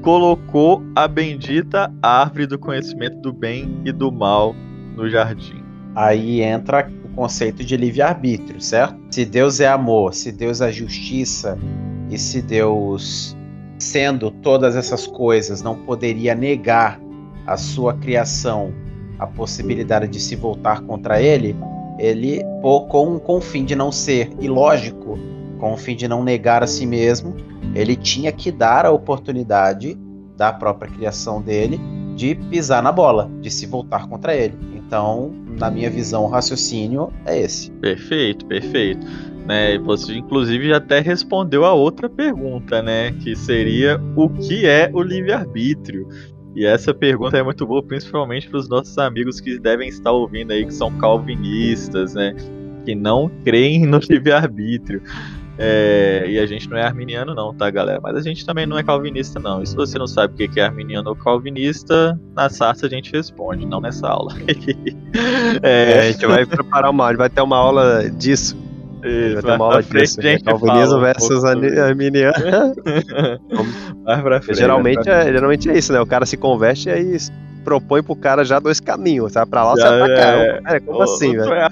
colocou 0.00 0.82
a 0.94 1.06
bendita 1.06 1.92
árvore 2.02 2.46
do 2.46 2.58
conhecimento 2.58 3.20
do 3.20 3.30
bem 3.30 3.82
e 3.84 3.92
do 3.92 4.10
mal 4.10 4.54
no 4.96 5.10
jardim? 5.10 5.65
Aí 5.96 6.42
entra 6.42 6.92
o 7.06 7.08
conceito 7.16 7.64
de 7.64 7.74
livre-arbítrio, 7.74 8.60
certo? 8.60 8.98
Se 9.10 9.24
Deus 9.24 9.60
é 9.60 9.66
amor, 9.66 10.12
se 10.12 10.30
Deus 10.30 10.60
é 10.60 10.70
justiça 10.70 11.58
e 12.10 12.18
se 12.18 12.42
Deus, 12.42 13.34
sendo 13.78 14.30
todas 14.30 14.76
essas 14.76 15.06
coisas, 15.06 15.62
não 15.62 15.74
poderia 15.74 16.34
negar 16.34 17.00
a 17.46 17.56
sua 17.56 17.94
criação 17.94 18.74
a 19.18 19.26
possibilidade 19.26 20.08
de 20.08 20.20
se 20.20 20.36
voltar 20.36 20.82
contra 20.82 21.22
ele, 21.22 21.56
ele, 21.98 22.42
com, 22.60 23.18
com 23.18 23.38
o 23.38 23.40
fim 23.40 23.64
de 23.64 23.74
não 23.74 23.90
ser 23.90 24.30
ilógico, 24.38 25.18
com 25.58 25.72
o 25.72 25.76
fim 25.78 25.96
de 25.96 26.06
não 26.06 26.22
negar 26.22 26.62
a 26.62 26.66
si 26.66 26.84
mesmo, 26.84 27.34
ele 27.74 27.96
tinha 27.96 28.30
que 28.30 28.52
dar 28.52 28.84
a 28.84 28.90
oportunidade 28.90 29.96
da 30.36 30.52
própria 30.52 30.90
criação 30.90 31.40
dele 31.40 31.80
de 32.14 32.34
pisar 32.34 32.82
na 32.82 32.92
bola, 32.92 33.30
de 33.40 33.50
se 33.50 33.64
voltar 33.64 34.06
contra 34.06 34.34
ele. 34.34 34.58
Então, 34.74 35.45
na 35.56 35.70
minha 35.70 35.90
visão, 35.90 36.24
o 36.24 36.28
raciocínio 36.28 37.12
é 37.24 37.40
esse. 37.40 37.70
Perfeito, 37.72 38.46
perfeito. 38.46 39.06
Né, 39.46 39.78
você 39.78 40.14
inclusive 40.14 40.68
já 40.68 40.78
até 40.78 40.98
respondeu 40.98 41.64
a 41.64 41.72
outra 41.72 42.10
pergunta, 42.10 42.82
né, 42.82 43.12
que 43.12 43.36
seria 43.36 44.00
o 44.16 44.28
que 44.28 44.66
é 44.66 44.90
o 44.92 45.00
livre-arbítrio? 45.00 46.08
E 46.56 46.64
essa 46.66 46.92
pergunta 46.92 47.36
é 47.36 47.42
muito 47.42 47.64
boa, 47.66 47.82
principalmente 47.82 48.48
para 48.48 48.58
os 48.58 48.68
nossos 48.68 48.96
amigos 48.98 49.40
que 49.40 49.58
devem 49.58 49.88
estar 49.88 50.10
ouvindo 50.10 50.52
aí, 50.52 50.66
que 50.66 50.74
são 50.74 50.90
calvinistas, 50.98 52.14
né, 52.14 52.34
que 52.84 52.94
não 52.94 53.30
creem 53.44 53.86
no 53.86 53.98
livre-arbítrio. 54.10 55.00
É, 55.58 56.24
e 56.28 56.38
a 56.38 56.46
gente 56.46 56.68
não 56.68 56.76
é 56.76 56.82
arminiano, 56.82 57.34
não, 57.34 57.54
tá, 57.54 57.70
galera? 57.70 58.00
Mas 58.02 58.16
a 58.16 58.20
gente 58.20 58.44
também 58.44 58.66
não 58.66 58.78
é 58.78 58.82
calvinista, 58.82 59.40
não. 59.40 59.62
E 59.62 59.66
se 59.66 59.74
você 59.74 59.98
não 59.98 60.06
sabe 60.06 60.34
o 60.34 60.48
que 60.48 60.60
é 60.60 60.64
arminiano 60.64 61.10
ou 61.10 61.16
calvinista, 61.16 62.18
na 62.34 62.48
sarça 62.48 62.86
a 62.86 62.88
gente 62.88 63.12
responde, 63.12 63.64
não 63.64 63.80
nessa 63.80 64.08
aula. 64.08 64.32
é, 65.62 65.92
é, 65.92 66.00
a 66.00 66.12
gente 66.12 66.26
vai 66.26 66.44
preparar 66.44 66.90
uma 66.90 67.04
aula, 67.04 67.16
vai 67.16 67.30
ter 67.30 67.40
uma 67.40 67.56
aula 67.56 68.10
disso. 68.10 68.65
Isso, 69.08 69.46
uma 69.46 69.64
aula 69.64 69.82
disso. 69.82 70.20
Né? 70.20 70.38
Calvinismo 70.38 71.00
versus 71.00 71.44
um 71.44 71.48
arminiano. 71.48 72.34
mais 74.04 74.22
pra 74.22 74.40
frente, 74.40 74.58
geralmente, 74.58 75.08
é, 75.08 75.32
geralmente 75.32 75.70
é 75.70 75.78
isso, 75.78 75.92
né? 75.92 76.00
O 76.00 76.06
cara 76.06 76.26
se 76.26 76.36
converte 76.36 76.88
e 76.88 76.92
aí 76.92 77.16
propõe 77.66 78.00
pro 78.00 78.14
cara 78.14 78.44
já 78.44 78.60
dois 78.60 78.78
caminhos. 78.78 79.32
Você 79.32 79.40
vai 79.40 79.46
pra 79.46 79.64
lá, 79.64 79.74
vai 79.74 79.98
pra 79.98 80.16
cá. 80.16 80.74
É, 80.76 80.80
como 80.80 81.02
assim, 81.02 81.32
velho? 81.32 81.44
Tu 81.44 81.52
é 81.52 81.64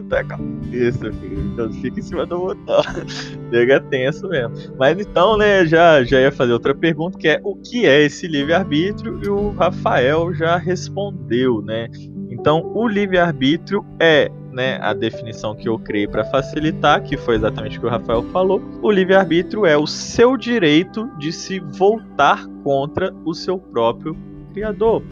tu 0.00 0.14
é 0.14 0.24
isso, 0.70 1.12
filho. 1.14 1.50
Então 1.52 1.72
fica 1.72 1.98
em 1.98 2.02
cima 2.02 2.24
do 2.24 2.38
botão. 2.38 2.82
Chega 3.50 3.80
tenso 3.80 4.28
mesmo. 4.28 4.54
Mas 4.78 4.98
então, 5.00 5.36
né, 5.36 5.66
já, 5.66 6.04
já 6.04 6.20
ia 6.20 6.30
fazer 6.30 6.52
outra 6.52 6.72
pergunta, 6.72 7.18
que 7.18 7.26
é 7.26 7.40
o 7.42 7.56
que 7.56 7.86
é 7.86 8.02
esse 8.02 8.28
livre-arbítrio? 8.28 9.20
E 9.24 9.28
o 9.28 9.50
Rafael 9.50 10.32
já 10.32 10.56
respondeu, 10.56 11.60
né? 11.60 11.88
Então, 12.30 12.70
o 12.72 12.86
livre-arbítrio 12.86 13.84
é 13.98 14.30
né, 14.52 14.78
a 14.80 14.92
definição 14.92 15.54
que 15.54 15.68
eu 15.68 15.78
criei 15.78 16.06
para 16.06 16.24
facilitar, 16.24 17.02
que 17.02 17.16
foi 17.16 17.36
exatamente 17.36 17.78
o 17.78 17.80
que 17.80 17.86
o 17.86 17.90
Rafael 17.90 18.22
falou. 18.24 18.62
O 18.82 18.90
livre-arbítrio 18.90 19.64
é 19.64 19.76
o 19.76 19.86
seu 19.86 20.36
direito 20.36 21.10
de 21.18 21.32
se 21.32 21.58
voltar 21.58 22.46
contra 22.62 23.12
o 23.24 23.34
seu 23.34 23.58
próprio 23.58 24.16
criador, 24.52 25.02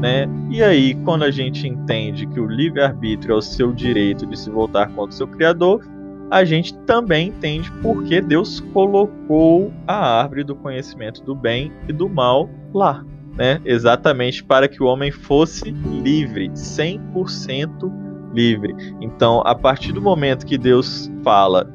né? 0.00 0.28
E 0.50 0.62
aí, 0.62 0.94
quando 1.04 1.22
a 1.22 1.30
gente 1.30 1.68
entende 1.68 2.26
que 2.26 2.40
o 2.40 2.46
livre-arbítrio 2.46 3.34
é 3.34 3.36
o 3.36 3.42
seu 3.42 3.72
direito 3.72 4.26
de 4.26 4.36
se 4.36 4.50
voltar 4.50 4.88
contra 4.88 5.10
o 5.10 5.12
seu 5.12 5.28
criador, 5.28 5.86
a 6.30 6.44
gente 6.44 6.74
também 6.80 7.28
entende 7.28 7.70
por 7.80 8.02
que 8.04 8.20
Deus 8.20 8.60
colocou 8.72 9.72
a 9.86 10.20
árvore 10.20 10.44
do 10.44 10.54
conhecimento 10.54 11.22
do 11.22 11.34
bem 11.34 11.72
e 11.88 11.92
do 11.92 12.08
mal 12.08 12.50
lá, 12.74 13.04
né? 13.36 13.60
Exatamente 13.64 14.44
para 14.44 14.68
que 14.68 14.82
o 14.82 14.86
homem 14.86 15.10
fosse 15.10 15.70
livre, 15.70 16.50
100% 16.50 18.07
livre. 18.32 18.74
Então, 19.00 19.42
a 19.44 19.54
partir 19.54 19.92
do 19.92 20.00
momento 20.00 20.46
que 20.46 20.58
Deus 20.58 21.10
fala 21.22 21.70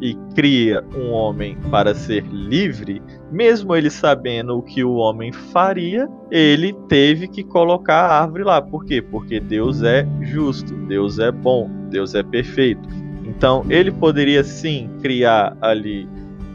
e 0.00 0.14
cria 0.34 0.84
um 0.96 1.10
homem 1.10 1.56
para 1.70 1.94
ser 1.94 2.24
livre, 2.30 3.02
mesmo 3.32 3.74
ele 3.74 3.90
sabendo 3.90 4.56
o 4.56 4.62
que 4.62 4.84
o 4.84 4.94
homem 4.94 5.32
faria, 5.32 6.08
ele 6.30 6.72
teve 6.88 7.26
que 7.26 7.42
colocar 7.42 8.06
a 8.06 8.22
árvore 8.22 8.44
lá. 8.44 8.62
Por 8.62 8.84
quê? 8.84 9.02
Porque 9.02 9.40
Deus 9.40 9.82
é 9.82 10.06
justo, 10.22 10.74
Deus 10.86 11.18
é 11.18 11.32
bom, 11.32 11.68
Deus 11.90 12.14
é 12.14 12.22
perfeito. 12.22 12.88
Então, 13.24 13.64
ele 13.68 13.90
poderia 13.90 14.44
sim 14.44 14.88
criar 15.02 15.56
ali 15.60 16.08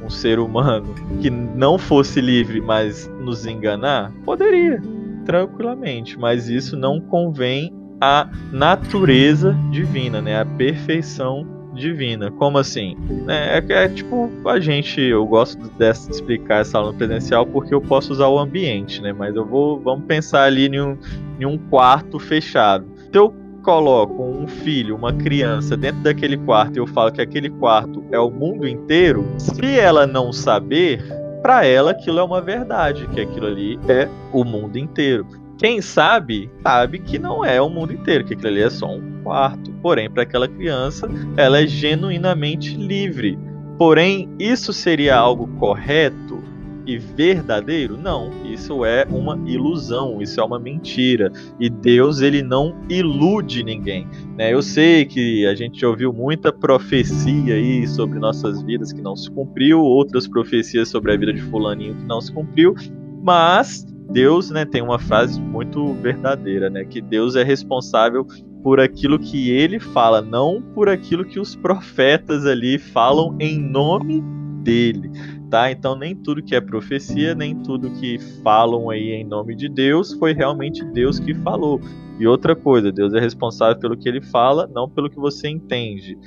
um 0.03 0.09
ser 0.09 0.39
humano 0.39 0.93
que 1.21 1.29
não 1.29 1.77
fosse 1.77 2.19
livre, 2.19 2.59
mas 2.59 3.07
nos 3.19 3.45
enganar? 3.45 4.11
Poderia, 4.25 4.81
tranquilamente, 5.25 6.17
mas 6.19 6.49
isso 6.49 6.75
não 6.75 6.99
convém 6.99 7.73
à 8.03 8.27
natureza 8.51 9.57
divina, 9.71 10.21
né? 10.21 10.41
A 10.41 10.45
perfeição 10.45 11.47
divina. 11.73 12.29
Como 12.31 12.57
assim? 12.57 12.97
É, 13.29 13.59
é, 13.59 13.83
é, 13.85 13.87
tipo 13.87 14.29
a 14.45 14.59
gente, 14.59 14.99
eu 14.99 15.25
gosto 15.25 15.57
de 15.57 15.89
explicar 15.89 16.61
essa 16.61 16.77
aula 16.77 16.93
presencial 16.93 17.45
porque 17.45 17.73
eu 17.73 17.79
posso 17.79 18.11
usar 18.11 18.27
o 18.27 18.37
ambiente, 18.37 19.01
né? 19.01 19.13
Mas 19.13 19.33
eu 19.35 19.45
vou, 19.45 19.79
vamos 19.79 20.05
pensar 20.05 20.43
ali 20.43 20.67
em 20.67 20.81
um, 20.81 20.97
em 21.39 21.45
um 21.45 21.57
quarto 21.57 22.19
fechado. 22.19 22.85
Se 23.09 23.17
eu 23.17 23.33
coloco 23.63 24.21
um 24.21 24.45
filho, 24.47 24.97
uma 24.97 25.13
criança 25.13 25.77
dentro 25.77 26.01
daquele 26.01 26.35
quarto 26.35 26.75
e 26.75 26.79
eu 26.79 26.87
falo 26.87 27.09
que 27.09 27.21
aquele 27.21 27.49
quarto 27.49 28.03
é 28.11 28.19
o 28.19 28.29
mundo 28.29 28.67
inteiro, 28.67 29.25
se 29.37 29.79
ela 29.79 30.05
não 30.05 30.33
saber, 30.33 31.01
para 31.41 31.65
ela 31.65 31.91
aquilo 31.91 32.19
é 32.19 32.23
uma 32.23 32.41
verdade, 32.41 33.07
que 33.07 33.21
aquilo 33.21 33.47
ali 33.47 33.79
é 33.87 34.09
o 34.33 34.43
mundo 34.43 34.77
inteiro. 34.77 35.25
Quem 35.57 35.81
sabe, 35.81 36.49
sabe 36.63 36.99
que 36.99 37.19
não 37.19 37.45
é 37.45 37.61
o 37.61 37.69
mundo 37.69 37.93
inteiro, 37.93 38.25
que 38.25 38.33
aquilo 38.33 38.49
ali 38.49 38.61
é 38.61 38.69
só 38.69 38.87
um 38.87 39.21
quarto. 39.23 39.71
Porém, 39.81 40.09
para 40.09 40.23
aquela 40.23 40.47
criança, 40.47 41.07
ela 41.37 41.61
é 41.61 41.67
genuinamente 41.67 42.75
livre. 42.75 43.37
Porém, 43.77 44.29
isso 44.39 44.73
seria 44.73 45.15
algo 45.15 45.47
correto 45.59 46.43
e 46.85 46.97
verdadeiro? 46.97 47.97
Não, 47.97 48.29
isso 48.45 48.83
é 48.83 49.05
uma 49.09 49.39
ilusão, 49.49 50.21
isso 50.21 50.39
é 50.39 50.43
uma 50.43 50.59
mentira. 50.59 51.31
E 51.59 51.69
Deus 51.69 52.21
ele 52.21 52.41
não 52.41 52.75
ilude 52.89 53.63
ninguém. 53.63 54.07
Né? 54.37 54.53
Eu 54.53 54.61
sei 54.61 55.05
que 55.05 55.45
a 55.45 55.55
gente 55.55 55.85
ouviu 55.85 56.11
muita 56.11 56.51
profecia 56.51 57.55
aí 57.55 57.87
sobre 57.87 58.19
nossas 58.19 58.61
vidas 58.63 58.91
que 58.91 59.01
não 59.01 59.15
se 59.15 59.29
cumpriu, 59.31 59.79
outras 59.79 60.27
profecias 60.27 60.89
sobre 60.89 61.13
a 61.13 61.17
vida 61.17 61.33
de 61.33 61.41
fulaninho 61.41 61.95
que 61.95 62.05
não 62.05 62.19
se 62.19 62.31
cumpriu, 62.31 62.75
mas 63.21 63.85
Deus, 64.09 64.49
né, 64.49 64.65
tem 64.65 64.81
uma 64.81 64.99
frase 64.99 65.39
muito 65.41 65.93
verdadeira, 65.95 66.69
né, 66.69 66.85
que 66.85 67.01
Deus 67.01 67.35
é 67.35 67.43
responsável 67.43 68.25
por 68.61 68.79
aquilo 68.79 69.19
que 69.19 69.49
ele 69.51 69.79
fala, 69.79 70.21
não 70.21 70.61
por 70.61 70.87
aquilo 70.87 71.25
que 71.25 71.39
os 71.39 71.55
profetas 71.55 72.45
ali 72.45 72.77
falam 72.77 73.35
em 73.39 73.59
nome 73.59 74.21
dele 74.63 75.11
tá? 75.53 75.69
Então 75.69 75.95
nem 75.95 76.15
tudo 76.15 76.41
que 76.41 76.55
é 76.55 76.59
profecia, 76.59 77.35
nem 77.35 77.55
tudo 77.61 77.91
que 77.91 78.17
falam 78.41 78.89
aí 78.89 79.11
em 79.11 79.23
nome 79.23 79.55
de 79.55 79.69
Deus 79.69 80.11
foi 80.13 80.33
realmente 80.33 80.83
Deus 80.83 81.19
que 81.19 81.31
falou. 81.35 81.79
E 82.19 82.25
outra 82.25 82.55
coisa, 82.55 82.91
Deus 82.91 83.13
é 83.13 83.19
responsável 83.19 83.79
pelo 83.79 83.95
que 83.95 84.09
ele 84.09 84.19
fala, 84.19 84.67
não 84.73 84.89
pelo 84.89 85.11
que 85.11 85.19
você 85.19 85.47
entende. 85.47 86.17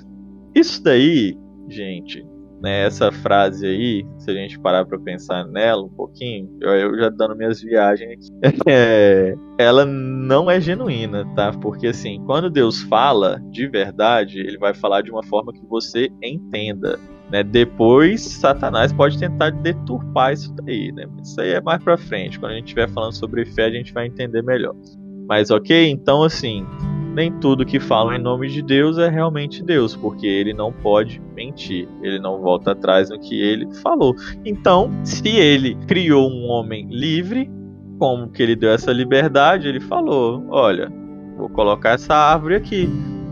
Isso 0.54 0.80
daí, 0.80 1.36
gente, 1.68 2.24
né, 2.66 2.84
essa 2.84 3.12
frase 3.12 3.64
aí, 3.64 4.04
se 4.18 4.28
a 4.28 4.34
gente 4.34 4.58
parar 4.58 4.84
para 4.84 4.98
pensar 4.98 5.46
nela 5.46 5.84
um 5.84 5.88
pouquinho, 5.88 6.50
eu, 6.60 6.70
eu, 6.70 6.98
já 6.98 7.08
dando 7.10 7.36
minhas 7.36 7.62
viagens 7.62 8.28
aqui, 8.42 8.58
é, 8.66 9.36
ela 9.56 9.84
não 9.84 10.50
é 10.50 10.60
genuína, 10.60 11.24
tá? 11.36 11.52
Porque 11.52 11.86
assim, 11.86 12.20
quando 12.26 12.50
Deus 12.50 12.82
fala 12.82 13.40
de 13.52 13.68
verdade, 13.68 14.40
ele 14.40 14.58
vai 14.58 14.74
falar 14.74 15.02
de 15.02 15.12
uma 15.12 15.22
forma 15.22 15.52
que 15.52 15.64
você 15.64 16.10
entenda. 16.20 16.98
Né? 17.30 17.44
Depois, 17.44 18.22
Satanás 18.22 18.92
pode 18.92 19.16
tentar 19.16 19.50
deturpar 19.50 20.32
isso 20.32 20.52
daí, 20.56 20.90
né? 20.90 21.06
Isso 21.22 21.40
aí 21.40 21.50
é 21.50 21.60
mais 21.60 21.82
pra 21.84 21.96
frente. 21.96 22.40
Quando 22.40 22.50
a 22.50 22.54
gente 22.56 22.64
estiver 22.64 22.88
falando 22.88 23.12
sobre 23.12 23.44
fé, 23.44 23.66
a 23.66 23.70
gente 23.70 23.92
vai 23.92 24.06
entender 24.06 24.42
melhor. 24.42 24.74
Mas 25.28 25.52
ok? 25.52 25.88
Então, 25.88 26.24
assim, 26.24 26.66
nem 27.16 27.32
tudo 27.32 27.64
que 27.64 27.80
fala 27.80 28.14
em 28.14 28.20
nome 28.20 28.48
de 28.48 28.60
Deus 28.60 28.98
é 28.98 29.08
realmente 29.08 29.62
Deus, 29.62 29.96
porque 29.96 30.26
ele 30.26 30.52
não 30.52 30.70
pode 30.70 31.18
mentir, 31.34 31.88
ele 32.02 32.18
não 32.18 32.42
volta 32.42 32.72
atrás 32.72 33.08
no 33.08 33.18
que 33.18 33.40
ele 33.40 33.66
falou. 33.76 34.14
Então, 34.44 34.92
se 35.02 35.26
ele 35.30 35.74
criou 35.86 36.30
um 36.30 36.46
homem 36.48 36.86
livre, 36.90 37.50
como 37.98 38.28
que 38.28 38.42
ele 38.42 38.54
deu 38.54 38.70
essa 38.70 38.92
liberdade? 38.92 39.66
Ele 39.66 39.80
falou: 39.80 40.44
Olha, 40.50 40.92
vou 41.38 41.48
colocar 41.48 41.92
essa 41.92 42.14
árvore 42.14 42.56
aqui. 42.56 42.86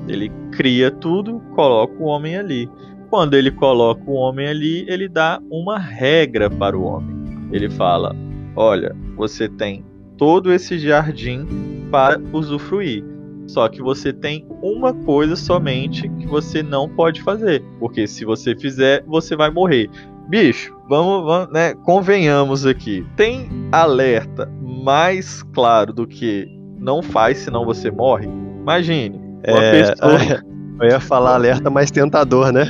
Ele 0.09 0.32
cria 0.51 0.91
tudo, 0.91 1.41
coloca 1.55 1.95
o 2.03 2.07
homem 2.07 2.37
ali 2.37 2.70
quando 3.11 3.35
ele 3.35 3.53
coloca 3.53 4.03
o 4.07 4.14
homem 4.14 4.49
ali, 4.49 4.85
ele 4.89 5.09
dá 5.09 5.41
uma 5.49 5.78
regra 5.78 6.51
para 6.51 6.76
o 6.76 6.82
homem. 6.82 7.14
Ele 7.53 7.70
fala: 7.70 8.12
Olha, 8.57 8.97
você 9.14 9.49
tem 9.49 9.85
todo 10.16 10.53
esse 10.53 10.80
jardim 10.80 11.47
para 11.93 12.20
usufruir. 12.32 13.14
Só 13.47 13.68
que 13.68 13.82
você 13.82 14.12
tem 14.12 14.47
uma 14.62 14.92
coisa 14.92 15.36
somente 15.36 16.09
que 16.09 16.26
você 16.26 16.62
não 16.62 16.88
pode 16.88 17.22
fazer. 17.22 17.62
Porque 17.78 18.07
se 18.07 18.24
você 18.24 18.57
fizer, 18.57 19.05
você 19.07 19.36
vai 19.36 19.51
morrer. 19.51 19.90
Bicho, 20.28 20.74
vamos, 20.88 21.24
vamos 21.24 21.53
né? 21.53 21.74
Convenhamos 21.84 22.64
aqui. 22.66 23.07
Tem 23.16 23.49
alerta 23.70 24.51
mais 24.61 25.42
claro 25.55 25.92
do 25.92 26.07
que 26.07 26.49
não 26.78 27.03
faz, 27.03 27.38
senão 27.38 27.64
você 27.64 27.90
morre? 27.90 28.26
Imagine. 28.61 29.18
Uma 29.47 29.62
é, 29.62 29.82
pessoa... 29.82 30.45
Eu 30.80 30.88
ia 30.88 31.01
falar 31.01 31.34
alerta 31.34 31.70
mais 31.70 31.90
tentador, 31.90 32.51
né? 32.53 32.68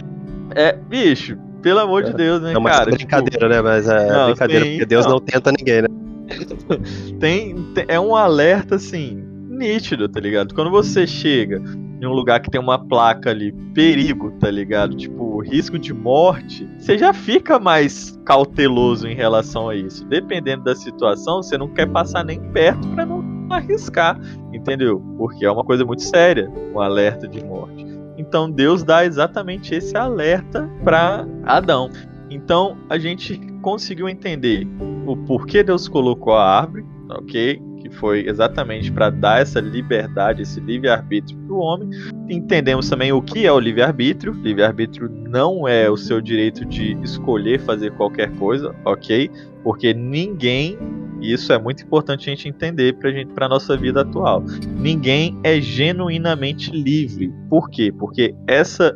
É, 0.55 0.73
bicho, 0.73 1.39
pelo 1.63 1.81
amor 1.81 2.03
de 2.03 2.11
é. 2.11 2.13
Deus, 2.13 2.43
né, 2.43 2.53
não, 2.53 2.61
mas 2.61 2.77
cara? 2.77 2.91
É 2.91 2.95
brincadeira, 2.95 3.39
tipo... 3.39 3.49
né? 3.49 3.63
Mas 3.63 3.89
é 3.89 4.13
não, 4.13 4.27
brincadeira, 4.27 4.67
porque 4.67 4.87
Deus 4.87 5.07
não. 5.07 5.13
não 5.13 5.21
tenta 5.21 5.51
ninguém, 5.51 5.83
né? 5.83 5.89
tem, 7.19 7.55
tem, 7.75 7.85
é 7.89 7.99
um 7.99 8.15
alerta, 8.15 8.75
assim, 8.75 9.24
nítido, 9.55 10.09
tá 10.09 10.21
ligado? 10.21 10.55
Quando 10.55 10.71
você 10.71 11.07
chega 11.07 11.63
em 12.01 12.07
um 12.07 12.13
lugar 12.13 12.41
que 12.41 12.51
tem 12.51 12.61
uma 12.61 12.79
placa 12.79 13.31
ali, 13.31 13.53
perigo, 13.73 14.31
tá 14.33 14.51
ligado? 14.51 14.97
Tipo, 14.97 15.41
risco 15.41 15.79
de 15.79 15.93
morte, 15.93 16.69
você 16.79 16.99
já 16.99 17.13
fica 17.13 17.59
mais 17.59 18.19
cauteloso 18.25 19.07
em 19.07 19.15
relação 19.15 19.69
a 19.69 19.77
isso. 19.77 20.05
Dependendo 20.07 20.65
da 20.65 20.75
situação, 20.75 21.43
você 21.43 21.57
não 21.57 21.69
quer 21.69 21.87
passar 21.87 22.25
nem 22.25 22.41
perto 22.53 22.87
para 22.89 23.07
não 23.07 23.23
arriscar, 23.51 24.21
entendeu? 24.53 25.03
Porque 25.17 25.45
é 25.45 25.51
uma 25.51 25.65
coisa 25.65 25.85
muito 25.85 26.03
séria, 26.03 26.51
um 26.75 26.81
alerta 26.81 27.29
de 27.29 27.43
morte. 27.45 27.87
Então 28.17 28.51
Deus 28.51 28.83
dá 28.83 29.05
exatamente 29.05 29.75
esse 29.75 29.97
alerta 29.97 30.69
para 30.83 31.27
Adão. 31.45 31.91
Então 32.31 32.77
a 32.89 32.99
gente 32.99 33.39
conseguiu 33.61 34.09
entender 34.09 34.67
o 35.07 35.17
porquê 35.17 35.63
Deus 35.63 35.89
colocou 35.89 36.35
a 36.35 36.61
árvore, 36.61 36.85
ok? 37.11 37.61
Foi 37.95 38.27
exatamente 38.27 38.91
para 38.91 39.11
dar 39.11 39.41
essa 39.41 39.61
liberdade, 39.61 40.43
esse 40.43 40.61
livre-arbítrio 40.61 41.39
para 41.39 41.55
o 41.55 41.59
homem. 41.59 41.91
Entendemos 42.29 42.89
também 42.89 43.13
o 43.13 43.23
que 43.23 43.47
é 43.47 43.53
o 43.53 43.59
livre-arbítrio. 43.59 44.33
Livre-arbítrio 44.33 45.09
não 45.09 45.67
é 45.67 45.91
o 45.91 45.97
seu 45.97 46.21
direito 46.21 46.65
de 46.65 46.97
escolher 47.03 47.61
fazer 47.61 47.93
qualquer 47.93 48.31
coisa, 48.37 48.75
ok? 48.85 49.31
Porque 49.63 49.95
ninguém 49.95 50.79
e 51.21 51.33
isso 51.33 51.53
é 51.55 51.59
muito 51.59 51.83
importante 51.83 52.29
a 52.29 52.35
gente 52.35 52.49
entender 52.49 52.95
para 52.95 53.11
para 53.35 53.49
nossa 53.49 53.77
vida 53.77 54.03
atual. 54.03 54.45
Ninguém 54.79 55.39
é 55.43 55.59
genuinamente 55.59 56.71
livre. 56.71 57.33
Por 57.49 57.71
quê? 57.71 57.91
Porque 57.91 58.35
essa 58.47 58.95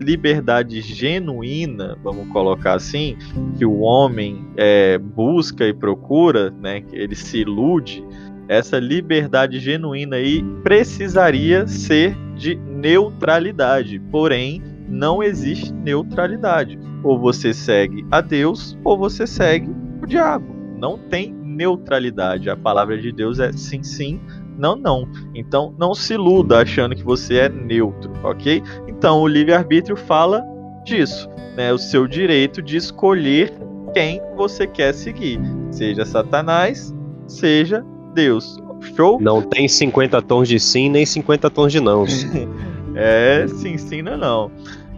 liberdade 0.00 0.80
genuína, 0.80 1.96
vamos 2.02 2.28
colocar 2.28 2.74
assim, 2.74 3.16
que 3.58 3.64
o 3.64 3.80
homem 3.80 4.46
é, 4.56 4.96
busca 4.98 5.66
e 5.66 5.74
procura, 5.74 6.50
né, 6.50 6.82
ele 6.92 7.14
se 7.14 7.38
ilude, 7.38 8.02
essa 8.50 8.80
liberdade 8.80 9.60
genuína 9.60 10.16
aí 10.16 10.42
precisaria 10.64 11.68
ser 11.68 12.16
de 12.34 12.56
neutralidade. 12.56 14.00
Porém, 14.10 14.60
não 14.88 15.22
existe 15.22 15.72
neutralidade. 15.72 16.76
Ou 17.04 17.16
você 17.16 17.54
segue 17.54 18.04
a 18.10 18.20
Deus 18.20 18.76
ou 18.82 18.98
você 18.98 19.24
segue 19.24 19.70
o 20.02 20.06
diabo. 20.06 20.52
Não 20.76 20.98
tem 20.98 21.32
neutralidade. 21.32 22.50
A 22.50 22.56
palavra 22.56 22.98
de 22.98 23.12
Deus 23.12 23.38
é 23.38 23.52
sim, 23.52 23.84
sim, 23.84 24.20
não, 24.58 24.74
não. 24.74 25.08
Então 25.32 25.72
não 25.78 25.94
se 25.94 26.14
iluda 26.14 26.60
achando 26.60 26.96
que 26.96 27.04
você 27.04 27.36
é 27.36 27.48
neutro, 27.48 28.12
ok? 28.24 28.60
Então 28.88 29.20
o 29.20 29.28
livre-arbítrio 29.28 29.96
fala 29.96 30.44
disso, 30.84 31.28
né? 31.56 31.72
O 31.72 31.78
seu 31.78 32.04
direito 32.08 32.60
de 32.60 32.76
escolher 32.76 33.52
quem 33.94 34.20
você 34.34 34.66
quer 34.66 34.92
seguir, 34.92 35.38
seja 35.70 36.04
Satanás, 36.04 36.92
seja 37.28 37.84
Deus. 38.10 38.58
Show? 38.96 39.20
Não 39.20 39.42
tem 39.42 39.68
50 39.68 40.22
tons 40.22 40.48
de 40.48 40.58
sim 40.58 40.88
nem 40.88 41.04
50 41.04 41.50
tons 41.50 41.72
de 41.72 41.80
não. 41.80 42.04
é, 42.94 43.46
sim, 43.46 43.76
sim, 43.76 44.02
não, 44.02 44.16
não. 44.16 44.50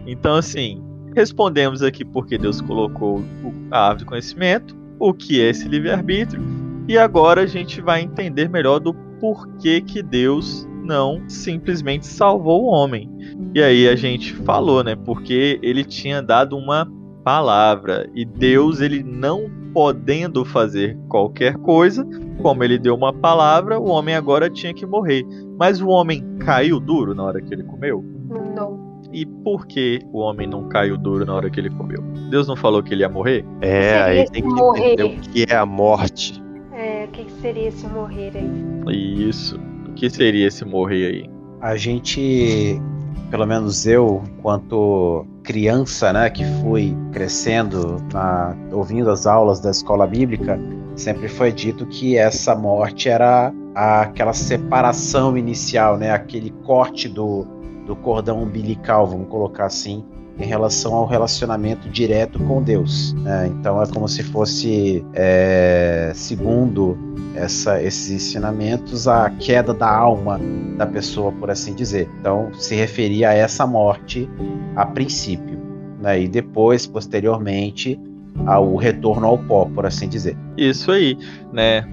Então, 0.05 0.35
assim, 0.35 0.81
respondemos 1.15 1.81
aqui 1.81 2.03
porque 2.05 2.37
Deus 2.37 2.61
colocou 2.61 3.23
a 3.71 3.87
árvore 3.87 4.05
do 4.05 4.09
conhecimento, 4.09 4.75
o 4.99 5.13
que 5.13 5.41
é 5.41 5.49
esse 5.49 5.67
livre-arbítrio, 5.67 6.41
e 6.87 6.97
agora 6.97 7.41
a 7.41 7.45
gente 7.45 7.81
vai 7.81 8.01
entender 8.01 8.49
melhor 8.49 8.79
do 8.79 8.93
porquê 9.19 9.81
que 9.81 10.01
Deus 10.01 10.67
não 10.83 11.21
simplesmente 11.29 12.05
salvou 12.05 12.63
o 12.63 12.67
homem. 12.67 13.09
E 13.53 13.61
aí 13.61 13.87
a 13.87 13.95
gente 13.95 14.33
falou, 14.33 14.83
né? 14.83 14.95
Porque 14.95 15.59
ele 15.63 15.83
tinha 15.83 16.21
dado 16.21 16.57
uma 16.57 16.91
palavra 17.23 18.09
e 18.13 18.25
Deus 18.25 18.81
ele 18.81 19.03
não 19.03 19.49
podendo 19.73 20.45
fazer 20.45 20.97
qualquer 21.09 21.55
coisa, 21.57 22.07
como 22.41 22.63
ele 22.63 22.77
deu 22.77 22.95
uma 22.95 23.11
palavra, 23.11 23.79
o 23.79 23.87
homem 23.87 24.15
agora 24.15 24.49
tinha 24.49 24.73
que 24.73 24.85
morrer. 24.85 25.25
Mas 25.57 25.81
o 25.81 25.87
homem 25.87 26.23
caiu 26.39 26.79
duro 26.79 27.15
na 27.15 27.23
hora 27.23 27.41
que 27.41 27.53
ele 27.53 27.63
comeu? 27.63 28.03
Não. 28.29 28.93
E 29.11 29.25
por 29.25 29.65
que 29.65 29.99
o 30.11 30.19
homem 30.19 30.47
não 30.47 30.67
caiu 30.67 30.97
duro 30.97 31.25
na 31.25 31.33
hora 31.33 31.49
que 31.49 31.59
ele 31.59 31.69
comeu? 31.69 32.01
Deus 32.29 32.47
não 32.47 32.55
falou 32.55 32.81
que 32.81 32.93
ele 32.93 33.01
ia 33.01 33.09
morrer? 33.09 33.45
É, 33.61 34.01
aí 34.01 34.29
tem 34.29 34.41
que 34.41 34.47
morrer. 34.47 34.93
entender 34.93 35.03
o 35.03 35.21
que 35.21 35.45
é 35.49 35.55
a 35.55 35.65
morte. 35.65 36.41
É, 36.71 37.05
o 37.05 37.07
que, 37.09 37.25
que 37.25 37.31
seria 37.33 37.67
esse 37.67 37.87
morrer 37.87 38.31
aí? 38.35 39.27
Isso. 39.27 39.59
O 39.87 39.93
que 39.93 40.09
seria 40.09 40.47
esse 40.47 40.65
morrer 40.65 41.05
aí? 41.05 41.29
A 41.61 41.75
gente, 41.77 42.81
pelo 43.29 43.45
menos 43.45 43.85
eu, 43.85 44.23
quanto 44.41 45.25
criança, 45.43 46.13
né, 46.13 46.29
que 46.29 46.43
fui 46.61 46.97
crescendo, 47.11 47.97
na- 48.11 48.55
ouvindo 48.71 49.11
as 49.11 49.27
aulas 49.27 49.59
da 49.59 49.69
escola 49.71 50.07
bíblica, 50.07 50.59
sempre 50.95 51.27
foi 51.27 51.51
dito 51.51 51.85
que 51.85 52.17
essa 52.17 52.55
morte 52.55 53.09
era 53.09 53.53
aquela 53.75 54.33
separação 54.33 55.37
inicial, 55.37 55.97
né, 55.97 56.11
aquele 56.11 56.51
corte 56.63 57.09
do, 57.09 57.45
do 57.85 57.95
cordão 57.95 58.41
umbilical, 58.41 59.07
vamos 59.07 59.27
colocar 59.27 59.65
assim, 59.65 60.05
em 60.39 60.45
relação 60.45 60.93
ao 60.95 61.05
relacionamento 61.05 61.87
direto 61.89 62.39
com 62.39 62.61
Deus. 62.61 63.13
né? 63.19 63.47
Então 63.47 63.81
é 63.81 63.85
como 63.87 64.07
se 64.07 64.23
fosse, 64.23 65.05
é, 65.13 66.11
segundo 66.15 66.97
essa- 67.35 67.81
esses 67.81 68.09
ensinamentos, 68.11 69.07
a 69.07 69.29
queda 69.29 69.73
da 69.73 69.89
alma 69.89 70.39
da 70.77 70.85
pessoa, 70.85 71.31
por 71.31 71.49
assim 71.49 71.73
dizer. 71.73 72.09
Então, 72.19 72.49
se 72.53 72.75
referia 72.75 73.29
a 73.29 73.33
essa 73.33 73.65
morte 73.65 74.29
a 74.75 74.85
princípio, 74.85 75.57
né? 76.01 76.21
E 76.21 76.27
depois, 76.27 76.85
posteriormente, 76.87 77.99
ao 78.45 78.75
retorno 78.75 79.27
ao 79.27 79.37
pó, 79.37 79.65
por 79.65 79.85
assim 79.85 80.07
dizer. 80.07 80.35
Isso 80.57 80.91
aí, 80.91 81.17
né? 81.51 81.85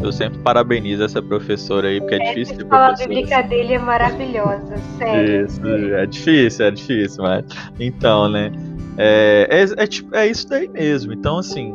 Eu 0.00 0.12
sempre 0.12 0.38
parabenizo 0.40 1.04
essa 1.04 1.22
professora 1.22 1.88
aí, 1.88 2.00
porque 2.00 2.16
é 2.16 2.18
difícil 2.18 2.54
A 2.54 2.56
ter 2.58 2.62
escola 2.64 2.86
professora 2.88 3.08
bíblica 3.08 3.42
dele 3.42 3.74
é 3.74 3.78
maravilhosa, 3.78 4.76
sério. 4.98 5.46
Isso, 5.46 5.66
é 5.66 6.06
difícil, 6.06 6.66
é 6.66 6.70
difícil, 6.70 7.22
mas. 7.22 7.44
Então, 7.78 8.28
né? 8.28 8.52
É, 8.96 9.48
é, 9.50 9.82
é, 9.82 9.86
tipo- 9.86 10.14
é 10.14 10.26
isso 10.26 10.48
daí 10.48 10.68
mesmo. 10.68 11.12
Então, 11.12 11.38
assim, 11.38 11.74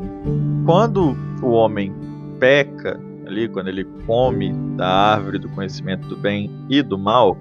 quando 0.65 1.17
o 1.41 1.51
homem 1.51 1.93
peca, 2.39 2.99
ali, 3.25 3.47
quando 3.47 3.67
ele 3.67 3.85
come 4.05 4.53
da 4.75 4.87
árvore 4.87 5.37
do 5.39 5.49
conhecimento 5.49 6.07
do 6.07 6.15
bem 6.17 6.49
e 6.69 6.81
do 6.81 6.97
mal, 6.97 7.37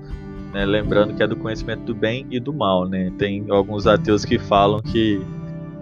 né, 0.53 0.65
lembrando 0.65 1.15
que 1.15 1.23
é 1.23 1.27
do 1.27 1.37
conhecimento 1.37 1.83
do 1.83 1.95
bem 1.95 2.27
e 2.31 2.41
do 2.41 2.53
mal, 2.53 2.89
né? 2.89 3.13
Tem 3.19 3.45
alguns 3.51 3.87
ateus 3.87 4.25
que 4.25 4.39
falam 4.39 4.81
que, 4.81 5.21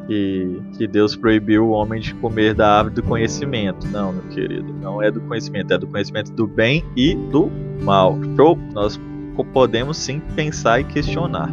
que, 0.06 0.62
que 0.76 0.86
Deus 0.86 1.16
proibiu 1.16 1.66
o 1.66 1.70
homem 1.70 2.00
de 2.00 2.14
comer 2.14 2.54
da 2.54 2.78
árvore 2.78 2.94
do 2.94 3.02
conhecimento. 3.02 3.86
Não, 3.88 4.12
meu 4.12 4.22
querido, 4.24 4.72
não 4.74 5.02
é 5.02 5.10
do 5.10 5.20
conhecimento, 5.20 5.72
é 5.72 5.78
do 5.78 5.86
conhecimento 5.86 6.32
do 6.32 6.46
bem 6.46 6.84
e 6.96 7.14
do 7.14 7.50
mal. 7.82 8.18
Show? 8.36 8.58
Nós 8.72 9.00
podemos 9.52 9.96
sim 9.96 10.20
pensar 10.34 10.80
e 10.80 10.84
questionar. 10.84 11.52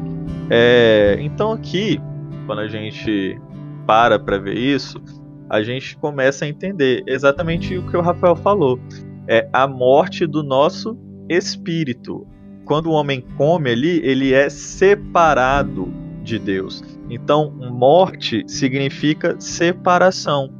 É, 0.49 1.17
então 1.19 1.51
aqui, 1.51 1.99
quando 2.45 2.59
a 2.59 2.67
gente 2.67 3.39
para 3.85 4.17
para 4.17 4.37
ver 4.37 4.57
isso, 4.57 5.01
a 5.49 5.61
gente 5.61 5.97
começa 5.97 6.45
a 6.45 6.47
entender 6.47 7.03
exatamente 7.07 7.77
o 7.77 7.83
que 7.83 7.97
o 7.97 8.01
Rafael 8.01 8.35
falou. 8.35 8.79
É 9.27 9.47
a 9.53 9.67
morte 9.67 10.25
do 10.25 10.43
nosso 10.43 10.97
espírito. 11.29 12.25
Quando 12.65 12.87
o 12.87 12.93
homem 12.93 13.21
come 13.37 13.69
ali, 13.69 13.99
ele 14.03 14.33
é 14.33 14.49
separado 14.49 15.91
de 16.23 16.39
Deus. 16.39 16.83
Então, 17.09 17.51
morte 17.51 18.43
significa 18.47 19.35
separação. 19.39 20.53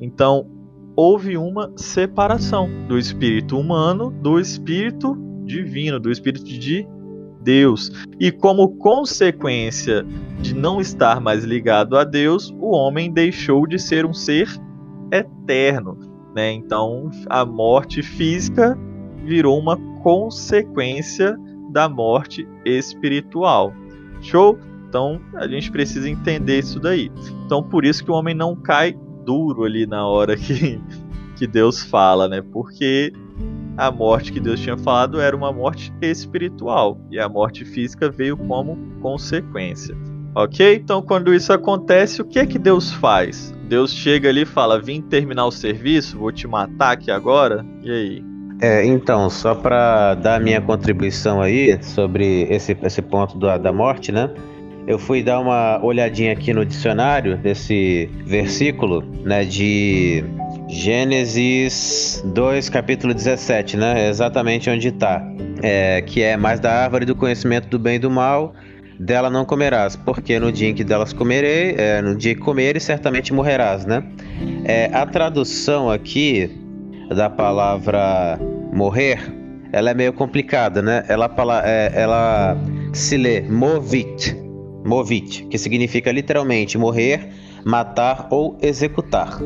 Então, 0.00 0.46
houve 0.96 1.36
uma 1.36 1.72
separação 1.76 2.68
do 2.88 2.98
espírito 2.98 3.58
humano 3.58 4.10
do 4.10 4.38
espírito 4.38 5.16
divino, 5.44 5.98
do 5.98 6.10
espírito 6.10 6.44
de 6.44 6.86
Deus. 7.40 7.90
E 8.20 8.30
como 8.30 8.76
consequência 8.76 10.04
de 10.40 10.54
não 10.54 10.80
estar 10.80 11.20
mais 11.20 11.44
ligado 11.44 11.96
a 11.96 12.04
Deus, 12.04 12.50
o 12.58 12.70
homem 12.70 13.12
deixou 13.12 13.66
de 13.66 13.78
ser 13.78 14.04
um 14.04 14.12
ser 14.12 14.48
eterno. 15.12 15.96
Né? 16.34 16.52
Então, 16.52 17.10
a 17.28 17.44
morte 17.44 18.02
física 18.02 18.78
virou 19.24 19.58
uma 19.58 19.76
consequência 20.02 21.36
da 21.70 21.88
morte 21.88 22.46
espiritual. 22.64 23.72
Show? 24.20 24.58
Então, 24.88 25.20
a 25.34 25.46
gente 25.46 25.70
precisa 25.70 26.08
entender 26.08 26.60
isso 26.60 26.80
daí. 26.80 27.10
Então, 27.44 27.62
por 27.62 27.84
isso 27.84 28.02
que 28.02 28.10
o 28.10 28.14
homem 28.14 28.34
não 28.34 28.56
cai 28.56 28.96
duro 29.24 29.64
ali 29.64 29.86
na 29.86 30.06
hora 30.06 30.36
que, 30.36 30.80
que 31.36 31.46
Deus 31.46 31.82
fala, 31.82 32.26
né? 32.26 32.42
Porque 32.42 33.12
a 33.76 33.90
morte 33.90 34.32
que 34.32 34.40
Deus 34.40 34.58
tinha 34.58 34.76
falado 34.76 35.20
era 35.20 35.36
uma 35.36 35.52
morte 35.52 35.92
espiritual 36.00 36.98
e 37.10 37.18
a 37.18 37.28
morte 37.28 37.64
física 37.64 38.10
veio 38.10 38.36
como 38.36 38.76
consequência. 39.00 39.94
Ok? 40.34 40.74
Então, 40.76 41.02
quando 41.02 41.34
isso 41.34 41.52
acontece, 41.52 42.22
o 42.22 42.24
que 42.24 42.38
é 42.38 42.46
que 42.46 42.58
Deus 42.58 42.90
faz? 42.92 43.54
Deus 43.68 43.92
chega 43.92 44.28
ali 44.28 44.42
e 44.42 44.46
fala: 44.46 44.80
Vim 44.80 45.00
terminar 45.02 45.46
o 45.46 45.50
serviço, 45.50 46.18
vou 46.18 46.32
te 46.32 46.46
matar 46.46 46.92
aqui 46.92 47.10
agora. 47.10 47.64
E 47.82 47.90
aí? 47.90 48.24
É, 48.60 48.84
então, 48.84 49.30
só 49.30 49.54
para 49.54 50.14
dar 50.14 50.40
minha 50.40 50.60
contribuição 50.60 51.40
aí 51.40 51.80
sobre 51.82 52.42
esse, 52.50 52.76
esse 52.82 53.00
ponto 53.00 53.38
da, 53.38 53.56
da 53.56 53.72
morte, 53.72 54.10
né? 54.10 54.30
Eu 54.88 54.98
fui 54.98 55.22
dar 55.22 55.38
uma 55.38 55.78
olhadinha 55.84 56.32
aqui 56.32 56.50
no 56.54 56.64
dicionário 56.64 57.36
desse 57.36 58.08
versículo, 58.24 59.04
né, 59.22 59.44
de 59.44 60.24
Gênesis 60.66 62.24
2, 62.24 62.70
capítulo 62.70 63.12
17, 63.12 63.76
né? 63.76 64.08
Exatamente 64.08 64.70
onde 64.70 64.88
está. 64.88 65.22
É, 65.62 66.00
que 66.00 66.22
é 66.22 66.38
mais 66.38 66.58
da 66.58 66.72
árvore 66.84 67.04
do 67.04 67.14
conhecimento 67.14 67.68
do 67.68 67.78
bem 67.78 67.96
e 67.96 67.98
do 67.98 68.10
mal, 68.10 68.54
dela 68.98 69.28
não 69.28 69.44
comerás, 69.44 69.94
porque 69.94 70.40
no 70.40 70.50
dia 70.50 70.70
em 70.70 70.74
que 70.74 70.82
delas 70.82 71.12
comerei, 71.12 71.74
é, 71.76 72.00
no 72.00 72.16
dia 72.16 72.34
que 72.34 72.40
comeres, 72.40 72.82
certamente 72.82 73.30
morrerás, 73.30 73.84
né? 73.84 74.02
É, 74.64 74.88
a 74.90 75.04
tradução 75.04 75.90
aqui 75.90 76.50
da 77.14 77.28
palavra 77.28 78.40
morrer, 78.72 79.20
ela 79.70 79.90
é 79.90 79.94
meio 79.94 80.14
complicada, 80.14 80.80
né? 80.80 81.04
Ela, 81.08 81.30
é, 81.62 81.92
ela 81.94 82.56
se 82.94 83.18
lê 83.18 83.42
movit, 83.42 84.47
movit, 84.84 85.44
que 85.46 85.58
significa 85.58 86.10
literalmente 86.12 86.78
morrer, 86.78 87.28
matar 87.64 88.28
ou 88.30 88.56
executar. 88.62 89.38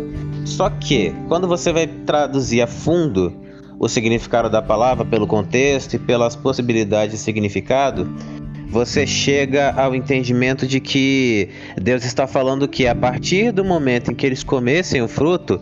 Só 0.44 0.70
que 0.70 1.14
quando 1.28 1.48
você 1.48 1.72
vai 1.72 1.86
traduzir 1.86 2.62
a 2.62 2.66
fundo 2.66 3.32
o 3.78 3.88
significado 3.88 4.48
da 4.48 4.62
palavra 4.62 5.04
pelo 5.04 5.26
contexto 5.26 5.94
e 5.94 5.98
pelas 5.98 6.36
possibilidades 6.36 7.16
de 7.16 7.20
significado, 7.20 8.08
você 8.68 9.06
chega 9.06 9.72
ao 9.72 9.94
entendimento 9.94 10.66
de 10.66 10.80
que 10.80 11.50
Deus 11.76 12.04
está 12.04 12.26
falando 12.26 12.66
que 12.66 12.86
a 12.86 12.94
partir 12.94 13.52
do 13.52 13.64
momento 13.64 14.10
em 14.10 14.14
que 14.14 14.24
eles 14.24 14.42
comessem 14.42 15.02
o 15.02 15.08
fruto, 15.08 15.60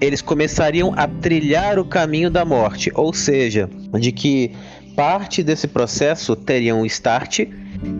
eles 0.00 0.20
começariam 0.20 0.92
a 0.96 1.06
trilhar 1.06 1.78
o 1.78 1.84
caminho 1.84 2.30
da 2.30 2.44
morte, 2.44 2.90
ou 2.94 3.14
seja, 3.14 3.68
de 3.98 4.12
que 4.12 4.52
parte 4.94 5.42
desse 5.42 5.66
processo 5.66 6.36
teria 6.36 6.74
um 6.74 6.84
start, 6.84 7.46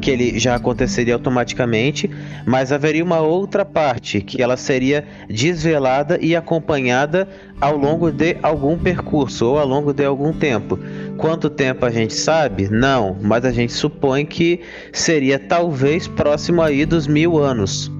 que 0.01 0.11
ele 0.11 0.39
já 0.39 0.55
aconteceria 0.55 1.14
automaticamente, 1.14 2.11
mas 2.47 2.72
haveria 2.72 3.05
uma 3.05 3.20
outra 3.20 3.64
parte 3.64 4.20
que 4.20 4.43
ela 4.43 4.57
seria 4.57 5.05
desvelada 5.28 6.18
e 6.20 6.35
acompanhada 6.37 7.28
ao 7.61 7.76
longo 7.76 8.11
de 8.11 8.37
algum 8.43 8.78
percurso 8.78 9.47
ou 9.47 9.59
ao 9.59 9.66
longo 9.66 9.93
de 9.93 10.05
algum 10.05 10.33
tempo. 10.33 10.78
Quanto 11.16 11.51
tempo 11.51 11.85
a 11.85 11.91
gente 11.91 12.14
sabe? 12.14 12.68
Não, 12.68 13.16
mas 13.20 13.45
a 13.45 13.51
gente 13.51 13.72
supõe 13.72 14.24
que 14.24 14.61
seria 14.93 15.39
talvez 15.39 16.09
próximo 16.09 16.62
aí 16.62 16.85
dos 16.85 17.07
mil 17.07 17.39
anos 17.39 17.91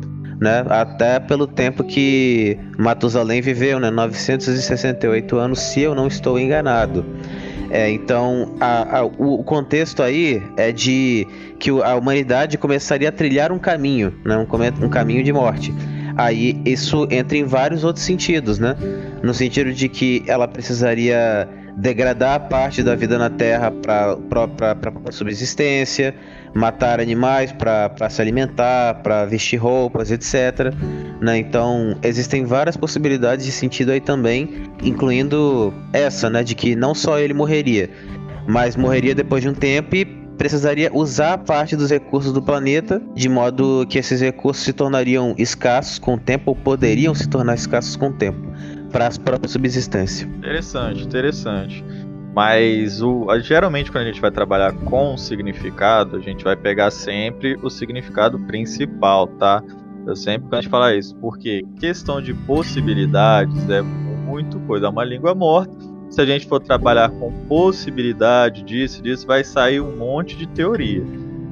né? 0.41 0.65
Até 0.71 1.21
pelo 1.21 1.47
tempo 1.47 1.85
que 1.85 2.59
Matusalém 2.79 3.43
viveu, 3.43 3.79
né? 3.79 3.91
968 3.91 5.37
anos, 5.37 5.61
se 5.61 5.81
eu 5.83 5.95
não 5.95 6.07
estou 6.07 6.41
enganado. 6.41 7.05
É, 7.71 7.89
então, 7.91 8.57
a- 8.61 8.99
a- 8.99 9.05
o 9.05 9.45
contexto 9.45 10.03
aí 10.03 10.43
é 10.57 10.73
de 10.73 11.27
que 11.59 11.71
a 11.71 11.95
humanidade 11.95 12.59
começaria 12.59 13.09
a 13.09 13.13
trilhar 13.13 13.53
um 13.53 13.59
caminho, 13.59 14.13
né? 14.25 14.37
um, 14.37 14.85
um 14.87 14.89
caminho 14.89 15.23
de 15.23 15.33
morte. 15.33 15.73
Aí 16.17 16.61
isso 16.67 17.07
entra 17.11 17.39
em 17.39 17.45
vários 17.45 17.85
outros 17.85 18.05
sentidos, 18.05 18.59
né? 18.59 18.77
No 19.23 19.33
sentido 19.33 19.73
de 19.73 19.89
que 19.89 20.23
ela 20.27 20.49
precisaria 20.49 21.49
degradar 21.77 22.49
parte 22.49 22.83
da 22.83 22.95
vida 22.97 23.17
na 23.17 23.31
Terra 23.31 23.71
para 23.71 24.17
a 25.09 25.13
subsistência, 25.13 26.15
matar 26.55 27.01
animais 27.01 27.53
para 27.53 28.11
se 28.11 28.21
alimentar, 28.21 28.95
para 29.03 29.25
vestir 29.25 29.57
roupas, 29.57 30.11
etc. 30.11 30.75
né? 31.21 31.39
Então 31.39 31.97
existem 32.03 32.45
várias 32.45 32.77
possibilidades 32.77 33.45
de 33.45 33.53
sentido 33.53 33.91
aí 33.91 34.01
também, 34.01 34.65
incluindo 34.83 35.73
essa, 35.93 36.29
né, 36.29 36.43
de 36.43 36.55
que 36.55 36.75
não 36.75 36.95
só 36.95 37.19
ele 37.19 37.35
morreria, 37.35 37.91
mas 38.47 38.77
morreria 38.77 39.15
depois 39.15 39.43
de 39.43 39.49
um 39.49 39.55
tempo 39.55 39.95
e 39.97 40.05
precisaria 40.41 40.91
usar 40.91 41.37
parte 41.37 41.77
dos 41.77 41.91
recursos 41.91 42.33
do 42.33 42.41
planeta, 42.41 43.01
de 43.15 43.29
modo 43.29 43.87
que 43.91 43.99
esses 43.99 44.23
recursos 44.23 44.65
se 44.65 44.73
tornariam 44.73 45.35
escassos 45.37 45.99
com 45.99 46.15
o 46.15 46.19
tempo, 46.19 46.53
ou 46.53 46.57
poderiam 46.57 47.15
se 47.15 47.29
tornar 47.29 47.57
escassos 47.57 47.95
com 47.95 48.09
o 48.09 48.13
tempo, 48.13 48.41
para 48.91 49.09
a 49.09 49.11
própria 49.23 49.51
subsistência. 49.51 50.27
Interessante, 50.39 51.03
interessante. 51.05 51.85
Mas 52.35 53.03
o, 53.03 53.27
geralmente 53.41 53.91
quando 53.91 54.05
a 54.05 54.07
gente 54.07 54.21
vai 54.21 54.31
trabalhar 54.31 54.73
com 54.73 55.17
significado, 55.17 56.17
a 56.17 56.21
gente 56.21 56.45
vai 56.45 56.55
pegar 56.55 56.91
sempre 56.91 57.59
o 57.63 57.69
significado 57.69 58.39
principal, 58.41 59.27
tá? 59.27 59.63
Eu 60.07 60.17
sempre 60.17 60.61
de 60.61 60.69
falar 60.69 60.95
isso, 60.95 61.15
porque 61.17 61.65
questão 61.79 62.23
de 62.23 62.33
possibilidades 62.33 63.69
é 63.69 63.83
muito 63.83 64.59
coisa, 64.61 64.87
é 64.87 64.89
uma 64.89 65.05
língua 65.05 65.35
morta. 65.35 65.73
Se 66.09 66.21
a 66.21 66.27
gente 66.27 66.47
for 66.47 66.61
trabalhar 66.61 67.11
com 67.11 67.33
possibilidade 67.47 68.63
disso, 68.63 69.03
disso, 69.03 69.27
vai 69.27 69.45
sair 69.45 69.81
um 69.81 69.97
monte 69.97 70.37
de 70.37 70.47
teoria. 70.47 71.05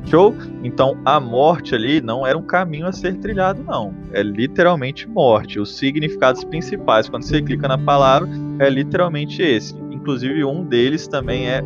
Show? 0.06 0.34
Então 0.64 0.96
a 1.04 1.20
morte 1.20 1.74
ali 1.74 2.00
não 2.00 2.26
era 2.26 2.36
um 2.36 2.42
caminho 2.42 2.86
a 2.86 2.92
ser 2.92 3.16
trilhado, 3.18 3.62
não. 3.62 3.94
É 4.12 4.22
literalmente 4.22 5.06
morte. 5.06 5.60
Os 5.60 5.76
significados 5.76 6.42
principais, 6.44 7.08
quando 7.08 7.24
você 7.24 7.42
clica 7.42 7.68
na 7.68 7.76
palavra, 7.76 8.28
é 8.58 8.70
literalmente 8.70 9.42
esse. 9.42 9.74
Inclusive, 10.08 10.42
um 10.42 10.64
deles 10.64 11.06
também 11.06 11.50
é 11.50 11.60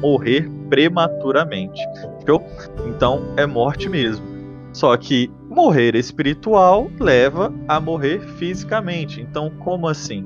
morrer 0.00 0.48
prematuramente. 0.70 1.82
Show? 2.24 2.40
Então 2.86 3.24
é 3.36 3.44
morte 3.44 3.88
mesmo. 3.88 4.24
Só 4.72 4.96
que 4.96 5.28
morrer 5.50 5.96
espiritual 5.96 6.88
leva 7.00 7.52
a 7.66 7.80
morrer 7.80 8.20
fisicamente. 8.38 9.20
Então, 9.20 9.50
como 9.58 9.88
assim? 9.88 10.24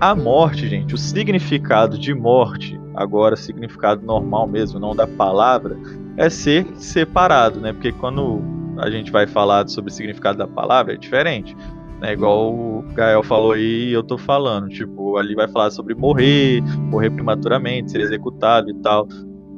A 0.00 0.14
morte, 0.14 0.68
gente, 0.68 0.94
o 0.94 0.96
significado 0.96 1.98
de 1.98 2.14
morte, 2.14 2.80
agora 2.94 3.34
significado 3.34 4.06
normal 4.06 4.46
mesmo, 4.46 4.78
não 4.78 4.94
da 4.94 5.04
palavra, 5.04 5.76
é 6.16 6.30
ser 6.30 6.64
separado, 6.76 7.58
né? 7.58 7.72
Porque 7.72 7.90
quando 7.90 8.40
a 8.78 8.88
gente 8.88 9.10
vai 9.10 9.26
falar 9.26 9.66
sobre 9.66 9.90
o 9.90 9.92
significado 9.92 10.38
da 10.38 10.46
palavra, 10.46 10.94
é 10.94 10.96
diferente. 10.96 11.56
Né? 12.04 12.12
Igual 12.12 12.54
o 12.54 12.82
Gael 12.94 13.22
falou 13.22 13.52
aí 13.52 13.90
eu 13.90 14.02
tô 14.02 14.18
falando. 14.18 14.68
Tipo, 14.68 15.16
ali 15.16 15.34
vai 15.34 15.48
falar 15.48 15.70
sobre 15.70 15.94
morrer, 15.94 16.60
morrer 16.90 17.10
prematuramente, 17.10 17.90
ser 17.90 18.00
executado 18.00 18.68
e 18.70 18.74
tal. 18.82 19.08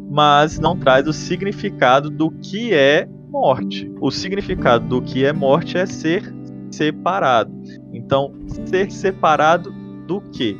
Mas 0.08 0.58
não 0.60 0.78
traz 0.78 1.08
o 1.08 1.12
significado 1.12 2.08
do 2.08 2.30
que 2.30 2.72
é 2.72 3.08
morte. 3.28 3.92
O 4.00 4.12
significado 4.12 4.86
do 4.86 5.02
que 5.02 5.24
é 5.24 5.32
morte 5.32 5.76
é 5.76 5.84
ser 5.84 6.32
separado. 6.70 7.52
Então, 7.92 8.32
ser 8.66 8.92
separado 8.92 9.72
do 10.06 10.20
que? 10.20 10.56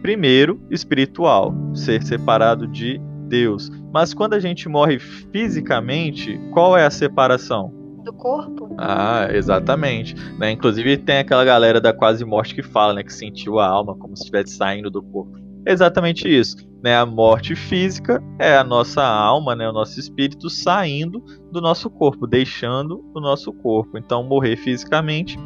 Primeiro, 0.00 0.60
espiritual, 0.70 1.52
ser 1.74 2.02
separado 2.04 2.68
de 2.68 3.00
Deus. 3.26 3.72
Mas 3.92 4.14
quando 4.14 4.34
a 4.34 4.38
gente 4.38 4.68
morre 4.68 5.00
fisicamente, 5.00 6.38
qual 6.52 6.76
é 6.76 6.86
a 6.86 6.90
separação? 6.90 7.83
Do 8.04 8.12
corpo? 8.12 8.74
Ah, 8.78 9.28
exatamente. 9.30 10.14
Né? 10.38 10.52
Inclusive 10.52 10.98
tem 10.98 11.18
aquela 11.18 11.44
galera 11.44 11.80
da 11.80 11.92
quase 11.92 12.24
morte 12.24 12.54
que 12.54 12.62
fala, 12.62 12.92
né, 12.94 13.02
que 13.02 13.12
sentiu 13.12 13.58
a 13.58 13.66
alma 13.66 13.96
como 13.96 14.16
se 14.16 14.22
estivesse 14.24 14.56
saindo 14.56 14.90
do 14.90 15.02
corpo. 15.02 15.38
exatamente 15.66 16.28
isso 16.28 16.56
né, 16.84 16.94
a 16.94 17.06
morte 17.06 17.56
física 17.56 18.22
é 18.38 18.58
a 18.58 18.62
nossa 18.62 19.02
alma, 19.02 19.56
né, 19.56 19.66
o 19.66 19.72
nosso 19.72 19.98
espírito 19.98 20.50
saindo 20.50 21.24
do 21.50 21.58
nosso 21.58 21.88
corpo, 21.88 22.26
deixando 22.26 23.02
o 23.14 23.20
nosso 23.20 23.50
corpo. 23.54 23.96
Então, 23.96 24.22
morrer 24.22 24.54
fisicamente 24.56 25.38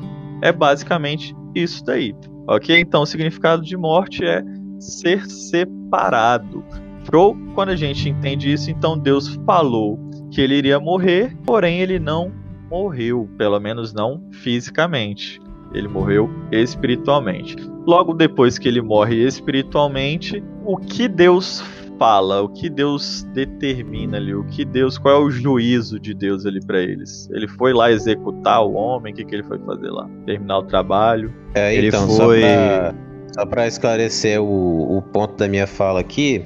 é 0.43 0.51
basicamente 0.51 1.33
isso 1.55 1.85
daí. 1.85 2.13
Ok? 2.49 2.77
Então, 2.77 3.03
o 3.03 3.07
significado 3.07 3.63
de 3.63 3.77
morte 3.77 4.25
é 4.25 4.43
ser 4.81 5.25
separado. 5.27 6.65
Show? 7.09 7.37
Quando 7.55 7.69
a 7.69 7.77
gente 7.77 8.09
entende 8.09 8.53
isso, 8.53 8.69
então 8.69 8.99
Deus 8.99 9.29
falou 9.47 9.97
que 10.33 10.41
ele 10.41 10.57
iria 10.57 10.81
morrer, 10.81 11.37
porém 11.47 11.79
ele 11.79 12.01
não 12.01 12.33
morreu, 12.71 13.29
pelo 13.37 13.59
menos 13.59 13.93
não 13.93 14.23
fisicamente. 14.31 15.41
Ele 15.73 15.89
morreu 15.89 16.31
espiritualmente. 16.51 17.57
Logo 17.87 18.15
depois 18.15 18.59
que 18.59 18.69
ele 18.69 18.81
morre 18.81 19.17
espiritualmente, 19.17 20.43
o 20.65 20.77
que 20.77 21.09
Deus 21.09 21.63
fala, 21.99 22.43
o 22.43 22.49
que 22.49 22.71
Deus 22.71 23.27
determina 23.35 24.17
ali, 24.17 24.35
o 24.35 24.45
que 24.45 24.65
Deus, 24.65 24.97
qual 24.97 25.15
é 25.15 25.25
o 25.25 25.31
juízo 25.31 25.99
de 25.99 26.15
Deus 26.15 26.47
ali 26.47 26.65
para 26.65 26.81
eles? 26.81 27.29
Ele 27.31 27.49
foi 27.49 27.73
lá 27.73 27.91
executar 27.91 28.65
o 28.65 28.73
homem, 28.73 29.13
o 29.13 29.17
que, 29.17 29.25
que 29.25 29.35
ele 29.35 29.43
foi 29.43 29.59
fazer 29.59 29.91
lá? 29.91 30.09
Terminar 30.25 30.59
o 30.59 30.63
trabalho? 30.63 31.35
É, 31.55 31.75
ele 31.75 31.89
então, 31.89 32.09
foi. 32.09 32.43
Só 33.35 33.45
para 33.45 33.67
esclarecer 33.67 34.41
o, 34.41 34.99
o 34.99 35.03
ponto 35.03 35.37
da 35.37 35.49
minha 35.49 35.67
fala 35.67 36.01
aqui, 36.01 36.45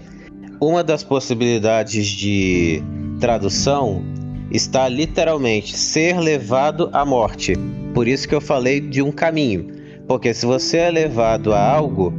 uma 0.61 0.83
das 0.83 1.05
possibilidades 1.05 2.07
de 2.07 2.83
tradução 3.21 4.03
está 4.53 4.89
literalmente 4.89 5.77
ser 5.77 6.19
levado 6.19 6.91
à 6.93 7.05
morte. 7.05 7.55
Por 7.95 8.07
isso 8.07 8.29
que 8.29 8.35
eu 8.35 8.41
falei 8.41 8.81
de 8.81 9.03
um 9.03 9.11
caminho. 9.11 9.67
Porque 10.07 10.35
se 10.35 10.45
você 10.45 10.79
é 10.79 10.91
levado 10.91 11.55
a 11.55 11.61
algo, 11.61 12.13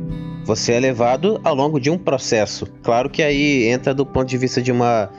você 0.46 0.74
é 0.74 0.80
levado 0.80 1.40
ao 1.44 1.54
longo 1.54 1.80
de 1.80 1.92
um 1.92 1.98
processo. 1.98 2.66
Claro 2.82 3.10
que 3.10 3.22
aí 3.22 3.68
entra 3.68 3.94
do 3.94 4.06
ponto 4.06 4.28
de 4.28 4.38
vista 4.38 4.62
de 4.62 4.72
uma 4.72 5.10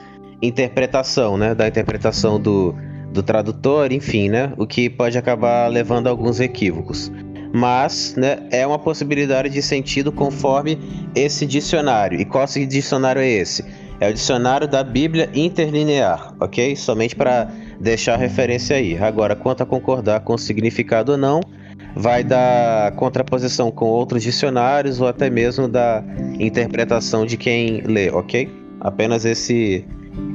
interpretação, 0.41 1.37
né? 1.37 1.55
Da 1.55 1.67
interpretação 1.67 2.39
do, 2.39 2.75
do 3.13 3.23
tradutor, 3.23 3.91
enfim, 3.93 4.29
né? 4.29 4.51
O 4.57 4.67
que 4.67 4.89
pode 4.89 5.17
acabar 5.17 5.67
levando 5.67 6.07
a 6.07 6.09
alguns 6.09 6.39
equívocos. 6.39 7.11
Mas, 7.53 8.15
né, 8.17 8.39
é 8.51 8.67
uma 8.67 8.77
possibilidade 8.77 9.49
de 9.49 9.61
sentido 9.61 10.11
conforme 10.11 10.77
esse 11.15 11.45
dicionário. 11.45 12.19
E 12.19 12.25
qual 12.25 12.45
dicionário 12.45 13.21
é 13.21 13.29
esse? 13.29 13.63
É 13.99 14.09
o 14.09 14.13
dicionário 14.13 14.67
da 14.67 14.83
Bíblia 14.83 15.29
interlinear, 15.33 16.33
ok? 16.39 16.75
Somente 16.75 17.15
para 17.15 17.49
deixar 17.79 18.17
referência 18.17 18.75
aí. 18.75 18.97
Agora, 18.97 19.35
quanto 19.35 19.63
a 19.63 19.65
concordar 19.65 20.21
com 20.21 20.33
o 20.33 20.37
significado 20.37 21.13
ou 21.13 21.17
não, 21.17 21.39
vai 21.95 22.23
da 22.23 22.91
contraposição 22.97 23.71
com 23.71 23.85
outros 23.85 24.23
dicionários 24.23 24.99
ou 24.99 25.07
até 25.07 25.29
mesmo 25.29 25.67
da 25.67 26.03
interpretação 26.39 27.25
de 27.25 27.37
quem 27.37 27.81
lê, 27.81 28.09
ok? 28.09 28.49
Apenas 28.81 29.23
esse 29.23 29.85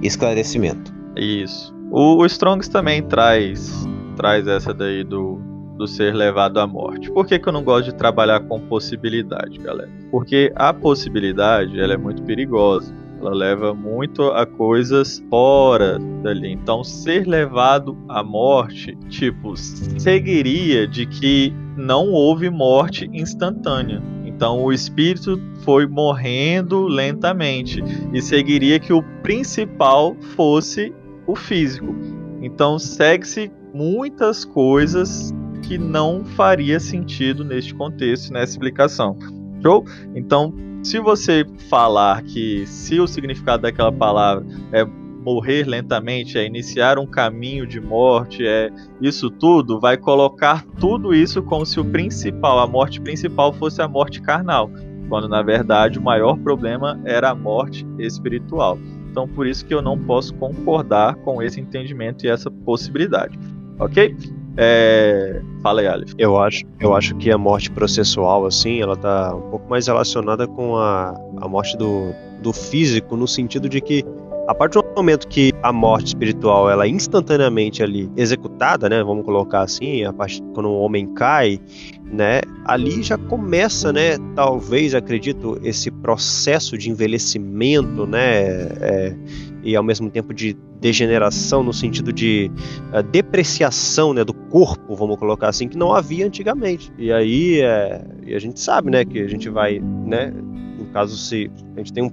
esclarecimento. 0.03 0.93
Isso. 1.17 1.75
O, 1.91 2.23
o 2.23 2.27
Strongs 2.27 2.69
também 2.69 3.03
traz 3.03 3.87
traz 4.21 4.47
essa 4.47 4.75
daí 4.75 5.03
do, 5.03 5.41
do 5.77 5.87
ser 5.87 6.15
levado 6.15 6.61
à 6.61 6.67
morte. 6.67 7.11
Por 7.11 7.27
que, 7.27 7.39
que 7.39 7.49
eu 7.49 7.53
não 7.53 7.65
gosto 7.65 7.87
de 7.87 7.95
trabalhar 7.95 8.41
com 8.41 8.61
possibilidade, 8.61 9.59
galera? 9.59 9.91
Porque 10.11 10.53
a 10.57 10.75
possibilidade 10.75 11.81
ela 11.81 11.95
é 11.95 11.97
muito 11.97 12.23
perigosa. 12.25 12.95
Ela 13.21 13.35
leva 13.35 13.75
muito 13.75 14.23
a 14.23 14.47
coisas 14.47 15.23
fora 15.29 15.99
dali. 16.23 16.53
Então, 16.53 16.83
ser 16.83 17.27
levado 17.27 17.97
à 18.09 18.25
morte, 18.25 18.97
tipo, 19.11 19.55
seguiria 19.57 20.89
de 20.89 21.05
que 21.05 21.53
não 21.77 22.09
houve 22.09 22.49
morte 22.49 23.11
instantânea. 23.13 24.03
Então, 24.25 24.65
o 24.65 24.73
espírito 24.73 25.39
foi 25.65 25.87
morrendo 25.87 26.87
lentamente 26.87 27.83
e 28.11 28.23
seguiria 28.23 28.81
que 28.81 28.93
o 28.93 29.03
principal 29.23 30.17
fosse 30.35 30.95
o 31.27 31.37
físico. 31.37 31.95
Então, 32.41 32.79
segue-se 32.79 33.53
muitas 33.75 34.47
coisas 34.47 35.31
que 35.63 35.77
não 35.77 36.25
faria 36.25 36.81
sentido 36.81 37.45
neste 37.45 37.75
contexto, 37.75 38.33
nessa 38.33 38.53
explicação. 38.53 39.15
Show? 39.63 39.85
Então, 40.15 40.55
se 40.83 40.99
você 40.99 41.45
falar 41.69 42.23
que 42.23 42.67
se 42.67 42.99
o 42.99 43.07
significado 43.07 43.63
daquela 43.63 43.93
palavra 43.93 44.45
é 44.73 44.85
morrer 44.85 45.65
lentamente, 45.65 46.39
é 46.39 46.47
iniciar 46.47 46.99
um 46.99 47.07
caminho 47.07 47.67
de 47.67 47.81
morte, 47.81 48.47
é 48.47 48.71
isso 49.01 49.31
tudo, 49.31 49.79
vai 49.79 49.97
colocar 49.97 50.65
tudo 50.79 51.15
isso 51.15 51.43
como 51.43 51.67
se 51.67 51.79
o 51.79 51.85
principal, 51.85 52.59
a 52.59 52.67
morte 52.67 53.01
principal 53.01 53.53
fosse 53.53 53.83
a 53.83 53.89
morte 53.89 54.23
carnal, 54.23 54.71
quando 55.09 55.29
na 55.29 55.43
verdade 55.43 55.99
o 55.99 56.03
maior 56.03 56.39
problema 56.39 56.99
era 57.05 57.31
a 57.31 57.35
morte 57.35 57.87
espiritual. 57.99 58.79
Então 59.11 59.29
por 59.29 59.47
isso 59.47 59.67
que 59.67 59.75
eu 59.75 59.83
não 59.83 59.99
posso 59.99 60.35
concordar 60.35 61.17
com 61.17 61.43
esse 61.43 61.61
entendimento 61.61 62.25
e 62.25 62.29
essa 62.29 62.51
possibilidade. 62.51 63.39
OK? 63.79 64.17
É... 64.63 65.41
Fala 65.63 65.81
aí, 65.81 65.87
Aleph. 65.87 66.13
Eu 66.19 66.39
acho, 66.39 66.65
eu 66.79 66.95
acho 66.95 67.17
que 67.17 67.31
a 67.31 67.39
morte 67.39 67.71
processual, 67.71 68.45
assim, 68.45 68.83
ela 68.83 68.95
tá 68.95 69.35
um 69.35 69.51
pouco 69.51 69.71
mais 69.71 69.87
relacionada 69.87 70.47
com 70.47 70.77
a, 70.77 71.15
a 71.41 71.49
morte 71.49 71.79
do, 71.79 72.13
do 72.43 72.53
físico, 72.53 73.17
no 73.17 73.27
sentido 73.27 73.71
de 73.71 73.81
que 73.81 74.05
a 74.47 74.55
partir 74.55 74.83
do 74.83 74.95
momento 74.97 75.29
que 75.29 75.53
a 75.63 75.73
morte 75.73 76.09
espiritual 76.09 76.69
ela 76.69 76.85
é 76.85 76.89
instantaneamente 76.89 77.83
ali 77.83 78.11
executada, 78.17 78.89
né, 78.89 79.03
vamos 79.03 79.25
colocar 79.25 79.61
assim, 79.61 80.05
a 80.05 80.13
partir 80.13 80.43
quando 80.55 80.69
o 80.69 80.81
homem 80.81 81.07
cai, 81.15 81.61
né, 82.05 82.41
ali 82.65 83.01
já 83.01 83.17
começa, 83.17 83.93
né, 83.93 84.17
talvez 84.35 84.93
acredito 84.93 85.59
esse 85.63 85.89
processo 85.91 86.77
de 86.77 86.91
envelhecimento, 86.91 88.07
né, 88.07 88.43
é, 88.81 89.17
e 89.63 89.77
ao 89.77 89.83
mesmo 89.83 90.11
tempo 90.11 90.33
de 90.33 90.57
degeneração 90.81 91.63
no 91.63 91.73
sentido 91.73 92.13
de 92.13 92.51
uh, 92.93 93.03
depreciação 93.03 94.15
né, 94.15 94.25
do 94.25 94.33
corpo, 94.33 94.95
vamos 94.95 95.17
colocar 95.19 95.49
assim, 95.49 95.69
que 95.69 95.77
não 95.77 95.93
havia 95.93 96.27
antigamente. 96.27 96.93
E 96.99 97.13
aí 97.13 97.61
é, 97.61 98.03
e 98.27 98.35
a 98.35 98.39
gente 98.39 98.59
sabe 98.61 98.91
né, 98.91 99.05
que 99.05 99.21
a 99.21 99.29
gente 99.29 99.49
vai 99.49 99.81
né, 99.81 100.33
em 100.81 100.87
caso, 100.87 101.17
se 101.17 101.51
a 101.77 101.79
gente 101.79 101.93
tem 101.93 102.03
um, 102.03 102.11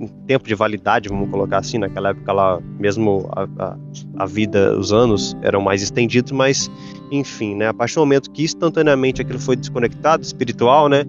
um, 0.00 0.06
tempo 0.26 0.46
de 0.46 0.54
validade, 0.54 1.08
vamos 1.08 1.30
colocar 1.30 1.58
assim, 1.58 1.78
naquela 1.78 2.10
época 2.10 2.32
lá, 2.32 2.60
mesmo 2.78 3.28
a, 3.32 3.48
a, 3.58 3.76
a, 4.18 4.26
vida, 4.26 4.78
os 4.78 4.92
anos 4.92 5.34
eram 5.42 5.60
mais 5.60 5.82
estendidos, 5.82 6.30
mas 6.32 6.70
enfim, 7.10 7.54
né? 7.54 7.68
A 7.68 7.74
partir 7.74 7.94
do 7.94 8.00
momento 8.00 8.30
que 8.30 8.42
instantaneamente 8.42 9.22
aquilo 9.22 9.38
foi 9.38 9.56
desconectado, 9.56 10.22
espiritual, 10.22 10.88
né? 10.88 11.04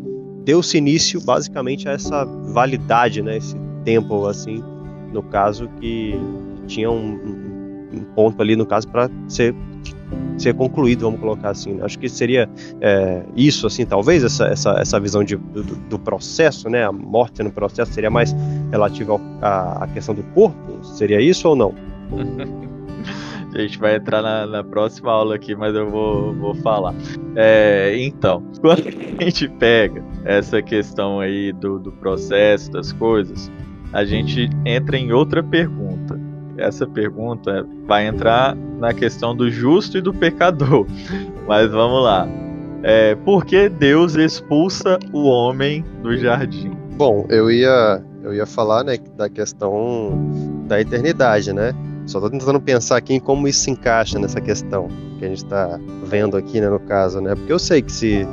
Deu-se 0.45 0.77
início 0.77 1.21
basicamente 1.21 1.88
a 1.88 1.91
essa 1.91 2.25
validade, 2.53 3.21
né? 3.21 3.38
Esse 3.38 3.55
tempo, 3.84 4.25
assim, 4.25 4.63
no 5.14 5.24
caso, 5.24 5.70
que 5.80 6.20
tinha 6.68 6.91
um, 6.91 7.89
um 7.93 8.03
ponto 8.16 8.41
ali, 8.41 8.55
no 8.55 8.66
caso, 8.66 8.88
para 8.88 9.09
ser 9.28 9.55
ser 10.38 10.53
concluído, 10.53 11.01
vamos 11.01 11.20
colocar 11.20 11.49
assim. 11.49 11.80
Acho 11.82 11.97
que 11.97 12.09
seria 12.09 12.49
é, 12.82 13.24
isso, 13.36 13.68
assim, 13.68 13.86
talvez 13.86 14.24
essa, 14.24 14.45
essa, 14.47 14.72
essa 14.80 14.99
visão 14.99 15.24
de, 15.24 15.36
do, 15.36 15.64
do, 15.64 15.99
processo, 15.99 16.70
né? 16.70 16.84
A 16.84 16.91
morte 16.91 17.41
no 17.43 17.51
processo 17.51 17.93
seria 17.93 18.09
mais 18.09 18.36
relativa 18.72 19.20
à 19.41 19.88
questão 19.93 20.14
do 20.14 20.24
corpo? 20.24 20.84
Seria 20.84 21.22
isso 21.22 21.47
ou 21.47 21.55
não? 21.55 21.74
A 23.53 23.59
gente 23.59 23.78
vai 23.78 23.95
entrar 23.97 24.24
na, 24.24 24.47
na, 24.47 24.64
próxima 24.64 25.11
aula 25.11 25.36
aqui, 25.36 25.55
mas 25.55 25.76
eu 25.76 25.88
vou, 25.88 26.34
vou 26.34 26.55
falar. 26.55 26.95
É, 27.36 27.93
então, 27.99 28.43
quando 28.59 28.82
a 28.88 29.24
gente 29.24 29.47
pega 29.47 30.03
essa 30.26 30.59
questão 30.59 31.20
aí 31.20 31.53
do, 31.53 31.78
do 31.78 31.91
processo, 31.91 32.72
das 32.72 32.91
coisas, 32.91 33.51
a 33.93 34.03
gente 34.03 34.49
entra 34.65 34.97
em 34.97 35.13
outra 35.13 35.41
pergunta 35.41 36.19
essa 36.57 36.85
pergunta 36.85 37.65
vai 37.87 38.07
entrar 38.07 38.55
na 38.55 38.93
questão 38.93 39.35
do 39.35 39.49
justo 39.49 39.97
e 39.97 40.01
do 40.01 40.13
pecador. 40.13 40.85
Mas 41.47 41.69
vamos 41.71 42.03
lá. 42.03 42.27
É, 42.83 43.15
por 43.15 43.45
que 43.45 43.69
Deus 43.69 44.15
expulsa 44.15 44.99
o 45.11 45.25
homem 45.25 45.83
do 46.01 46.17
jardim? 46.17 46.71
Bom, 46.95 47.25
eu 47.29 47.49
ia, 47.49 48.03
eu 48.21 48.33
ia 48.33 48.45
falar 48.45 48.83
né, 48.83 48.97
da 49.15 49.29
questão 49.29 50.11
da 50.67 50.79
eternidade, 50.79 51.53
né? 51.53 51.73
Só 52.05 52.17
estou 52.17 52.29
tentando 52.29 52.59
pensar 52.59 52.97
aqui 52.97 53.13
em 53.13 53.19
como 53.19 53.47
isso 53.47 53.61
se 53.61 53.71
encaixa 53.71 54.19
nessa 54.19 54.41
questão 54.41 54.89
que 55.17 55.25
a 55.25 55.29
gente 55.29 55.43
está 55.43 55.79
vendo 56.05 56.35
aqui, 56.35 56.59
né, 56.59 56.69
no 56.69 56.79
caso, 56.79 57.21
né? 57.21 57.33
Porque 57.33 57.51
eu 57.51 57.59
sei 57.59 57.81
que 57.81 57.91
se 57.91 58.27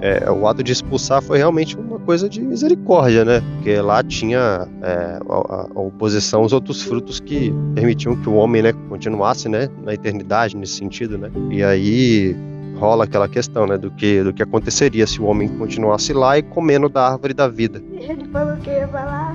é, 0.00 0.30
o 0.30 0.46
ato 0.46 0.62
de 0.62 0.72
expulsar 0.72 1.22
foi 1.22 1.38
realmente 1.38 1.76
uma 1.76 1.98
coisa 1.98 2.28
de 2.28 2.40
misericórdia, 2.40 3.24
né? 3.24 3.42
Porque 3.54 3.80
lá 3.80 4.02
tinha 4.02 4.68
é, 4.82 5.18
a, 5.28 5.66
a, 5.74 5.80
oposição 5.80 6.42
aos 6.42 6.52
outros 6.52 6.82
frutos 6.82 7.18
que 7.18 7.52
permitiam 7.74 8.14
que 8.16 8.28
o 8.28 8.34
homem 8.34 8.62
né, 8.62 8.72
continuasse 8.88 9.48
né, 9.48 9.68
na 9.82 9.94
eternidade, 9.94 10.56
nesse 10.56 10.74
sentido, 10.74 11.16
né? 11.16 11.30
E 11.50 11.62
aí 11.62 12.36
rola 12.76 13.04
aquela 13.04 13.26
questão, 13.26 13.66
né, 13.66 13.78
do 13.78 13.90
que, 13.90 14.22
do 14.22 14.34
que 14.34 14.42
aconteceria 14.42 15.06
se 15.06 15.20
o 15.20 15.24
homem 15.24 15.48
continuasse 15.48 16.12
lá 16.12 16.36
e 16.36 16.42
comendo 16.42 16.88
da 16.88 17.10
árvore 17.12 17.32
da 17.32 17.48
vida. 17.48 17.82
Ele 17.92 18.26
falou 18.26 18.56
que 18.58 18.70
ia 18.70 18.86
falar. 18.88 19.34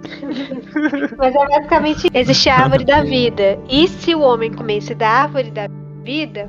Mas 1.18 1.34
é 1.34 1.46
basicamente 1.46 2.10
existe 2.14 2.48
a 2.48 2.60
árvore 2.60 2.84
da 2.84 3.02
vida. 3.02 3.58
E 3.68 3.86
se 3.86 4.14
o 4.14 4.20
homem 4.20 4.50
comesse 4.50 4.94
da 4.94 5.08
árvore 5.08 5.50
da 5.50 5.68
vida, 6.02 6.48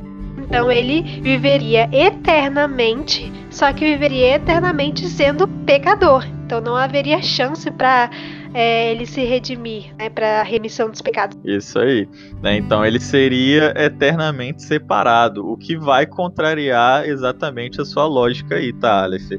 então 0.51 0.69
ele 0.69 1.01
viveria 1.21 1.89
eternamente, 1.93 3.31
só 3.49 3.71
que 3.71 3.85
viveria 3.85 4.35
eternamente 4.35 5.07
sendo 5.07 5.47
pecador. 5.47 6.27
Então 6.45 6.59
não 6.59 6.75
haveria 6.75 7.21
chance 7.21 7.71
para 7.71 8.09
é, 8.53 8.91
ele 8.91 9.05
se 9.05 9.23
redimir, 9.23 9.95
né, 9.97 10.09
para 10.09 10.43
remissão 10.43 10.89
dos 10.89 11.01
pecados. 11.01 11.37
Isso 11.45 11.79
aí. 11.79 12.05
Né? 12.43 12.57
Então 12.57 12.85
ele 12.85 12.99
seria 12.99 13.73
eternamente 13.77 14.61
separado, 14.63 15.49
o 15.49 15.55
que 15.55 15.77
vai 15.77 16.05
contrariar 16.05 17.07
exatamente 17.07 17.79
a 17.79 17.85
sua 17.85 18.05
lógica 18.05 18.55
aí, 18.55 18.73
tá, 18.73 19.03
Aleph? 19.03 19.31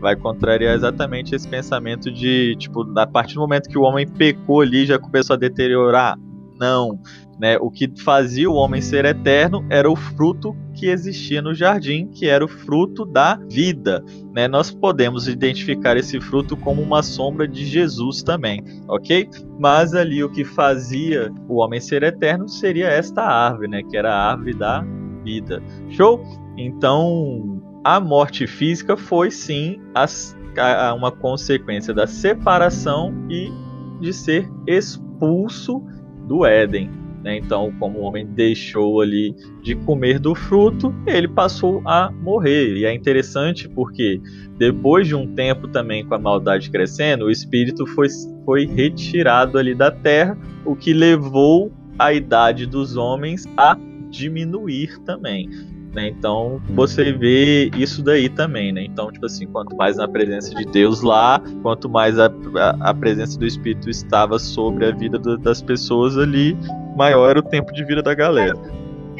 Vai 0.00 0.14
contrariar 0.14 0.76
exatamente 0.76 1.34
esse 1.34 1.48
pensamento 1.48 2.12
de, 2.12 2.54
tipo, 2.60 2.86
a 2.96 3.06
partir 3.08 3.34
do 3.34 3.40
momento 3.40 3.68
que 3.68 3.76
o 3.76 3.82
homem 3.82 4.06
pecou 4.06 4.60
ali, 4.60 4.86
já 4.86 5.00
começou 5.00 5.34
a 5.34 5.36
deteriorar. 5.36 6.16
Não. 6.60 7.00
Né? 7.40 7.56
O 7.58 7.70
que 7.70 7.90
fazia 8.04 8.50
o 8.50 8.54
homem 8.54 8.82
ser 8.82 9.06
eterno 9.06 9.64
era 9.70 9.90
o 9.90 9.96
fruto 9.96 10.54
que 10.74 10.88
existia 10.88 11.40
no 11.40 11.54
jardim, 11.54 12.06
que 12.08 12.26
era 12.26 12.44
o 12.44 12.48
fruto 12.48 13.06
da 13.06 13.40
vida. 13.48 14.04
Né? 14.34 14.46
Nós 14.46 14.70
podemos 14.70 15.26
identificar 15.26 15.96
esse 15.96 16.20
fruto 16.20 16.54
como 16.54 16.82
uma 16.82 17.02
sombra 17.02 17.48
de 17.48 17.64
Jesus 17.64 18.22
também, 18.22 18.62
ok? 18.86 19.26
Mas 19.58 19.94
ali 19.94 20.22
o 20.22 20.28
que 20.28 20.44
fazia 20.44 21.32
o 21.48 21.56
homem 21.56 21.80
ser 21.80 22.02
eterno 22.02 22.46
seria 22.46 22.88
esta 22.88 23.22
árvore, 23.22 23.68
né? 23.68 23.82
que 23.82 23.96
era 23.96 24.12
a 24.12 24.32
árvore 24.32 24.52
da 24.52 24.84
vida. 25.24 25.62
Show? 25.88 26.22
Então, 26.58 27.62
a 27.82 27.98
morte 27.98 28.46
física 28.46 28.98
foi 28.98 29.30
sim 29.30 29.80
as, 29.94 30.36
a, 30.58 30.92
uma 30.92 31.10
consequência 31.10 31.94
da 31.94 32.06
separação 32.06 33.14
e 33.30 33.50
de 33.98 34.12
ser 34.12 34.46
expulso 34.66 35.82
do 36.28 36.44
Éden. 36.44 36.99
Né? 37.22 37.38
Então, 37.38 37.72
como 37.78 37.98
o 37.98 38.02
homem 38.02 38.26
deixou 38.26 39.00
ali 39.00 39.34
de 39.62 39.74
comer 39.74 40.18
do 40.18 40.34
fruto, 40.34 40.94
ele 41.06 41.28
passou 41.28 41.82
a 41.84 42.10
morrer. 42.10 42.76
E 42.78 42.84
é 42.84 42.94
interessante 42.94 43.68
porque 43.68 44.20
depois 44.58 45.06
de 45.06 45.14
um 45.14 45.26
tempo 45.34 45.68
também 45.68 46.04
com 46.04 46.14
a 46.14 46.18
maldade 46.18 46.70
crescendo, 46.70 47.26
o 47.26 47.30
espírito 47.30 47.86
foi, 47.86 48.08
foi 48.44 48.66
retirado 48.66 49.58
ali 49.58 49.74
da 49.74 49.90
terra, 49.90 50.36
o 50.64 50.74
que 50.74 50.92
levou 50.92 51.70
a 51.98 52.12
idade 52.12 52.66
dos 52.66 52.96
homens 52.96 53.46
a 53.56 53.76
diminuir 54.08 54.98
também. 55.04 55.48
Né? 55.92 56.08
Então 56.08 56.60
você 56.70 57.12
vê 57.12 57.68
isso 57.76 58.02
daí 58.02 58.28
também, 58.28 58.72
né? 58.72 58.84
Então, 58.84 59.10
tipo 59.10 59.26
assim, 59.26 59.46
quanto 59.46 59.76
mais 59.76 59.96
na 59.96 60.06
presença 60.06 60.54
de 60.54 60.64
Deus 60.64 61.02
lá, 61.02 61.42
quanto 61.62 61.88
mais 61.88 62.18
a, 62.18 62.26
a, 62.56 62.90
a 62.90 62.94
presença 62.94 63.38
do 63.38 63.44
Espírito 63.44 63.90
estava 63.90 64.38
sobre 64.38 64.86
a 64.86 64.92
vida 64.92 65.18
do, 65.18 65.36
das 65.36 65.60
pessoas 65.60 66.16
ali, 66.16 66.56
maior 66.96 67.30
era 67.30 67.40
o 67.40 67.42
tempo 67.42 67.72
de 67.72 67.84
vida 67.84 68.02
da 68.02 68.14
galera. 68.14 68.54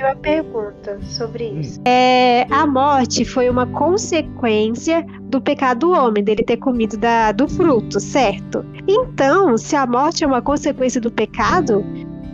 Tem 0.00 0.04
uma 0.04 0.16
pergunta 0.16 0.98
sobre 1.02 1.44
isso. 1.44 1.80
É, 1.84 2.46
a 2.50 2.66
morte 2.66 3.24
foi 3.24 3.50
uma 3.50 3.66
consequência 3.66 5.04
do 5.22 5.40
pecado 5.40 5.80
do 5.80 5.92
homem, 5.92 6.24
dele 6.24 6.42
ter 6.42 6.56
comido 6.56 6.96
da, 6.96 7.32
do 7.32 7.46
fruto, 7.46 8.00
certo? 8.00 8.64
Então, 8.88 9.58
se 9.58 9.76
a 9.76 9.86
morte 9.86 10.24
é 10.24 10.26
uma 10.26 10.40
consequência 10.40 11.00
do 11.00 11.10
pecado, 11.10 11.84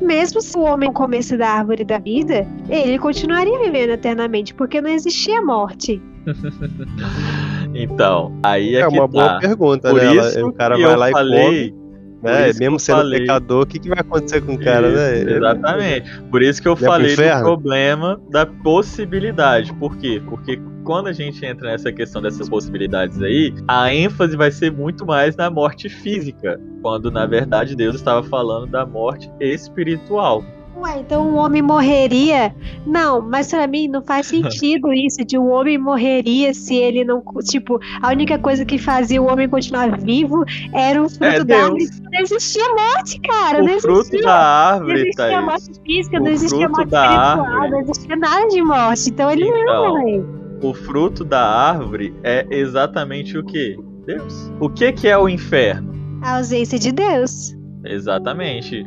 mesmo 0.01 0.41
se 0.41 0.57
o 0.57 0.63
homem 0.63 0.93
comesse 0.93 1.37
da 1.37 1.49
árvore 1.49 1.85
da 1.85 1.99
vida, 1.99 2.47
ele 2.69 2.99
continuaria 2.99 3.59
vivendo 3.59 3.91
eternamente, 3.91 4.55
porque 4.55 4.81
não 4.81 4.91
existia 4.91 5.41
morte. 5.43 6.01
então, 7.75 8.33
aí 8.43 8.77
é, 8.77 8.81
é 8.81 8.89
uma 8.89 9.03
tá. 9.03 9.07
boa 9.07 9.39
pergunta, 9.39 9.91
Por 9.91 10.03
né? 10.03 10.15
Isso 10.15 10.47
o 10.47 10.53
cara 10.53 10.77
vai 10.77 10.97
lá 10.97 11.11
falei, 11.11 11.67
e 11.67 11.71
come. 11.71 11.86
Né? 12.27 12.53
Mesmo 12.59 12.79
sendo 12.79 12.99
falei... 12.99 13.21
pecador, 13.21 13.63
o 13.63 13.67
que, 13.67 13.79
que 13.79 13.89
vai 13.89 14.01
acontecer 14.01 14.41
com 14.41 14.55
o 14.55 14.59
cara, 14.59 14.89
isso, 14.89 14.97
né? 14.97 15.37
Exatamente. 15.37 16.21
Por 16.31 16.43
isso 16.43 16.61
que 16.61 16.69
eu 16.69 16.77
falei 16.77 17.17
do 17.17 17.41
problema 17.41 18.21
da 18.31 18.47
possibilidade. 18.47 19.73
Por 19.75 19.97
quê? 19.97 20.23
Porque 20.29 20.61
quando 20.85 21.09
a 21.09 21.13
gente 21.13 21.45
entra 21.45 21.73
nessa 21.73 21.93
questão 21.93 22.23
dessas 22.23 22.49
possibilidades 22.49 23.21
aí, 23.21 23.53
a 23.67 23.93
ênfase 23.93 24.37
vai 24.37 24.51
ser 24.51 24.71
muito 24.71 25.05
mais 25.05 25.37
na 25.37 25.51
morte 25.51 25.89
física, 25.89 26.61
quando 26.81 27.11
na 27.11 27.27
verdade 27.27 27.75
Deus 27.75 27.97
estava 27.97 28.23
falando 28.23 28.69
da 28.69 28.87
morte 28.87 29.31
espiritual. 29.41 30.45
Ué, 30.79 30.99
então 31.01 31.31
o 31.31 31.35
homem 31.37 31.63
morreria? 31.63 32.55
Não, 32.87 33.23
mas 33.23 33.51
para 33.51 33.67
mim 33.67 33.89
não 33.89 34.03
faz 34.03 34.27
sentido 34.29 34.93
isso 34.93 35.25
de 35.25 35.39
um 35.39 35.51
homem 35.51 35.79
morreria 35.79 36.53
se 36.53 36.75
ele 36.77 37.03
não. 37.05 37.23
Tipo, 37.45 37.79
a 38.03 38.11
única 38.11 38.39
coisa 38.39 38.65
que 38.65 38.77
fazia 38.79 39.21
o 39.23 39.27
homem 39.27 39.49
continuar 39.49 39.99
vivo 39.99 40.45
era 40.75 41.03
o 41.03 41.09
fruto 41.09 41.25
é 41.25 41.45
da 41.45 41.57
árvore. 41.65 41.85
Não 42.13 42.21
existia 42.21 42.65
morte, 42.75 43.21
cara. 43.21 43.63
O 43.63 43.67
não 43.67 43.81
fruto 43.81 44.01
existia, 44.01 44.23
da 44.23 44.35
árvore, 44.37 44.93
Não 44.93 45.01
existia 45.01 45.25
Thaís. 45.27 45.45
morte 45.45 45.71
física, 45.87 46.17
O 46.17 46.25
não 46.25 46.31
existia 46.31 46.59
fruto 46.69 46.73
morte 46.77 46.95
espiritual, 46.95 47.45
árvore. 47.47 47.71
não 47.71 47.81
existia 47.81 48.17
nada 48.17 48.47
de 48.49 48.63
morte. 48.63 49.09
Então 49.11 49.31
ele 49.31 49.51
não 49.51 49.59
Então, 49.59 49.89
morrer. 49.89 50.25
O 50.63 50.75
fruto 50.75 51.25
da 51.25 51.41
árvore 51.43 52.15
é 52.23 52.47
exatamente 52.51 53.37
o 53.39 53.45
que? 53.45 53.77
Deus. 54.07 54.53
O 54.61 54.69
que, 54.71 54.93
que 54.93 55.09
é 55.09 55.17
o 55.19 55.29
inferno? 55.29 55.95
A 56.23 56.37
ausência 56.37 56.79
de 56.79 56.93
Deus. 56.93 57.57
Exatamente. 57.85 58.87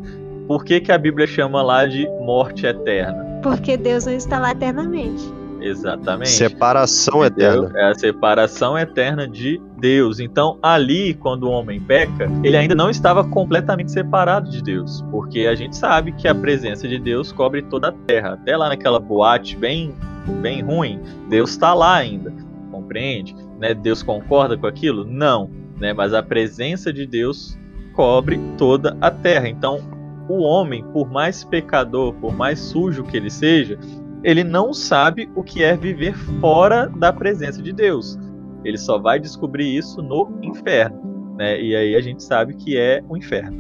Por 0.50 0.66
que, 0.66 0.80
que 0.80 0.91
a 0.91 0.97
Bíblia 0.97 1.28
chama 1.28 1.62
lá 1.62 1.86
de 1.86 2.10
morte 2.22 2.66
eterna? 2.66 3.24
Porque 3.43 3.78
Deus 3.78 4.08
não 4.08 4.14
está 4.14 4.39
lá 4.39 4.50
eternamente. 4.50 5.24
Exatamente. 5.62 6.32
Separação 6.32 7.24
Entendeu? 7.24 7.66
eterna. 7.66 7.80
É 7.80 7.91
a 7.91 7.93
separação 7.93 8.76
eterna 8.76 9.28
de 9.28 9.62
Deus. 9.78 10.20
Então, 10.20 10.58
ali, 10.64 11.14
quando 11.14 11.43
o 11.43 11.52
homem 11.52 11.80
peca, 11.80 12.28
ele 12.43 12.58
ainda 12.58 12.74
não 12.74 12.89
estava 12.89 13.24
completamente 13.24 13.91
separado 13.91 14.50
de 14.50 14.64
Deus. 14.64 15.06
Porque 15.12 15.41
a 15.41 15.54
gente 15.54 15.78
sabe 15.78 16.14
que 16.14 16.28
a 16.28 16.34
presença 16.34 16.88
de 16.88 16.97
Deus 16.97 17.32
cobre 17.32 17.62
toda 17.62 17.89
a 17.89 17.91
terra. 17.91 18.34
Até 18.34 18.58
lá 18.58 18.70
naquela 18.70 19.00
boate 19.00 19.56
bem, 19.56 19.93
bem 20.41 20.64
ruim, 20.64 21.00
Deus 21.30 21.52
está 21.52 21.76
lá 21.76 21.97
ainda. 21.97 22.34
Compreende? 22.72 23.36
Né? 23.60 23.76
Deus 23.76 24.02
concorda 24.02 24.58
com 24.58 24.66
aquilo? 24.66 25.06
Não. 25.06 25.47
Né? 25.80 25.93
Mas 25.93 26.12
a 26.12 26.24
presença 26.24 26.91
de 26.91 27.06
Deus 27.06 27.56
cobre 27.93 28.39
toda 28.58 28.97
a 29.00 29.12
terra. 29.12 29.47
Então, 29.47 29.99
o 30.34 30.42
homem, 30.42 30.84
por 30.94 31.10
mais 31.10 31.44
pecador, 31.44 32.14
por 32.16 32.36
mais 32.36 32.60
sujo 32.60 33.04
que 33.04 33.18
ele 33.18 33.30
seja, 33.30 33.78
ele 34.24 34.44
não 34.44 34.74
sabe 34.74 35.30
o 35.36 35.44
que 35.44 35.64
é 35.64 35.76
viver 35.76 36.16
fora 36.42 36.88
da 36.98 37.12
presença 37.14 37.62
de 37.62 37.72
Deus. 37.72 38.18
Ele 38.64 38.78
só 38.78 38.98
vai 39.00 39.20
descobrir 39.20 39.76
isso 39.78 40.02
no 40.02 40.30
inferno. 40.42 41.34
né? 41.38 41.62
E 41.62 41.74
aí 41.76 41.96
a 41.96 42.02
gente 42.02 42.22
sabe 42.22 42.54
que 42.54 42.78
é 42.78 43.02
o 43.08 43.16
inferno. 43.16 43.56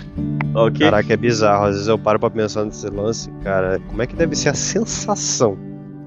ok? 0.54 0.78
Caraca, 0.86 1.12
é 1.12 1.16
bizarro. 1.16 1.66
Às 1.66 1.72
vezes 1.72 1.88
eu 1.88 1.98
paro 1.98 2.18
pra 2.18 2.30
pensar 2.30 2.64
nesse 2.64 2.88
lance, 2.88 3.30
cara. 3.42 3.78
Como 3.88 4.00
é 4.00 4.06
que 4.06 4.16
deve 4.16 4.34
ser 4.34 4.48
a 4.48 4.54
sensação? 4.54 5.58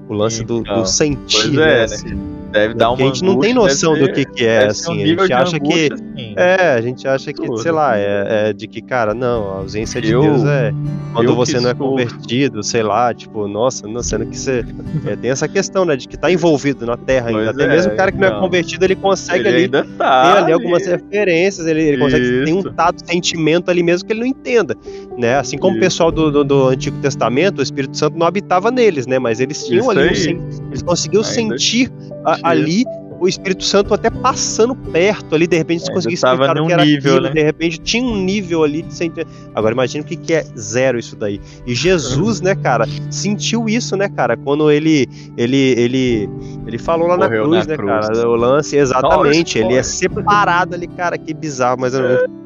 O 0.08 0.14
lance 0.14 0.42
do, 0.44 0.58
Então, 0.58 0.80
do 0.80 0.86
sentir, 0.86 1.54
pois 1.54 1.54
né? 1.54 1.84
é, 1.84 1.86
né? 1.86 2.41
Assim. 2.52 2.62
Deve 2.68 2.74
dar 2.74 2.90
uma 2.90 3.02
a 3.02 3.06
gente 3.06 3.24
não 3.24 3.38
tem 3.38 3.54
noção 3.54 3.94
deve 3.94 4.06
do 4.08 4.12
que, 4.12 4.20
ser- 4.22 4.30
que 4.32 4.44
é, 4.44 4.60
ser 4.60 4.66
um 4.66 4.92
assim. 4.92 5.02
A 5.02 5.06
gente 5.06 5.26
de 5.26 5.32
acha 5.32 5.60
que. 5.60 5.92
assim, 5.92 6.34
É, 6.36 6.68
a 6.74 6.80
gente 6.80 7.08
acha 7.08 7.32
que, 7.32 7.40
absurdo. 7.40 7.62
sei 7.62 7.72
lá, 7.72 7.98
é, 7.98 8.48
é 8.48 8.52
de 8.52 8.66
que, 8.66 8.80
cara, 8.82 9.14
não, 9.14 9.50
a 9.50 9.54
ausência 9.58 10.00
de 10.00 10.12
Eu- 10.12 10.20
Deus 10.22 10.44
é 10.44 10.72
quando 11.12 11.34
você 11.34 11.60
não 11.60 11.70
é 11.70 11.74
sou- 11.74 11.88
convertido, 11.90 12.62
sei 12.62 12.82
lá, 12.82 13.12
tipo, 13.12 13.46
nossa, 13.48 13.86
não, 13.88 14.02
sendo 14.02 14.26
que 14.26 14.38
você. 14.38 14.64
é, 15.06 15.16
tem 15.16 15.30
essa 15.30 15.48
questão, 15.48 15.84
né, 15.84 15.96
de 15.96 16.06
que 16.08 16.16
tá 16.16 16.30
envolvido 16.30 16.86
na 16.86 16.96
terra 16.96 17.28
ainda. 17.28 17.38
Pois 17.44 17.48
Até 17.54 17.64
é, 17.64 17.68
mesmo 17.68 17.92
o 17.92 17.96
cara 17.96 18.12
que 18.12 18.18
não 18.18 18.26
é 18.26 18.30
então. 18.30 18.40
convertido, 18.40 18.84
ele 18.84 18.96
consegue 18.96 19.40
Ele 19.40 19.48
ali 19.48 19.64
ainda 19.64 19.82
ter 19.84 19.90
tá. 19.96 20.44
ali 20.44 20.52
algumas 20.52 20.86
referências, 20.86 21.66
ele, 21.66 21.82
ele 21.82 21.98
consegue 21.98 22.44
ter 22.44 22.52
um 22.52 22.62
tato, 22.62 23.02
sentimento 23.06 23.70
ali 23.70 23.82
mesmo 23.82 24.06
que 24.06 24.12
ele 24.12 24.20
não 24.20 24.26
entenda, 24.26 24.76
né? 25.18 25.36
Assim 25.36 25.58
como 25.58 25.72
o 25.72 25.76
Isso. 25.76 25.80
pessoal 25.84 26.10
do, 26.12 26.30
do, 26.30 26.44
do 26.44 26.68
Antigo 26.68 26.98
Testamento, 27.00 27.58
o 27.58 27.62
Espírito 27.62 27.96
Santo 27.96 28.16
não 28.18 28.26
habitava 28.26 28.70
neles, 28.70 29.06
né? 29.06 29.18
Mas 29.18 29.40
eles 29.40 29.66
tinham 29.66 29.80
Isso 29.80 29.90
ali, 29.90 30.00
um 30.34 30.68
eles 30.70 30.82
conseguiam 30.82 31.22
Ainda 31.22 31.34
sentir 31.34 31.90
a- 32.24 32.34
tinha. 32.36 32.48
ali 32.48 32.84
o 33.20 33.28
Espírito 33.28 33.62
Santo 33.62 33.94
até 33.94 34.10
passando 34.10 34.74
perto 34.74 35.36
ali, 35.36 35.46
de 35.46 35.56
repente 35.56 35.82
Ainda 35.82 35.92
conseguiam 35.94 36.20
tava 36.20 36.42
explicar 36.42 36.60
o 36.60 36.66
que 36.66 36.72
era 36.72 36.84
nível, 36.84 37.12
aquilo, 37.12 37.26
né? 37.28 37.30
de 37.30 37.42
repente 37.44 37.78
tinha 37.78 38.02
um 38.04 38.16
nível 38.16 38.64
ali 38.64 38.82
de 38.82 38.92
sentir. 38.92 39.24
Agora 39.54 39.72
imagina 39.72 40.02
o 40.02 40.06
que, 40.06 40.16
que 40.16 40.34
é 40.34 40.42
zero 40.58 40.98
isso 40.98 41.14
daí. 41.14 41.40
E 41.64 41.72
Jesus, 41.72 42.40
né, 42.40 42.56
cara, 42.56 42.84
sentiu 43.10 43.68
isso, 43.68 43.96
né, 43.96 44.08
cara, 44.08 44.36
quando 44.36 44.68
ele 44.72 45.06
ele 45.36 45.56
ele 45.78 46.28
ele 46.66 46.78
falou 46.78 47.06
lá 47.06 47.16
na 47.16 47.28
cruz, 47.28 47.64
na 47.64 47.70
né, 47.70 47.76
cruz. 47.76 48.08
cara, 48.08 48.28
o 48.28 48.34
lance 48.34 48.76
exatamente, 48.76 49.60
Nossa, 49.60 49.70
ele 49.72 49.78
é 49.78 49.82
separado 49.84 50.74
ali, 50.74 50.88
cara, 50.88 51.16
que 51.16 51.32
bizarro, 51.32 51.80
mas 51.80 51.94
eu 51.94 52.02
não 52.02 52.42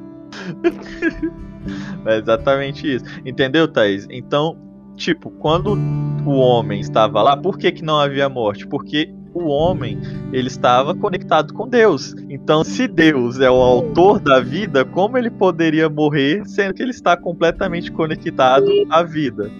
É 2.04 2.18
exatamente 2.18 2.94
isso. 2.96 3.04
Entendeu, 3.24 3.66
Thaís? 3.66 4.06
Então, 4.10 4.56
tipo, 4.94 5.30
quando 5.30 5.76
o 6.24 6.32
homem 6.36 6.80
estava 6.80 7.22
lá, 7.22 7.36
por 7.36 7.58
que, 7.58 7.72
que 7.72 7.82
não 7.84 7.98
havia 7.98 8.28
morte? 8.28 8.66
Porque 8.66 9.12
o 9.36 9.46
homem 9.48 9.98
ele 10.32 10.48
estava 10.48 10.94
conectado 10.94 11.52
com 11.54 11.68
Deus. 11.68 12.14
Então, 12.28 12.64
se 12.64 12.86
Deus 12.88 13.38
é 13.40 13.50
o 13.50 13.54
autor 13.54 14.18
da 14.20 14.40
vida, 14.40 14.84
como 14.84 15.16
ele 15.18 15.30
poderia 15.30 15.88
morrer 15.88 16.42
sendo 16.46 16.74
que 16.74 16.82
ele 16.82 16.90
está 16.90 17.16
completamente 17.16 17.90
conectado 17.92 18.66
à 18.90 19.02
vida? 19.02 19.50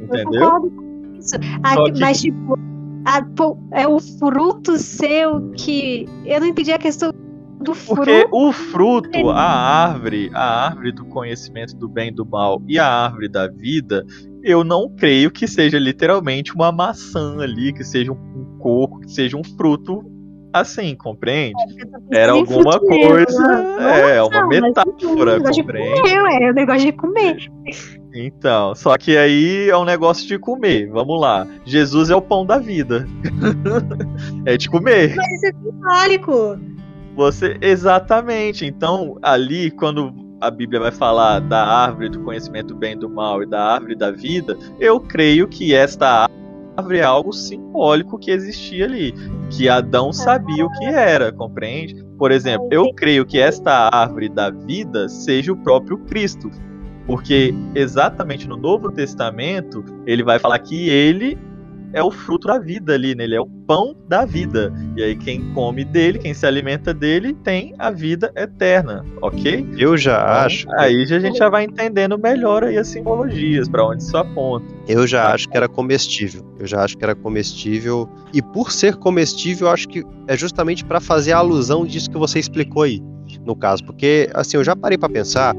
Eu 0.00 0.06
Entendeu? 0.06 0.40
concordo 0.50 0.70
com 0.70 1.16
isso. 1.18 1.34
Ah, 1.62 1.90
que- 1.90 2.00
Mas, 2.00 2.20
tipo, 2.20 2.58
a- 3.06 3.24
é 3.72 3.86
o 3.88 3.98
fruto 4.00 4.76
seu 4.78 5.50
que. 5.56 6.06
Eu 6.24 6.40
não 6.40 6.46
entendi 6.46 6.72
a 6.72 6.78
questão 6.78 7.12
do 7.60 7.72
Porque 7.72 8.20
fruto. 8.22 8.36
o 8.36 8.52
fruto, 8.52 9.30
a 9.30 9.42
árvore, 9.42 10.30
a 10.34 10.66
árvore 10.66 10.92
do 10.92 11.04
conhecimento 11.06 11.74
do 11.76 11.88
bem 11.88 12.08
e 12.08 12.12
do 12.14 12.26
mal 12.26 12.60
e 12.68 12.78
a 12.78 12.86
árvore 12.86 13.26
da 13.28 13.46
vida, 13.48 14.04
eu 14.42 14.62
não 14.62 14.90
creio 14.94 15.30
que 15.30 15.46
seja 15.48 15.78
literalmente 15.78 16.54
uma 16.54 16.70
maçã 16.70 17.38
ali, 17.40 17.72
que 17.72 17.82
seja 17.82 18.12
um 18.12 18.53
coco, 18.64 19.00
que 19.00 19.12
seja 19.12 19.36
um 19.36 19.44
fruto 19.44 20.02
assim, 20.50 20.94
compreende? 20.94 21.60
Era 22.10 22.32
Sem 22.32 22.40
alguma 22.40 22.72
fruto 22.72 22.86
mesmo, 22.88 23.10
coisa, 23.10 23.48
né? 23.76 24.16
é, 24.16 24.22
uma 24.22 24.46
mas 24.46 24.60
metáfora, 24.60 25.40
de 25.50 25.62
compreende? 25.62 26.00
comer, 26.00 26.22
ué, 26.22 26.50
eu 26.50 26.66
gosto 26.66 26.84
de 26.84 26.92
comer. 26.92 27.36
Então, 28.14 28.74
só 28.76 28.96
que 28.96 29.16
aí 29.18 29.68
é 29.68 29.76
um 29.76 29.84
negócio 29.84 30.26
de 30.26 30.38
comer. 30.38 30.88
Vamos 30.88 31.20
lá. 31.20 31.46
Jesus 31.64 32.08
é 32.08 32.16
o 32.16 32.22
pão 32.22 32.46
da 32.46 32.58
vida. 32.58 33.06
é 34.46 34.56
de 34.56 34.70
comer. 34.70 35.16
Mas 35.16 35.32
isso 35.32 35.46
é 35.46 35.52
simbólico. 35.52 36.58
Você 37.16 37.58
exatamente. 37.60 38.64
Então, 38.64 39.18
ali 39.20 39.72
quando 39.72 40.14
a 40.40 40.50
Bíblia 40.50 40.78
vai 40.78 40.92
falar 40.92 41.40
da 41.40 41.64
árvore 41.66 42.08
do 42.10 42.20
conhecimento 42.20 42.68
do 42.68 42.76
bem 42.76 42.92
e 42.92 42.98
do 42.98 43.10
mal 43.10 43.42
e 43.42 43.46
da 43.46 43.60
árvore 43.60 43.96
da 43.96 44.12
vida, 44.12 44.56
eu 44.78 45.00
creio 45.00 45.48
que 45.48 45.74
esta 45.74 46.22
árvore 46.22 46.43
é 46.90 47.02
algo 47.02 47.32
simbólico 47.32 48.18
que 48.18 48.30
existia 48.30 48.84
ali, 48.84 49.14
que 49.50 49.68
Adão 49.68 50.12
sabia 50.12 50.64
o 50.66 50.70
que 50.72 50.84
era, 50.84 51.32
compreende? 51.32 52.04
Por 52.18 52.32
exemplo, 52.32 52.68
eu 52.70 52.92
creio 52.94 53.24
que 53.24 53.38
esta 53.38 53.88
árvore 53.92 54.28
da 54.28 54.50
vida 54.50 55.08
seja 55.08 55.52
o 55.52 55.56
próprio 55.56 55.98
Cristo. 55.98 56.50
Porque 57.06 57.54
exatamente 57.74 58.48
no 58.48 58.56
Novo 58.56 58.90
Testamento, 58.90 59.84
ele 60.06 60.22
vai 60.22 60.38
falar 60.38 60.58
que 60.58 60.88
ele 60.88 61.38
é 61.94 62.02
o 62.02 62.10
fruto 62.10 62.48
da 62.48 62.58
vida 62.58 62.92
ali, 62.92 63.14
né? 63.14 63.24
Ele 63.24 63.36
é 63.36 63.40
o 63.40 63.46
pão 63.46 63.94
da 64.08 64.24
vida. 64.26 64.72
E 64.96 65.02
aí 65.02 65.16
quem 65.16 65.40
come 65.54 65.84
dele, 65.84 66.18
quem 66.18 66.34
se 66.34 66.44
alimenta 66.44 66.92
dele, 66.92 67.32
tem 67.44 67.74
a 67.78 67.90
vida 67.90 68.30
eterna, 68.36 69.04
ok? 69.22 69.66
Eu 69.78 69.96
já 69.96 70.14
Então, 70.20 70.34
acho, 70.46 70.66
Aí 70.78 71.02
a 71.02 71.18
gente 71.20 71.38
já 71.38 71.48
vai 71.48 71.64
entendendo 71.64 72.18
melhor 72.18 72.64
aí 72.64 72.76
as 72.76 72.88
simbologias, 72.88 73.68
para 73.68 73.86
onde 73.86 74.02
isso 74.02 74.16
aponta. 74.16 74.66
eu 74.88 75.06
já 75.06 75.32
acho 75.32 75.48
que 75.48 75.56
era 75.56 75.68
comestível. 75.68 76.44
Eu 76.58 76.66
já 76.66 76.82
acho 76.84 76.96
que 76.98 77.04
era 77.04 77.14
comestível 77.14 78.08
e 78.32 78.42
por 78.42 78.72
ser 78.72 78.96
comestível, 78.96 79.68
eu 79.68 79.72
acho 79.72 79.88
que 79.88 80.02
é 80.28 80.36
justamente 80.36 80.84
para 80.84 81.00
fazer 81.00 81.32
a 81.32 81.38
alusão 81.38 81.86
disso 81.86 82.10
que 82.10 82.18
você 82.18 82.38
explicou 82.38 82.82
aí, 82.82 83.00
no 83.44 83.54
caso, 83.56 83.84
porque 83.84 84.28
assim, 84.34 84.56
eu 84.56 84.64
já 84.64 84.74
parei 84.76 84.98
para 84.98 85.08
pensar 85.08 85.54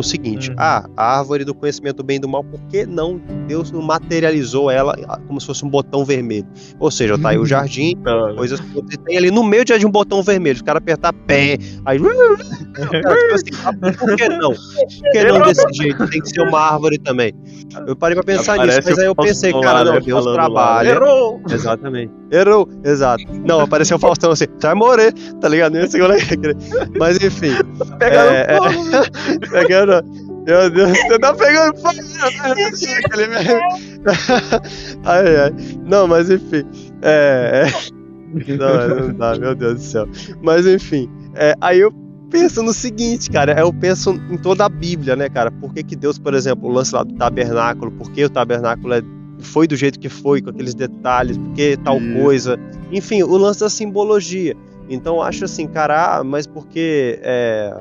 no 0.00 0.04
seguinte: 0.04 0.50
Uhum. 0.50 0.56
ah, 0.58 0.88
a 0.96 1.18
árvore 1.18 1.44
do 1.44 1.54
conhecimento 1.54 1.98
do 1.98 2.04
bem 2.04 2.16
e 2.16 2.20
do 2.20 2.28
mal, 2.28 2.42
por 2.42 2.60
que 2.68 2.86
não 2.86 3.20
Deus 3.46 3.70
não 3.70 3.82
materializou 3.82 4.70
ela 4.70 4.96
ah, 5.06 5.18
como 5.26 5.40
se 5.40 5.46
fosse 5.46 5.64
um 5.64 5.68
botão 5.68 6.04
vermelho? 6.04 6.46
Ou 6.78 6.90
seja, 6.90 7.18
tá 7.18 7.30
aí 7.30 7.38
o 7.38 7.46
jardim, 7.46 7.90
Então, 8.00 8.34
coisas 8.36 8.60
que 8.60 8.68
você 8.72 8.96
tem 8.96 9.16
ali 9.16 9.30
no 9.30 9.44
meio 9.44 9.64
de 9.64 9.86
um 9.86 9.90
botão 9.90 10.22
vermelho, 10.22 10.56
os 10.56 10.62
caras 10.62 10.78
apertar 10.78 11.12
pé, 11.12 11.58
aí. 11.84 11.98
Cara, 12.74 13.16
tipo 13.16 13.34
assim, 13.34 13.62
ah, 13.64 13.72
por 13.72 14.16
que 14.16 14.28
não? 14.28 14.52
Por 14.52 15.10
que 15.12 15.24
não 15.24 15.42
desse 15.42 15.72
jeito? 15.72 16.08
Tem 16.08 16.20
que 16.20 16.28
ser 16.28 16.40
uma 16.42 16.58
árvore 16.58 16.98
também. 16.98 17.34
Eu 17.86 17.94
parei 17.94 18.14
pra 18.14 18.24
pensar 18.24 18.58
nisso, 18.58 18.70
aparece 18.70 18.90
mas 18.90 18.98
aí 18.98 19.06
eu 19.06 19.14
pensei, 19.14 19.52
lá, 19.52 19.60
cara, 19.60 19.84
não, 19.84 19.94
né, 19.94 20.00
Deus 20.00 20.24
falando 20.24 20.36
lá, 20.36 20.42
trabalha. 20.44 20.88
Errou! 20.90 21.42
Exatamente. 21.50 22.19
Errou, 22.30 22.68
exato. 22.84 23.24
Não, 23.44 23.60
apareceu 23.60 23.96
o 23.96 24.00
Faustão 24.00 24.30
assim, 24.30 24.44
vai 24.60 24.74
morrer, 24.74 25.12
tá 25.40 25.48
ligado? 25.48 25.76
É 25.76 25.82
é. 25.82 25.86
Mas 26.98 27.16
enfim. 27.22 27.52
Pegando 27.98 28.30
É, 28.30 28.46
é. 28.48 28.56
fogo. 28.56 28.70
Pegando. 29.50 30.04
Meu 30.46 30.70
Deus, 30.70 30.90
você 30.90 31.18
tá 31.18 31.34
pegando 31.34 31.76
fogo. 31.76 31.92
ai, 35.04 35.36
ai. 35.36 35.52
Não, 35.84 36.06
mas 36.06 36.30
enfim. 36.30 36.64
É. 37.02 37.66
é... 37.66 37.70
Não, 38.56 38.88
não 39.08 39.14
dá, 39.14 39.36
meu 39.36 39.54
Deus 39.54 39.74
do 39.74 39.80
céu. 39.80 40.08
Mas 40.40 40.66
enfim. 40.66 41.10
é, 41.34 41.54
aí 41.60 41.80
eu 41.80 41.92
penso 42.30 42.62
no 42.62 42.72
seguinte, 42.72 43.28
cara. 43.28 43.58
Eu 43.58 43.72
penso 43.72 44.12
em 44.30 44.38
toda 44.38 44.64
a 44.64 44.68
Bíblia, 44.68 45.16
né, 45.16 45.28
cara? 45.28 45.50
Por 45.50 45.74
que, 45.74 45.82
que 45.82 45.96
Deus, 45.96 46.16
por 46.18 46.32
exemplo, 46.32 46.68
o 46.68 46.72
lance 46.72 46.94
lá 46.94 47.02
do 47.02 47.12
tabernáculo, 47.14 47.90
por 47.90 48.08
que 48.12 48.24
o 48.24 48.30
tabernáculo 48.30 48.94
é, 48.94 49.02
foi 49.40 49.66
do 49.66 49.76
jeito 49.76 49.98
que 49.98 50.08
foi, 50.08 50.40
com 50.42 50.50
aqueles 50.50 50.74
detalhes, 50.74 51.36
por 51.38 51.52
que 51.52 51.76
tal 51.78 51.98
Isso. 52.00 52.14
coisa. 52.22 52.58
Enfim, 52.92 53.22
o 53.22 53.36
lance 53.36 53.60
da 53.60 53.68
simbologia. 53.70 54.56
Então 54.88 55.16
eu 55.16 55.22
acho 55.22 55.44
assim, 55.44 55.66
cara, 55.66 56.18
ah, 56.18 56.24
mas 56.24 56.46
porque. 56.46 57.18
É, 57.22 57.76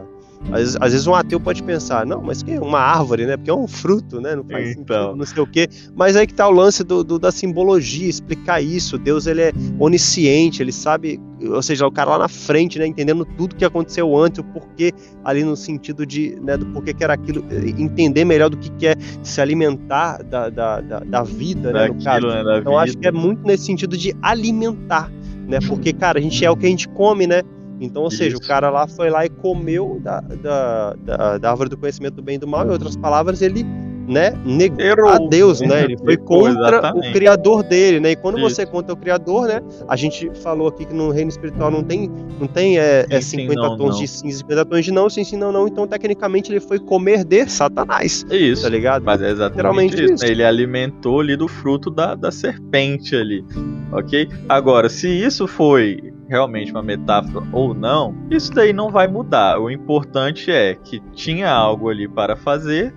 às, 0.51 0.59
vezes- 0.59 0.77
às 0.79 0.91
vezes 0.93 1.07
um 1.07 1.13
ateu 1.13 1.37
pode 1.39 1.61
pensar, 1.63 2.05
não, 2.05 2.21
mas 2.21 2.41
que 2.41 2.51
é 2.53 2.61
uma 2.61 2.79
árvore, 2.79 3.25
né? 3.25 3.35
Porque 3.35 3.49
é 3.49 3.53
um 3.53 3.67
fruto, 3.67 4.21
né? 4.21 4.35
Não 4.37 4.43
faz 4.45 4.69
Então. 4.71 4.97
sentido, 5.07 5.17
não 5.17 5.25
sei 5.25 5.43
o 5.43 5.47
quê. 5.47 5.67
Mas 5.95 6.15
aí 6.15 6.25
que 6.25 6.33
tá 6.33 6.47
o 6.47 6.51
lance 6.51 6.83
do, 6.83 7.03
do- 7.03 7.19
da 7.19 7.31
simbologia, 7.31 8.07
explicar 8.09 8.61
isso. 8.61 8.97
Deus, 8.97 9.27
ele 9.27 9.41
é 9.41 9.51
onisciente, 9.77 10.61
ele 10.63 10.71
sabe, 10.71 11.19
ou 11.47 11.61
seja, 11.61 11.87
o 11.87 11.91
cara 11.91 12.11
lá 12.11 12.19
na 12.19 12.27
frente, 12.27 12.77
né? 12.77 12.87
Entendendo 12.87 13.25
tudo 13.25 13.55
que 13.55 13.63
aconteceu 13.63 14.17
antes, 14.17 14.39
o 14.39 14.43
porquê, 14.43 14.91
ali 15.23 15.43
no 15.43 15.55
sentido 15.55 16.05
de, 16.05 16.37
né, 16.41 16.57
do 16.57 16.65
porquê 16.67 16.93
que 16.93 17.03
era 17.03 17.13
aquilo, 17.13 17.43
entender 17.77 18.25
melhor 18.25 18.49
do 18.49 18.57
que, 18.57 18.69
que 18.71 18.87
é 18.87 18.95
se 19.23 19.39
alimentar 19.39 20.23
da, 20.23 20.49
da, 20.49 20.81
da, 20.81 20.99
da 20.99 21.23
vida, 21.23 21.71
né? 21.71 21.87
No 21.87 22.03
caso. 22.03 22.27
Daquilo, 22.27 22.43
né, 22.43 22.59
Então 22.59 22.77
acho 22.77 22.93
vida. 22.93 23.01
que 23.01 23.07
é 23.07 23.11
muito 23.11 23.45
nesse 23.45 23.65
sentido 23.65 23.97
de 23.97 24.15
alimentar, 24.21 25.11
né? 25.47 25.59
Porque, 25.67 25.93
cara, 25.93 26.19
a 26.19 26.21
gente 26.21 26.43
é 26.43 26.51
o 26.51 26.57
que 26.57 26.65
a 26.65 26.69
gente 26.69 26.87
come, 26.89 27.25
né? 27.25 27.41
Então, 27.81 28.03
ou 28.03 28.11
seja, 28.11 28.35
o 28.35 28.41
cara 28.41 28.69
lá 28.69 28.87
foi 28.87 29.09
lá 29.09 29.25
e 29.25 29.29
comeu 29.29 30.01
da, 30.03 30.19
da, 30.19 30.93
da, 30.95 31.37
da 31.37 31.49
árvore 31.49 31.69
do 31.69 31.77
conhecimento 31.77 32.15
do 32.15 32.21
bem 32.21 32.35
e 32.35 32.37
do 32.37 32.47
mal, 32.47 32.67
em 32.67 32.71
outras 32.71 32.97
palavras, 32.97 33.41
ele 33.41 33.65
né, 34.09 34.33
negou 34.43 34.81
Errou. 34.81 35.09
a 35.09 35.17
Deus, 35.19 35.61
né? 35.61 35.83
Ele 35.83 35.97
foi 36.03 36.17
contra 36.17 36.77
exatamente. 36.77 37.09
o 37.09 37.13
criador 37.13 37.63
dele, 37.63 37.99
né? 37.99 38.11
E 38.11 38.15
quando 38.15 38.39
Isso. 38.39 38.49
você 38.49 38.63
é 38.63 38.65
contra 38.65 38.93
o 38.93 38.97
criador, 38.97 39.47
né? 39.47 39.61
A 39.87 39.95
gente 39.95 40.31
falou 40.41 40.67
aqui 40.67 40.85
que 40.85 40.93
no 40.93 41.11
reino 41.11 41.29
espiritual 41.29 41.69
não 41.69 41.83
tem, 41.83 42.11
não 42.39 42.47
tem 42.47 42.79
é, 42.79 43.05
é 43.09 43.21
Sim, 43.21 43.37
sim, 43.37 43.49
50 43.49 43.61
não, 43.61 43.77
tons 43.77 43.95
não. 43.95 44.01
de 44.01 44.07
cinza, 44.07 44.37
50 44.39 44.65
tons 44.65 44.85
de 44.85 44.91
não, 44.91 45.09
sim, 45.09 45.23
sim, 45.23 45.37
não, 45.37 45.51
não. 45.51 45.67
Então, 45.67 45.87
tecnicamente, 45.87 46.51
ele 46.51 46.59
foi 46.59 46.79
comer 46.79 47.23
de 47.23 47.47
Satanás, 47.47 48.25
Isso. 48.31 48.63
tá 48.63 48.69
ligado? 48.69 49.03
Mas 49.03 49.21
é 49.21 49.29
exatamente 49.29 50.03
isso. 50.03 50.13
isso. 50.13 50.25
né? 50.25 50.31
Ele 50.31 50.43
alimentou 50.43 51.19
ali 51.19 51.35
do 51.35 51.47
fruto 51.47 51.91
da, 51.91 52.15
da 52.15 52.31
serpente 52.31 53.15
ali, 53.15 53.45
ok? 53.91 54.27
Agora, 54.47 54.89
se 54.89 55.07
isso 55.07 55.47
foi 55.47 56.11
realmente 56.29 56.71
uma 56.71 56.83
metáfora 56.83 57.45
ou 57.51 57.73
não, 57.73 58.15
isso 58.29 58.51
daí 58.53 58.71
não 58.71 58.89
vai 58.89 59.07
mudar. 59.07 59.59
O 59.59 59.69
importante 59.69 60.51
é 60.51 60.75
que 60.75 60.99
tinha 61.13 61.49
algo 61.49 61.89
ali 61.89 62.07
para 62.07 62.35
fazer, 62.35 62.93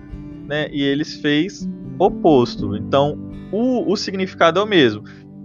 né? 0.52 0.68
E 0.70 0.82
eles 0.82 1.14
fez 1.14 1.66
oposto. 1.98 2.76
Então, 2.76 3.18
o, 3.50 3.90
o 3.90 3.96
significado 3.96 4.60
é 4.60 4.62
o 4.62 4.66
mesmo. 4.66 5.02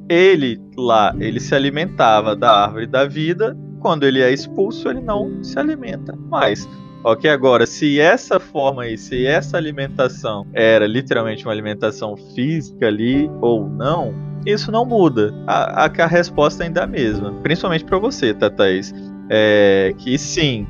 Ele 0.10 0.60
lá, 0.78 1.16
ele 1.18 1.40
se 1.40 1.56
alimentava 1.56 2.36
da 2.36 2.66
árvore 2.66 2.88
da 2.88 3.06
vida 3.06 3.58
quando 3.80 4.04
ele 4.04 4.22
é 4.22 4.34
expulso, 4.34 4.90
ele 4.90 5.00
não 5.00 5.42
se 5.42 5.58
alimenta 5.58 6.14
mais. 6.14 6.68
Ok, 7.06 7.30
agora, 7.30 7.66
se 7.66 8.02
essa 8.02 8.38
forma 8.38 8.84
aí, 8.84 8.98
se 8.98 9.26
essa 9.26 9.56
alimentação 9.56 10.46
era 10.54 10.86
literalmente 10.86 11.46
uma 11.46 11.54
alimentação 11.54 12.18
física 12.36 12.88
ali 12.88 13.30
ou 13.40 13.70
não, 13.70 14.14
isso 14.46 14.72
não 14.72 14.86
muda. 14.86 15.34
A, 15.46 15.86
a, 15.86 15.86
a 15.86 16.08
resposta 16.08 16.66
ainda 16.66 16.82
é 16.82 16.84
a 16.84 16.88
mesma. 16.88 17.32
Principalmente 17.44 17.86
para 17.86 17.98
você, 17.98 18.34
Thaís. 18.34 18.94
É, 19.30 19.94
que 19.98 20.18
sim, 20.18 20.66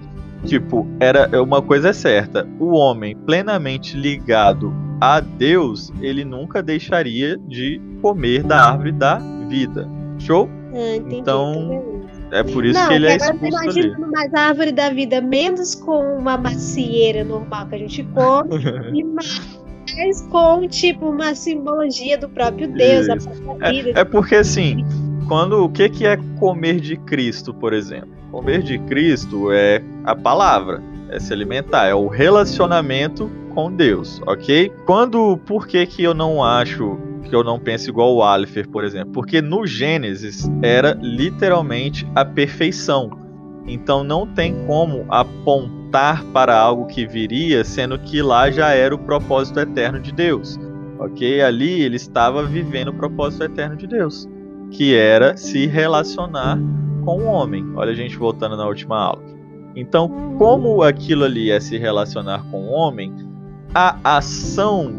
tipo, 0.46 0.88
era 1.00 1.42
uma 1.42 1.62
coisa 1.62 1.90
é 1.90 1.94
certa. 1.94 2.48
O 2.60 2.74
homem 2.76 3.16
plenamente 3.16 3.96
ligado 3.98 4.74
a 5.00 5.20
Deus, 5.20 5.92
ele 6.02 6.26
nunca 6.26 6.62
deixaria 6.64 7.38
de 7.38 7.80
comer 8.02 8.44
da 8.44 8.72
árvore 8.72 8.92
da 8.92 9.20
vida. 9.48 9.88
Show? 10.20 10.50
Ah, 10.74 10.96
entendi, 10.96 11.16
Então, 11.18 12.02
é 12.32 12.44
por 12.44 12.66
isso 12.66 12.80
não, 12.80 12.88
que 12.88 12.94
ele 12.96 13.08
é 13.08 13.14
agora 13.14 13.34
expulso 13.34 13.58
ali. 13.58 13.80
imaginando 13.80 14.12
mais 14.12 14.34
a 14.34 14.40
árvore 14.42 14.72
da 14.72 14.90
vida, 14.90 15.22
menos 15.22 15.76
com 15.76 16.18
uma 16.18 16.38
macieira 16.38 17.24
normal 17.24 17.68
que 17.68 17.76
a 17.76 17.78
gente 17.78 18.04
come, 18.14 18.50
e 18.94 19.04
mais 19.04 20.22
com, 20.30 20.68
tipo, 20.68 21.10
uma 21.10 21.34
simbologia 21.34 22.18
do 22.18 22.28
próprio 22.30 22.68
Deus, 22.72 23.08
Isso. 23.08 23.30
da 23.30 23.36
própria 23.36 23.72
vida. 23.72 24.00
É 24.00 24.04
porque 24.04 24.36
assim, 24.36 24.86
quando 25.28 25.64
o 25.64 25.70
que 25.70 25.90
que 25.90 26.06
é 26.06 26.18
comer 26.40 26.80
de 26.80 26.98
Cristo, 26.98 27.54
por 27.54 27.74
exemplo? 27.74 28.17
Comer 28.32 28.62
de 28.62 28.78
Cristo 28.80 29.52
é 29.52 29.82
a 30.04 30.16
palavra, 30.16 30.82
é 31.10 31.20
se 31.20 31.32
alimentar, 31.32 31.88
é 31.88 31.94
o 31.94 32.08
relacionamento 32.08 33.30
com 33.54 33.72
Deus, 33.72 34.22
ok? 34.26 34.72
Quando, 34.86 35.38
por 35.46 35.66
que 35.66 35.86
que 35.86 36.04
eu 36.04 36.14
não 36.14 36.44
acho 36.44 36.98
que 37.24 37.36
eu 37.36 37.44
não 37.44 37.60
penso 37.60 37.90
igual 37.90 38.16
o 38.16 38.24
Alifer, 38.24 38.68
por 38.70 38.84
exemplo? 38.84 39.12
Porque 39.12 39.42
no 39.42 39.66
Gênesis 39.66 40.50
era 40.62 40.98
literalmente 41.02 42.08
a 42.16 42.24
perfeição. 42.24 43.10
Então 43.68 44.04
não 44.04 44.26
tem 44.26 44.66
como 44.66 45.06
apontar 45.10 46.24
para 46.26 46.58
algo 46.58 46.86
que 46.86 47.06
viria, 47.06 47.64
sendo 47.64 48.00
que 48.00 48.22
lá 48.22 48.50
já 48.50 48.70
era 48.70 48.96
o 48.96 49.00
propósito 49.00 49.60
eterno 49.60 50.00
de 50.00 50.12
Deus. 50.14 50.58
Ok? 51.00 51.42
Ali 51.42 51.82
ele 51.82 51.98
estava 51.98 52.44
vivendo 52.44 52.90
o 52.90 52.94
propósito 52.94 53.44
eterno 53.44 53.76
de 53.76 53.88
Deus, 53.88 54.28
que 54.72 54.96
era 54.96 55.36
se 55.36 55.66
relacionar 55.68 56.58
com 57.08 57.20
o 57.20 57.26
homem. 57.26 57.66
Olha 57.74 57.94
a 57.94 57.96
gente 57.96 58.18
voltando 58.18 58.58
na 58.58 58.68
última 58.68 59.00
aula. 59.00 59.24
Então, 59.74 60.36
como 60.38 60.84
aquilo 60.84 61.24
ali 61.24 61.50
é 61.50 61.58
se 61.58 61.78
relacionar 61.78 62.44
com 62.52 62.66
o 62.66 62.72
homem, 62.72 63.16
a 63.74 63.98
ação 64.04 64.94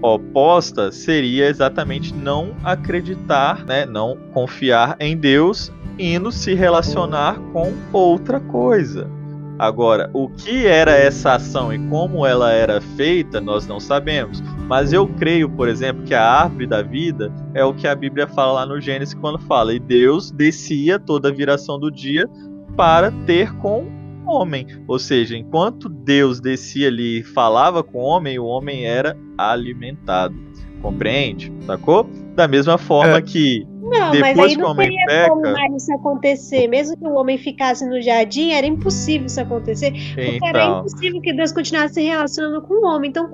oposta 0.00 0.92
seria 0.92 1.48
exatamente 1.48 2.14
não 2.14 2.54
acreditar, 2.62 3.64
né, 3.64 3.84
não 3.84 4.16
confiar 4.32 4.96
em 5.00 5.16
Deus, 5.16 5.72
indo 5.98 6.30
se 6.30 6.54
relacionar 6.54 7.40
com 7.52 7.72
outra 7.92 8.38
coisa. 8.38 9.10
Agora, 9.58 10.08
o 10.12 10.28
que 10.28 10.68
era 10.68 10.92
essa 10.92 11.32
ação 11.32 11.74
e 11.74 11.78
como 11.88 12.24
ela 12.24 12.52
era 12.52 12.80
feita, 12.80 13.40
nós 13.40 13.66
não 13.66 13.80
sabemos. 13.80 14.40
Mas 14.70 14.92
eu 14.92 15.08
creio, 15.08 15.50
por 15.50 15.68
exemplo, 15.68 16.04
que 16.04 16.14
a 16.14 16.22
árvore 16.24 16.64
da 16.64 16.80
vida 16.80 17.32
é 17.54 17.64
o 17.64 17.74
que 17.74 17.88
a 17.88 17.94
Bíblia 17.94 18.28
fala 18.28 18.52
lá 18.52 18.64
no 18.66 18.80
Gênesis 18.80 19.14
quando 19.14 19.36
fala: 19.40 19.74
e 19.74 19.80
Deus 19.80 20.30
descia 20.30 20.96
toda 20.96 21.28
a 21.28 21.32
viração 21.32 21.76
do 21.76 21.90
dia 21.90 22.28
para 22.76 23.10
ter 23.26 23.52
com 23.56 23.82
o 24.24 24.30
homem. 24.30 24.64
Ou 24.86 24.96
seja, 24.96 25.36
enquanto 25.36 25.88
Deus 25.88 26.40
descia 26.40 26.86
ali 26.86 27.18
e 27.18 27.22
falava 27.24 27.82
com 27.82 27.98
o 27.98 28.02
homem, 28.02 28.38
o 28.38 28.44
homem 28.44 28.86
era 28.86 29.16
alimentado. 29.36 30.36
Compreende? 30.80 31.52
Sacou? 31.66 32.08
Da 32.36 32.46
mesma 32.46 32.78
forma 32.78 33.16
É. 33.16 33.22
que 33.22 33.66
Não, 33.82 33.90
mas 33.90 34.12
depois 34.12 34.38
aí 34.38 34.54
que 34.54 34.56
o 34.56 34.62
não 34.62 34.70
homem 34.70 34.88
teria 34.88 35.28
como 35.28 35.42
peca- 35.42 35.52
mais 35.52 35.82
isso 35.82 35.92
acontecer. 35.94 36.68
Mesmo 36.68 36.96
que 36.96 37.06
o 37.08 37.14
homem 37.14 37.36
ficasse 37.36 37.84
no 37.88 38.00
jardim, 38.00 38.52
era 38.52 38.68
impossível 38.68 39.26
isso 39.26 39.40
acontecer. 39.40 39.90
Porque 39.90 40.38
era 40.44 40.64
então, 40.64 40.78
impossível 40.78 41.20
que 41.20 41.32
Deus 41.32 41.50
continuasse 41.50 41.94
se 41.94 42.02
relacionando 42.02 42.62
com 42.62 42.74
o 42.74 42.86
homem. 42.86 43.10
Então, 43.10 43.28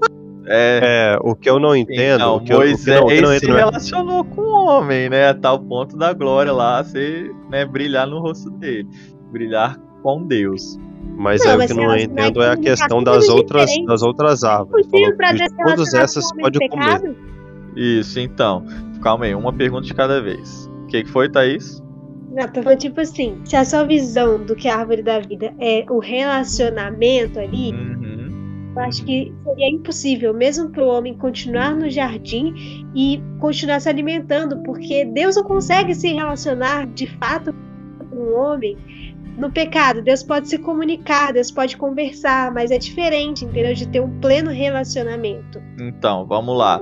é, 0.49 1.15
É, 1.15 1.19
o 1.23 1.35
que 1.35 1.49
eu 1.51 1.59
não 1.59 1.75
entendo. 1.77 2.17
Então, 2.23 2.37
o 2.37 2.41
que 2.41 2.53
eu, 2.53 2.59
o 2.59 2.61
que 2.63 2.67
Moisés 2.69 3.01
não, 3.01 3.07
o 3.07 3.09
que 3.09 3.21
não 3.21 3.39
se 3.39 3.47
né? 3.49 3.57
relacionou 3.57 4.25
com 4.25 4.41
o 4.43 4.67
homem, 4.67 5.09
né? 5.09 5.29
A 5.29 5.35
tal 5.35 5.59
ponto 5.61 5.97
da 5.97 6.13
glória 6.13 6.53
lá, 6.53 6.83
ser, 6.85 7.31
né, 7.51 7.65
brilhar 7.65 8.07
no 8.07 8.21
rosto 8.21 8.51
dele. 8.51 8.89
Brilhar 9.33 9.77
com 10.03 10.23
Deus. 10.27 10.79
Mas 11.19 11.43
Não, 11.43 11.51
aí 11.51 11.55
o 11.57 11.59
mas 11.59 11.67
que 11.73 11.75
se 11.75 11.81
não 11.87 11.97
entendo 11.97 12.43
é 12.43 12.51
a 12.51 12.57
questão 12.57 13.03
das 13.03 13.29
outras, 13.29 13.67
diferentes. 13.67 13.87
das 13.89 14.03
outras 14.03 14.45
árvores. 14.45 14.87
Falou 14.89 15.13
que 15.17 15.39
se 15.39 15.57
todas 15.65 15.95
essas 15.95 16.25
o 16.31 16.37
pode 16.37 16.59
em 16.63 16.69
comer. 16.69 16.85
pecado? 17.01 17.17
Isso, 17.77 18.21
então. 18.21 18.65
Calma 19.03 19.25
aí, 19.27 19.35
uma 19.35 19.53
pergunta 19.53 19.87
de 19.87 19.95
cada 19.95 20.21
vez. 20.21 20.67
O 20.85 20.87
que, 20.87 21.05
que 21.05 21.11
foi, 21.11 21.29
Thaís? 21.31 21.83
Não, 22.33 22.47
tô 22.49 22.63
falando 22.63 22.79
tipo 22.79 23.01
assim, 23.01 23.41
se 23.45 23.57
a 23.57 23.65
sua 23.65 23.85
visão 23.85 24.39
do 24.45 24.55
que 24.55 24.69
é 24.69 24.73
a 24.73 24.79
árvore 24.79 25.03
da 25.03 25.19
vida 25.21 25.55
é 25.59 25.85
o 25.89 25.99
relacionamento 25.99 27.39
ali, 27.39 27.73
Uhum. 27.73 28.26
Eu 28.77 28.83
acho 28.83 29.05
que 29.05 29.33
seria 29.43 29.71
impossível, 29.71 30.35
mesmo 30.35 30.69
para 30.69 30.85
o 30.85 30.89
homem 30.89 31.15
continuar 31.15 31.75
no 31.75 31.89
jardim 31.91 32.85
e 32.95 33.23
continuar 33.41 33.81
se 33.81 33.89
alimentando, 33.89 34.63
porque 34.63 35.05
Deus 35.07 35.37
não 35.37 35.45
consegue 35.45 35.95
se 35.95 36.13
relacionar 36.13 36.87
de 36.87 37.07
fato 37.19 37.55
com 38.11 38.17
o 38.17 38.35
homem 38.35 38.77
no 39.39 39.51
pecado. 39.51 40.03
Deus 40.03 40.23
pode 40.23 40.49
se 40.49 40.59
comunicar, 40.59 41.33
Deus 41.33 41.51
pode 41.51 41.77
conversar, 41.77 42.53
mas 42.53 42.71
é 42.71 42.79
diferente, 42.79 43.45
entendeu? 43.47 43.75
De 43.75 43.89
ter 43.89 44.01
um 44.01 44.21
pleno 44.21 44.51
relacionamento. 44.51 45.61
Então, 45.81 46.27
vamos 46.27 46.57
lá. 46.57 46.81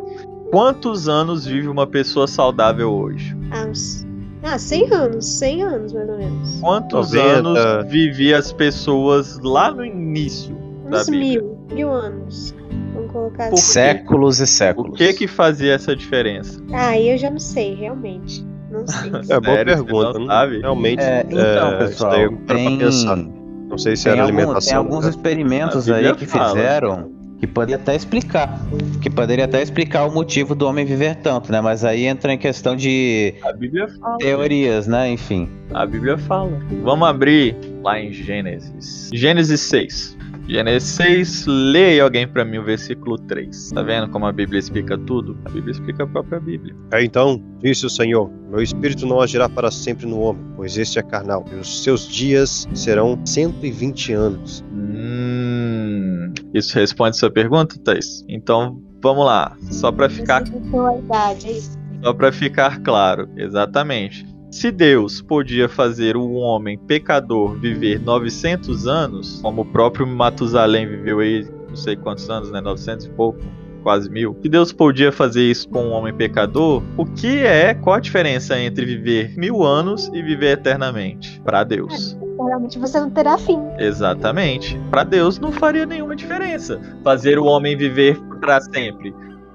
Quantos 0.50 1.08
anos 1.08 1.46
vive 1.46 1.68
uma 1.68 1.86
pessoa 1.86 2.26
saudável 2.26 2.92
hoje? 2.92 3.36
Ah, 3.50 3.66
uns, 3.68 4.04
ah 4.42 4.58
100 4.58 4.92
anos, 4.92 5.26
100 5.26 5.62
anos 5.62 5.92
mais 5.92 6.08
ou 6.08 6.18
menos. 6.18 6.60
Quantos 6.60 7.12
90. 7.12 7.38
anos 7.38 7.90
vivia 7.90 8.38
as 8.38 8.52
pessoas 8.52 9.38
lá 9.40 9.70
no 9.70 9.84
início 9.84 10.56
da 10.90 11.00
Uns 11.00 11.08
Bíblia? 11.08 11.40
mil, 11.40 11.53
mil 11.72 11.90
anos. 11.92 12.54
Vamos 12.94 13.10
colocar 13.12 13.48
Por 13.48 13.54
assim. 13.54 13.72
Séculos 13.72 14.40
e 14.40 14.42
O 14.44 14.46
séculos. 14.46 14.98
que 14.98 15.12
que 15.14 15.26
fazia 15.26 15.72
essa 15.74 15.94
diferença? 15.96 16.62
Ah, 16.72 16.98
eu 16.98 17.16
já 17.18 17.30
não 17.30 17.38
sei, 17.38 17.74
realmente. 17.74 18.44
Não 18.70 18.86
sei. 18.88 19.10
É 19.30 19.40
boa 19.40 19.56
Sério, 19.56 19.84
pergunta. 19.84 20.12
não 20.12 20.20
não- 20.20 20.26
sabe? 20.26 20.58
Realmente. 20.60 21.00
É, 21.02 21.24
então, 21.28 21.38
é, 21.72 21.76
pessoal, 21.78 21.86
isso 21.88 22.04
daí 22.10 22.22
eu 22.22 22.32
paro 22.32 22.44
pra 22.46 22.56
tem, 22.56 22.78
pensar. 22.78 23.16
Não 23.16 23.78
sei 23.78 23.96
se 23.96 24.08
era 24.08 24.22
algum- 24.22 24.36
alimentação. 24.38 24.68
tem 24.70 24.76
alguns 24.76 25.04
né? 25.04 25.10
experimentos 25.10 25.90
aí 25.90 26.14
que 26.14 26.26
fala. 26.26 26.48
fizeram 26.54 27.12
que 27.40 27.46
poderia 27.48 27.76
até 27.76 27.94
explicar. 27.96 28.60
Que 29.02 29.10
poderia 29.10 29.44
até 29.46 29.60
explicar 29.60 30.04
o 30.06 30.12
motivo 30.14 30.54
do 30.54 30.66
homem 30.66 30.84
viver 30.84 31.16
tanto, 31.16 31.50
né? 31.50 31.60
Mas 31.60 31.84
aí 31.84 32.04
entra 32.06 32.32
em 32.32 32.38
questão 32.38 32.74
de 32.76 33.34
A 33.42 33.52
Bíblia 33.52 33.88
fala. 34.00 34.16
teorias, 34.18 34.86
né? 34.86 35.10
Enfim. 35.10 35.48
A 35.72 35.84
Bíblia 35.84 36.16
fala. 36.16 36.52
Vamos 36.82 37.06
abrir 37.08 37.56
lá 37.82 37.98
em 38.00 38.12
Gênesis. 38.12 39.10
Gênesis 39.12 39.60
6. 39.62 40.16
Gênesis 40.46 40.90
6, 40.90 41.46
leia 41.46 41.88
aí 41.88 42.00
alguém 42.00 42.28
pra 42.28 42.44
mim 42.44 42.58
o 42.58 42.64
versículo 42.64 43.16
3. 43.16 43.70
Tá 43.70 43.82
vendo 43.82 44.10
como 44.10 44.26
a 44.26 44.32
Bíblia 44.32 44.58
explica 44.58 44.98
tudo? 44.98 45.38
A 45.44 45.50
Bíblia 45.50 45.72
explica 45.72 46.04
a 46.04 46.06
própria 46.06 46.38
Bíblia. 46.38 46.76
É, 46.92 47.02
então, 47.02 47.42
disse 47.60 47.86
o 47.86 47.90
Senhor: 47.90 48.30
Meu 48.50 48.60
espírito 48.60 49.06
não 49.06 49.20
agirá 49.20 49.48
para 49.48 49.70
sempre 49.70 50.06
no 50.06 50.20
homem, 50.20 50.44
pois 50.56 50.76
este 50.76 50.98
é 50.98 51.02
carnal, 51.02 51.44
e 51.50 51.54
os 51.54 51.82
seus 51.82 52.06
dias 52.06 52.68
serão 52.74 53.18
120 53.24 54.12
anos. 54.12 54.62
Hum, 54.70 56.32
isso 56.52 56.74
responde 56.74 57.16
sua 57.16 57.30
pergunta, 57.30 57.78
Thais? 57.82 58.22
Então, 58.28 58.82
vamos 59.02 59.24
lá. 59.24 59.56
Só 59.70 59.90
pra 59.90 60.10
ficar 60.10 60.42
é 60.42 61.48
é. 61.48 61.60
Só 62.02 62.12
para 62.12 62.30
ficar 62.30 62.80
claro, 62.82 63.30
exatamente. 63.36 64.33
Se 64.54 64.70
Deus 64.70 65.20
podia 65.20 65.68
fazer 65.68 66.16
o 66.16 66.34
homem 66.34 66.78
pecador 66.78 67.58
viver 67.58 68.00
900 68.00 68.86
anos, 68.86 69.40
como 69.42 69.62
o 69.62 69.64
próprio 69.64 70.06
Matusalém 70.06 70.86
viveu 70.86 71.18
aí, 71.18 71.44
não 71.68 71.74
sei 71.74 71.96
quantos 71.96 72.30
anos, 72.30 72.52
né? 72.52 72.60
900 72.60 73.06
e 73.06 73.10
pouco, 73.10 73.40
quase 73.82 74.08
mil. 74.08 74.38
Se 74.40 74.48
Deus 74.48 74.72
podia 74.72 75.10
fazer 75.10 75.42
isso 75.42 75.68
com 75.68 75.86
um 75.86 75.90
homem 75.90 76.14
pecador, 76.14 76.84
o 76.96 77.04
que 77.04 77.38
é, 77.38 77.74
qual 77.74 77.96
a 77.96 78.00
diferença 78.00 78.56
entre 78.56 78.86
viver 78.86 79.36
mil 79.36 79.64
anos 79.64 80.08
e 80.14 80.22
viver 80.22 80.52
eternamente? 80.52 81.40
Para 81.44 81.64
Deus. 81.64 82.16
Realmente 82.38 82.78
você 82.78 83.00
não 83.00 83.10
terá 83.10 83.36
fim. 83.36 83.58
Exatamente. 83.76 84.80
Para 84.88 85.02
Deus 85.02 85.40
não 85.40 85.50
faria 85.50 85.84
nenhuma 85.84 86.14
diferença 86.14 86.80
fazer 87.02 87.40
o 87.40 87.44
homem 87.44 87.76
viver 87.76 88.16
para 88.40 88.60
sempre. 88.60 89.12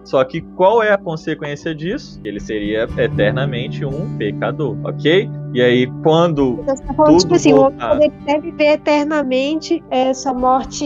Só 0.10 0.24
que 0.24 0.42
qual 0.42 0.82
é 0.82 0.92
a 0.92 0.98
consequência 0.98 1.76
disso? 1.76 2.20
Ele 2.24 2.40
seria 2.40 2.88
eternamente 2.98 3.86
um 3.86 4.18
pecador, 4.18 4.76
ok? 4.84 5.30
E 5.54 5.62
aí, 5.62 5.86
quando. 6.02 6.56
Você 6.64 6.84
tá 6.84 6.94
falando, 6.96 7.12
Tudo 7.12 7.22
tipo 7.22 7.36
assim, 7.36 7.54
o 7.54 7.62
homem 7.62 7.78
voltar. 7.78 8.22
até 8.24 8.40
viver 8.40 8.74
eternamente 8.74 9.84
essa 9.92 10.34
morte, 10.34 10.84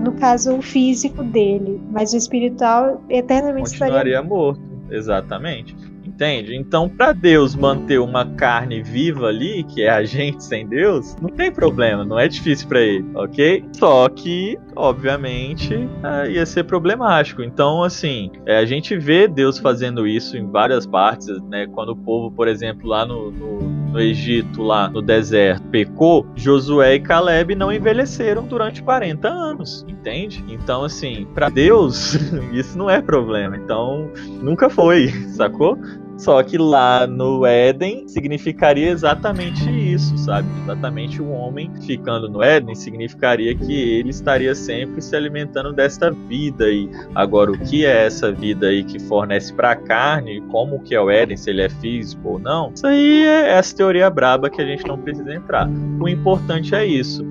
no 0.00 0.12
caso, 0.12 0.56
o 0.56 0.62
físico 0.62 1.24
dele, 1.24 1.82
mas 1.90 2.12
o 2.12 2.16
espiritual 2.16 3.02
eternamente 3.10 3.72
estaria. 3.72 3.92
continuaria 3.92 4.22
morto. 4.22 4.62
Exatamente. 4.88 5.74
Entende? 6.14 6.54
Então, 6.54 6.88
para 6.88 7.12
Deus 7.12 7.56
manter 7.56 7.98
uma 7.98 8.24
carne 8.24 8.80
viva 8.80 9.26
ali, 9.26 9.64
que 9.64 9.82
é 9.82 9.90
a 9.90 10.02
gente 10.06 10.44
sem 10.44 10.64
Deus, 10.66 11.16
não 11.20 11.28
tem 11.28 11.50
problema, 11.50 12.04
não 12.04 12.16
é 12.18 12.28
difícil 12.28 12.68
para 12.68 12.80
ele, 12.80 13.04
ok? 13.14 13.64
Só 13.72 14.08
que, 14.08 14.56
obviamente, 14.76 15.88
ah, 16.04 16.28
ia 16.28 16.46
ser 16.46 16.64
problemático. 16.64 17.42
Então, 17.42 17.82
assim, 17.82 18.30
é, 18.46 18.58
a 18.58 18.64
gente 18.64 18.96
vê 18.96 19.26
Deus 19.26 19.58
fazendo 19.58 20.06
isso 20.06 20.36
em 20.36 20.48
várias 20.48 20.86
partes, 20.86 21.26
né? 21.48 21.66
Quando 21.66 21.90
o 21.90 21.96
povo, 21.96 22.30
por 22.30 22.46
exemplo, 22.46 22.88
lá 22.88 23.04
no, 23.04 23.32
no- 23.32 23.74
no 23.94 24.00
Egito, 24.00 24.60
lá 24.60 24.88
no 24.88 25.00
deserto, 25.00 25.62
pecou, 25.68 26.26
Josué 26.34 26.96
e 26.96 27.00
Caleb 27.00 27.54
não 27.54 27.72
envelheceram 27.72 28.42
durante 28.44 28.82
40 28.82 29.28
anos, 29.28 29.84
entende? 29.88 30.44
Então, 30.48 30.82
assim, 30.82 31.26
para 31.32 31.48
Deus, 31.48 32.14
isso 32.52 32.76
não 32.76 32.90
é 32.90 33.00
problema. 33.00 33.56
Então, 33.56 34.10
nunca 34.42 34.68
foi, 34.68 35.08
sacou? 35.36 35.78
Só 36.24 36.42
que 36.42 36.56
lá 36.56 37.06
no 37.06 37.44
Éden 37.44 38.08
significaria 38.08 38.88
exatamente 38.88 39.68
isso, 39.68 40.16
sabe? 40.16 40.48
Exatamente 40.62 41.20
o 41.20 41.28
homem 41.28 41.70
ficando 41.82 42.30
no 42.30 42.42
Éden 42.42 42.74
significaria 42.74 43.54
que 43.54 43.98
ele 43.98 44.08
estaria 44.08 44.54
sempre 44.54 45.02
se 45.02 45.14
alimentando 45.14 45.70
desta 45.70 46.10
vida 46.10 46.66
e 46.70 46.88
agora 47.14 47.52
o 47.52 47.58
que 47.58 47.84
é 47.84 48.06
essa 48.06 48.32
vida 48.32 48.68
aí 48.68 48.84
que 48.84 48.98
fornece 48.98 49.52
para 49.52 49.72
a 49.72 49.76
carne, 49.76 50.40
como 50.50 50.82
que 50.82 50.94
é 50.94 51.00
o 51.00 51.10
Éden, 51.10 51.36
se 51.36 51.50
ele 51.50 51.60
é 51.60 51.68
físico 51.68 52.26
ou 52.26 52.38
não? 52.38 52.72
Isso 52.74 52.86
aí 52.86 53.26
é 53.26 53.50
essa 53.50 53.76
teoria 53.76 54.08
braba 54.08 54.48
que 54.48 54.62
a 54.62 54.66
gente 54.66 54.86
não 54.86 54.96
precisa 54.96 55.34
entrar. 55.34 55.68
O 56.00 56.08
importante 56.08 56.74
é 56.74 56.86
isso. 56.86 57.22